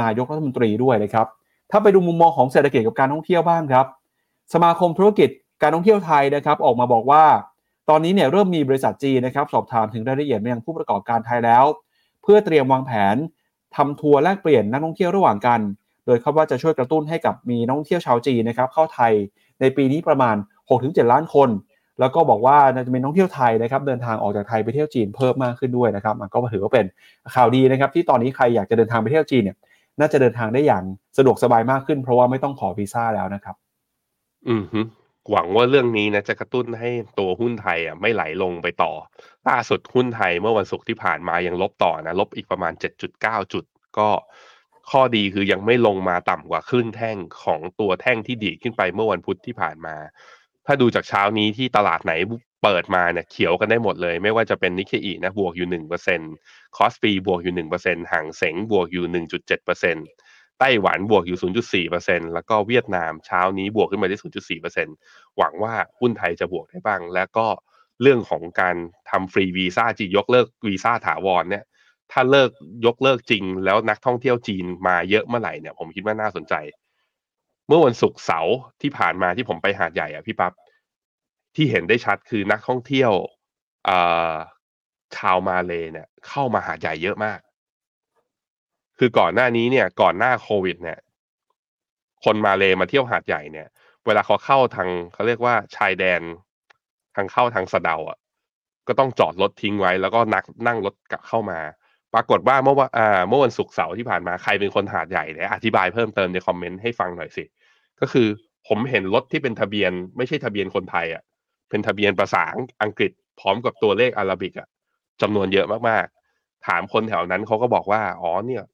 [0.00, 1.26] นายกรัฐมนตรีด้วยนะครับ
[1.70, 3.86] ถ้าไปดูมุมมองของเศรษฐกิจกับการท่องเที่ยวบ้างครับ
[4.54, 5.30] สมาคมธุรกิจ
[5.62, 7.24] การท่องเที่ยวไทยนะครับออกมาบอกว่า
[7.88, 11.64] ตอนนี้เนี่ยเริ่มมีบริษัทจีนนะครับสอบถามถึงรายละเอียดมายังผู้ประกอบการไทยแล้ว
[12.22, 13.16] เพื่อเตรียมวางแผน
[13.76, 15.60] ทำทัวร์แลกเปลี่ยนนักท่องเที่ยวระหว่างกัน
[16.06, 19.12] โดยคาดว่าจะช่วยกระตุ้นให้กับมีนักท่องเที่ยวชาวจีนนะครับเข้าไทย
[19.60, 20.36] ในปีนี้ประมาณ
[20.70, 21.48] 6-7 ล้านคน
[22.00, 22.56] แล้วก็บอกว่า
[22.86, 26.86] จะมีนักท่องเที่ยวไทยนะครับเดินทางออกจากไทยไปเที่ยวจีนเพิ่มมากขึ้นด้วยนะครับมันก็ถือว่าเป็น
[27.34, 29.56] ข่าวดีนะครับที่ตอนนี้ใครอยากจะเดินทางไปเที่ยวจีนเนี่ย
[30.00, 30.84] น่าจะเดินทางได้อย่าง
[31.16, 33.56] สะดวกสบายมากขึ้น เพราะว่าไม่ต้องขอวีซ่าแล้วนะครับ
[34.48, 34.64] อืม
[35.30, 38.92] หวังว่าเรื่องนี้นะจะกระตุ้นให้ตัวหุ้นไทยอะไม่ไหลลงไปต่อ
[39.48, 42.72] ล่าสุดหุ้นไทยเมื่อวันศุกร์ที่ผ่านมายังลบต่อนะ ลบอีกประมาณ
[43.12, 43.64] 7.9 จุด
[43.98, 44.08] ก็
[44.90, 49.96] ข้อดีคือยังไม่ลงมาต่ำกว่าครึ่งแท่งของตัวแท่งที่ดีขึ้นไปเมื่อวันพุธที่ผ่านมา
[50.66, 52.12] ถ้าดูจากเช้านี้ที่ตลาดไหน
[52.62, 55.68] เปิดมาเนี่ยเขียวกันได้หมดเลย ไม่ว่าจะเป็นนิกเกอีนะบวกอยู่
[56.22, 57.54] 1% KOSPI บวกอยู่
[57.84, 60.29] 1%ฮั่งเส็งบวกอยู่ 1.7%
[60.60, 61.38] ไต้หวันบวกอยู่
[61.88, 64.16] 0.4%แล้วก็เวียดนามเช้านี้บวกขึ้นมาได้
[64.76, 67.46] 0.4%หวังว่าหุ้นไทยจะบวกได้บ้าง แล้วก็
[68.02, 68.76] เรื่องของการ
[69.10, 71.64] ทำ free visa จียกเลิกวีซ่าถาวรเนี่ย
[72.12, 72.50] ถ้าเลิก
[72.86, 76.54] ยกเลิกจริง แล้วนักท่องเที่ยวจีนมาเยอะเมื่อไหร่เนี่ยผมคิดว่าน่าสนใจ
[77.66, 80.52] เมื่อวันศุกร์เสาร์ที่ผ่านมาที่ผมไปหาดใหญ่อะพี่ปับ๊บ
[81.56, 83.12] ที่เห็นได้ชัดคือนักท่องเที่ยว
[85.16, 87.40] ชาวมาเลเนี่ยเข้ามาหาดใหญ่เยอะมาก
[89.02, 90.98] คือก่อนหน้านี้เนี่ยก่อนหน้าโควิด เนี่ย
[92.24, 93.68] คนมาเลมาเที่ยวหาดใหญ่เนี่ย
[94.06, 96.20] เวลาเขาเข้าทางเขาเรียกว่าชายแดน
[97.16, 98.18] ทางเข้าทางสะเดาอะ
[98.88, 101.60] ก็ต้องจอดรถทิ้งไว้ แล้วก็นักนั่งรถกลับเข้ามา
[102.14, 107.44] ปรากฏว่าเมื่อว่าอ่าเมื่อวันศุกร์เสาร์ที่ผ่านมาใครเป็นคนหาดใหญ่เนี่ยอธิบายเพิ่มเติมในคอมเมนต์ให้ฟังหน่อยสิ
[108.00, 108.28] ก็คือ
[108.68, 111.22] ผมเห็นรถที่เป็นทะเบียน ไม่ใช่ทะเบียนคนไทยอะ
[111.70, 112.42] เป็นทะเบียนภาษา
[112.82, 114.68] อังกฤษพร้อมกับตัวเลขอาราบิกอะ
[115.22, 118.64] จำนวนเยอะมากๆ ถามคนแถวนั้นเขาก็บอกว่า อ๋อเนี่ย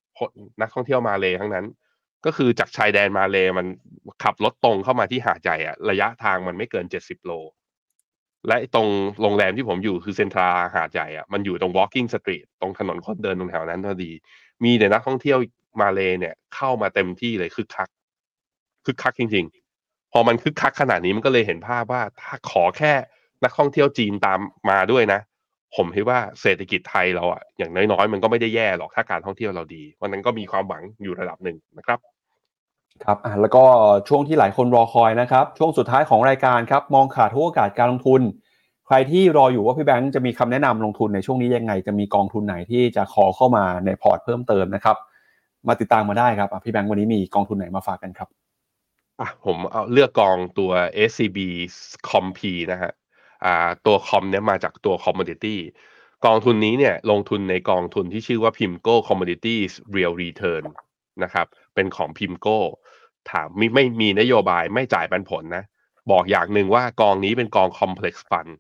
[0.61, 1.67] นักท่องเที่ยวมาเลยทั้งนั้น
[2.25, 3.67] ก็คือจากชายแดนมาเลยมัน
[4.23, 7.33] ขับรถตรงเข้ามาที่หาดใหญ่อะระยะทางมันไม่เกินเจ็ดสิบโล
[8.49, 8.89] และตรง
[9.23, 14.11] โรงแรมที่ผมอยู่คือเซ็นทราหาดใหญ่อะมันอยู่ตรง walking street ตรงถนนคนเดินตรงแถวนั้นพอดี
[14.65, 15.39] มีแต่นักท่องเที่ยว
[15.81, 17.89] มาเลยเนี่ย เข้ามาเต็มที่เลยคึกคัก
[18.85, 19.45] คึกคักจริง
[19.79, 22.93] ๆ พอมันคึกคักขนาดนี้มันก็เลยเห็นภาพว่าถ้าขอแค่
[23.45, 24.39] นักท่องเที่ยวจีนตาม
[24.71, 25.21] มาด้วยนะ
[25.77, 31.99] ผมคิดว่าเศรษฐกิจไทยเราอะอย่างน้อยๆ มันก็ไม่ได้แย่หรอกถ้าการท่องเที่ยวเราดีวันนั้นก็มีความหวังอยู่ระดับหนึ่งนะครับ
[33.05, 33.65] ครับอะแล้วก็
[34.09, 38.23] ช่วงที่หลายคนรอคอยนะครับ ช่วงสุดท้ายของรายการครับ มองขาดทุกโอกาสการลงทุน
[38.87, 44.97] ใครที่รออยู่ว่าพี่แบงค์จะมีคำแนะนำลงทุนในช่วงนี้ยังไง จะมีกองทุนไหนที่จะขอเข้ามาในพอร์ตเพิ่มเติมนะครับ
[45.69, 48.29] มาติดตามมาได้ครับพี่แบงค์วันนี้มีกองทุนไหนมาฝากกันครับ
[49.21, 50.73] อะผมเอาเลือกกองตัว
[51.11, 51.39] SCB
[52.09, 52.41] Comp
[52.73, 53.06] นะฮะอ่า
[53.87, 55.57] ตัวคอมเนี่ยมาจากตัว Commodity
[56.27, 60.65] กองทุนนี้เนี่ยลงทุนในกองทุนที่ชื่อว่า PIMCO Commodities Real Return
[61.23, 62.57] นะครับเป็นของ PIMCO
[63.31, 65.65] ถามไม่ไม่มีนโยบายไม่จ่ายปันผลนะ
[66.11, 68.53] บอกอย่างหนึ่งว่ากองนี้เป็นกอง Complex Fund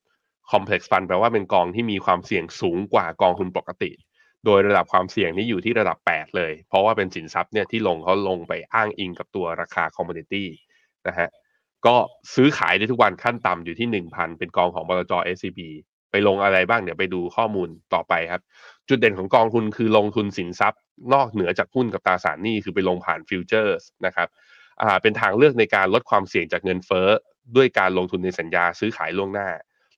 [0.50, 3.92] Complex Fund แปลว่าเป็นกองที่มีความเสี่ยงสูงกว่ากองทุนปกติ
[4.44, 10.48] โดยระดับความเสี่ยงนี้อยู่ที่ระดับ 8 เลย เพราะว่าเป็นสินทรัพย์เนี่ยที่ลงเขาลงไปอ้างอิงกับตัวราคา commodity
[11.08, 11.28] นะฮะ
[11.86, 11.96] ก็
[12.34, 15.60] ซื้อขายได้ทุกวันขั้นต่ำอยู่ที่1,000เป็นกองของบลจ SCB
[16.10, 18.42] ไปลงอะไรบ้างเดี๋ยวไปดูข้อมูลต่อไปครับ
[18.88, 20.80] จุดเด่นของกองทุนคือลงทุนสินทรัพย์
[21.12, 24.28] นอกเหนือจากหุ้นกับตราสารหนี้คือไปลงผ่าน futures นะครับ
[24.82, 27.08] อ่าเป็นทางเลือกในการลดความเสี่ยงจากเงินเฟ้อ
[27.56, 29.48] ด้วยการลงทุนในสัญญาซื้อขายล่วงหน้า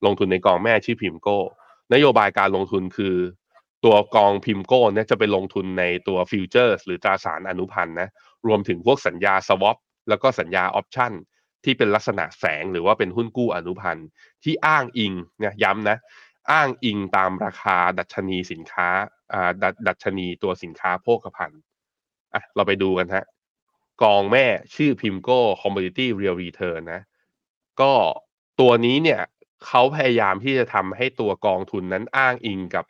[0.04, 1.38] ลงทุนในกองแม่ชื่อ PIMCO
[1.94, 3.16] นโยบายการลงทุนคือ
[3.84, 8.08] ตัวกอง PIMCO เนี่ยจะไปลงทุนในตัว futures หรือตราสารอนุพันธ์นะ
[8.46, 9.76] รวมถึงพวกสัญญา swap
[10.08, 11.12] แล้วก็สัญญา option
[11.64, 14.08] ที่เป็นลักษณะแฝงหรือว่าเป็นหุ้นกู้อนุพันธ์
[14.44, 15.98] ที่อ้างอิงเนี่ยย้ำนะ
[16.52, 18.88] อ้างอิงตามราคาดัชนีสินค้า
[19.32, 21.60] อ่าดัชนีตัวสินค้าโภคภัณฑ์
[22.34, 23.24] อะเราไปดูกันฮะ
[24.02, 27.02] กองแม่ชื่อพิมโก้ Commodity Real Return นะ
[27.80, 27.92] ก็
[28.60, 29.20] ตัวนี้เนี่ย
[29.66, 32.84] เขาพยายามที่จะทำให้ตัวกองทุนนั้นอ้างอิงกับ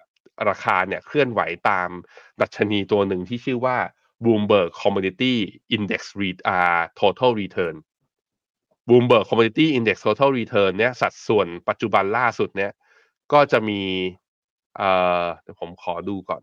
[0.49, 1.41] ราคาเนี่ยเคลื่อนไหว
[1.71, 1.89] ตาม
[2.41, 3.77] ดัชนีตัวหนึ่งที่ชื่อว่า
[4.25, 5.35] Bloomberg Commodity
[5.77, 7.77] Index Re- อ่า Total Return
[8.89, 12.73] Bloomberg Commodity Index Total Return เนี่ยสัดส่วนปัจจุบันล่าสุดเนี่ย
[13.33, 13.81] ก็จะมี
[14.77, 14.91] เอ่
[15.23, 16.43] อเดี๋ยวผมขอดูก่อน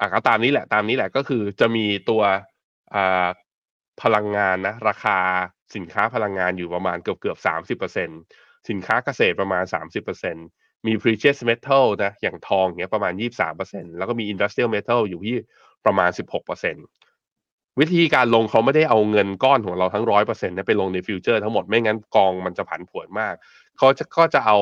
[0.00, 2.22] อะก็ตามนี้แหละตามนี้แหละก็คือจะมีตัว
[2.94, 3.28] อ่า
[4.02, 5.18] พลังงานนะราคา
[5.74, 8.08] สินค้าพลังงานอยู่ประมาณเกือบเกือบสามสิบเปอร์เซ็น
[8.68, 10.36] สินค้าเกษตรประมาณสามสิบเปอร์เซ็น
[10.86, 15.36] มี precious metal นะอย่างทองเนี้ยประมาณยี่สามเปอร์เซ็นแล้วก็มี industrial metal อยู่ที่
[15.86, 16.76] ประมาณสิบหกเปอร์เซ็น
[17.80, 23.34] วิธีการลงเขาไม่ได้เอาเงินก้อนของเราทั้งร้อยเปอร์เซ็นต์ไปลงใน future ทั้งหมดไม่งั้นกองมันจะผันผวนมาก
[23.78, 24.58] เขาจะก็จะเอา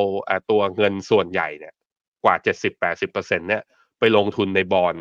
[0.50, 1.74] ตัวเงินส่วนใหญ่เนี่ย
[2.24, 2.34] กว่า
[2.72, 3.62] 70-80%เปอร์เซ็นต์เนี่ย
[3.98, 4.94] ไปลงทุนในบอล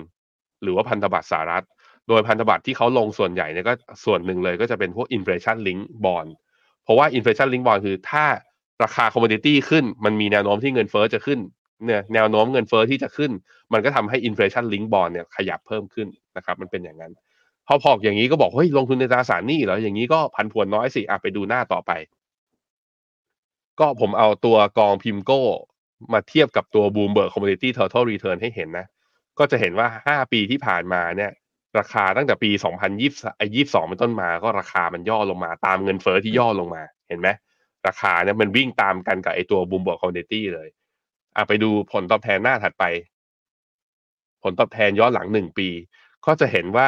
[0.63, 1.65] หรือว่าพันธบัตรสหรัฐ
[2.07, 3.73] โดยพันธบัตรที่เขาลงส่วนใหญ่เนี่ยก็
[4.05, 6.29] ส่วนหนึ่งเลยก็จะเป็นพวก inflation link bond
[6.83, 8.25] เพราะว่า inflation link bond คือถ้า
[8.83, 11.39] ราคา commodity ขึ้น มันมีแนวโน้มที่เงินเฟ้อจะขึ้น
[11.85, 13.31] เนี่ยแนวโน้มเงินเฟ้อที่จะขึ้น
[13.73, 16.07] มันก็ทำให้ inflation link bond เนี่ยขยับเพิ่มขึ้น
[16.37, 17.13] นะครับมันเป็นอย่างนั้น
[17.71, 21.91] พอพอกอย่างนี้ก็บอกเฮ้ยลงทุนในตราสารหนี้เหรออย่างนี้ก็พันผวนน้อยสิอะไปดูหน้าต่อไป
[23.79, 25.43] ก็ผมเอาตัวกองพิมโก้
[26.13, 28.85] มาเทียบกับตัว Bloomberg Commodity Total Return ให้เห็นนะ
[29.39, 31.31] ก็จะเห็นว่า 5 ปีที่ผ่านมาเนี่ย
[31.79, 32.49] ราคาตั้งแต่ปี
[33.19, 37.27] 2022เป็นต้นมาก็ราคามันย่อลงมา ตามเงินเฟอ้อที่ย่อลงมาเห็นไหม
[37.87, 40.69] ราคาเนี่ยมันวิ่งตามกันกับไอตัว Bloomberg Commodity เลย
[41.35, 42.83] อะไปดูผลตอบแทนหน้าถัดไป
[44.43, 45.69] ผลตอบแทนย้อนหลัง1ปี
[46.25, 46.85] ก็จะเห็นว่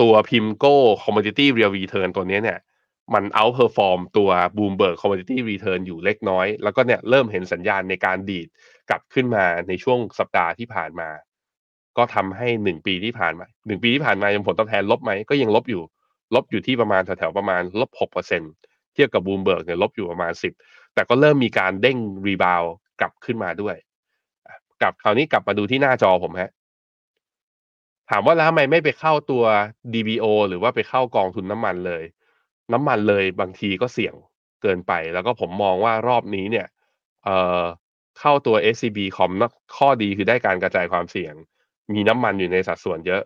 [0.00, 2.58] ตัวพิมโก้ Commodity Real Return ตัวนี้เนี่ย
[3.14, 8.48] มัน outperform ตัว Bloomberg Commodity Return อยู่เล็กน้อย แล้วก็เนี่ยเริ่มเห็นสัญญาณในการดีด
[8.90, 11.08] กลับขึ้นมาในช่วงสัปดาห์ที่ผ่านมา
[11.96, 15.82] ก็ทำให้หนึ่งปีที่ผ่านมาหนึ่งปีที่ผ่านมายังผลตอบแทนลบไหม ก็ยังลบอยู่
[16.34, 18.42] ลบอยู่ที่ประมาณแถวๆประมาณลบหกเปอร์เซ็น
[18.94, 20.52] เทียบกับ Bloomberg เนี่ยลบอยู่ประมาณสิบ
[20.94, 22.62] แต่ก็เริ่มมีการเด้งรีบาว
[23.00, 23.76] กลับขึ้นมาด้วย
[24.82, 26.50] กลับคราวนี้กลับมาดูที่หน้าจอผมฮะ
[28.10, 29.44] ถามว่าแล้วทำไมไม่ไปเข้าตัว
[29.94, 32.04] DBO หรือว่าไปเข้ากองทุนน้ำมันเลย
[32.72, 34.14] น้ำมันเลยบางทีก็เสี่ยง
[34.62, 36.66] เกินไป แล้วก็ผมมองว่ารอบนี้เนี่ย
[37.24, 37.62] เอ่อ
[38.20, 41.34] เข้าตัว SCB คอมนะข้อดีคือได้การกระจายความเสี่ยง
[41.94, 43.22] มีน้ำมันอยู่ในสัดส่วนเยอะ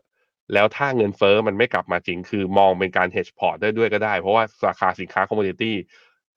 [0.52, 5.72] แล้วถ้าเงินเฟอ้อมันไม่กลับมาจริง คือมองเป็นการ hedge port ได้ด้วยก็ได้ เพราะว่าราคาสินค้า commodity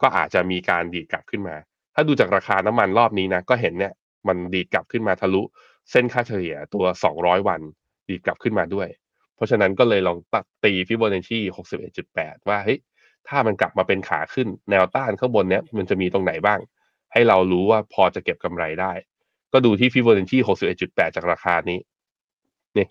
[0.01, 1.55] ก็อาจจะมีการดีดกลับขึ้นมา
[1.95, 3.93] ถ้าดูจากราคาน้ำมันรอบนี้นะ ก็เห็นเนี่ย
[4.27, 5.41] มันดีดกลับขึ้นมาทะลุ
[5.91, 7.61] เส้นค่าเฉลี่ยตัว 200 วัน
[8.07, 8.87] ดีดกลับขึ้นมาด้วย
[9.35, 11.39] เพราะฉะนั้นก็เลยลองตัดตีฟิโบนัชชี
[11.95, 12.79] 61.8 ว่าเฮ้ย
[13.27, 16.59] ถ้ามันกลับมาเป็นขาขึ้นแนวต้านข้างบนเนี้ยมันจะมีตรงไหนบ้าง
[17.13, 18.93] ให้เรารู้ว่าพอจะเก็บกำไรได้
[19.53, 20.37] ก็ดูที่ฟิโบนัชชี
[20.77, 21.79] 61.8 จากราคานี้
[22.77, 22.87] นี่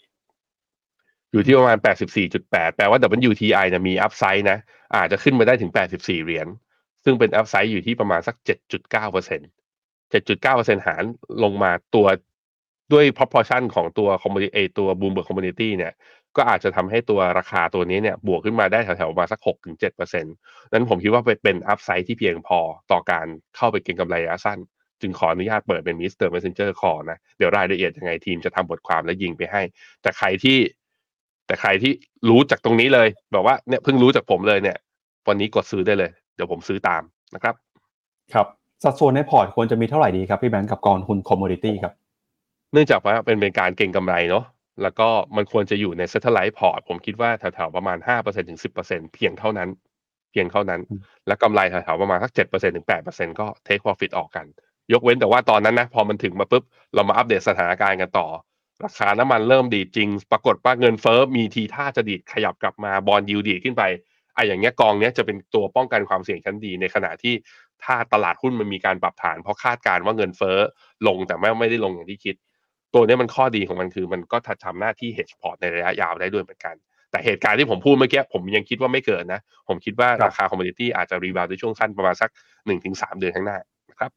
[1.32, 1.78] อยู่ที่ประมาณ
[2.26, 2.98] 84.8 แปลว่า
[3.28, 4.58] WTI เนี่ยมี upside นะ
[4.96, 6.46] อาจจะขึ้นมาได้ถึง 84 เหรียญ
[7.04, 11.02] ซึ่งเป็นอัพไซด์อยู่ที่ประมาณสัก 7.9% 7.9%หาร
[11.42, 12.06] ลงมาตัว
[12.92, 15.92] ด้วย proportion ของตัว commodity เอตัว Bloomberg Community เนี่ย
[16.36, 22.58] ก็อาจจะทำให้ตัวราคาตัวนี้เนี่ยบวกขึ้นมาได้แถวๆมาสัก6-7%นั้นผมคิดว่าเป็นอัพไซด์ที่เพียงพอ
[22.92, 23.26] ต่อการ
[23.56, 24.58] เข้าไปเก็งกำไรระยะสั้น
[25.00, 26.28] จึงขออนุญาตเปิดเป็น Mr.
[26.34, 29.62] Messenger Call นะ เดี๋ยวรายละเอียดยังไงทีมจะทำบทความและยิงไปให้
[30.02, 30.58] แต่ใครที่
[31.46, 31.92] แต่ใครที่
[32.28, 34.76] รู้จากตรงนี้เลย บอกว่าเนี่ยเพิ่งรู้จากผมเลยเนี่ย
[35.28, 37.02] วันนี้กดซื้อได้เลย เดี๋ยวผมซื้อตาม
[37.34, 37.54] นะครับ
[38.34, 38.46] ครับ
[38.84, 41.92] สัดส่วนในพอร์ตควรจะมีเท่าไหร่ดีครับพี่แบงค์กับกองทุน commodity ครับ
[42.76, 44.44] นื่องจากว่าเป็นเป็นการเก็งกำไรเนาะ
[44.82, 49.68] แล้วก็มันควรจะอยู่ใน satellite port ผมคิดว่าแถวๆประมาณ5%ถึง10%เพียงเท่านั้น
[50.30, 54.46] เพียงเท่านั้นอืมและกำไรแถวๆประมาณสัก7%ถึง8%ก็ take profit ออกกัน
[54.92, 56.64] ยกเว้นแต่ว่าตอนนั้นนะพอมันถึงมาปุ๊บ
[56.94, 58.26] เรามาอัปเดตสถานการณ์กันต่อ
[58.84, 63.82] ราคาน้ำมันเริ่มดีดจริง ปรากฏว่าเงินเฟ้อมีทีท่าจะดีดขยับกลับมาบอลยูดีดขึ้นไป
[64.34, 67.34] ไอ้อย่างเงี้ยกองเนี้ยจะเป็นตัวป้องกันความเสี่ยงชั้นดีในขณะที่
[67.84, 70.58] ถ้าตลาดหุ้นมันมีการปรับฐานเพราะคาดการณ์ว่าเงินเฟ้อ
[71.06, 72.36] ลงแต่ไม่ไม่ได้ลงอย่างที่คิด
[72.94, 76.74] ตัวเนี้ยมันข้อดีของมันคือมันก็ทำหน้าที่ hedge port ในระยะยาวได้ด้วยเหมือนกัน
[77.10, 82.30] แต่เหตุการณ์ที่ผมพูดเมื่อกี้ผมยังคิดว่าไม่เกินนะ ผมคิดว่าครับราคาคอมม o ดิตี้อาจจะรีบาวในช่วงสั้นประมาณสัก
[82.66, 83.58] หนึ่งถึงสามเดือนข้างหน้า
[83.90, 84.10] นะครับ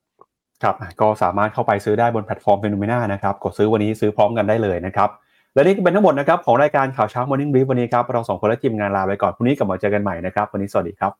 [0.63, 5.09] ครับก็สามารถเข้าไปซื้อได้บนแพลตฟอร์ม Finnomena นะครับกดซื้อวันนี้ซื้อพร้อมกันได้เลยนะครับ
[5.53, 11.11] และนี่ก็เป็นทั้งหมดนะครับของรายการข่าวเช้า Morning Brief วันนี้ครับเราสองคนและทีมงานลาไปก่อนพรุ่งนี้กลับมาเจอกันใหม่นะครับวันนี้สวัสดีครับ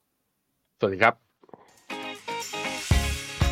[0.80, 1.28] สวัสดีครับ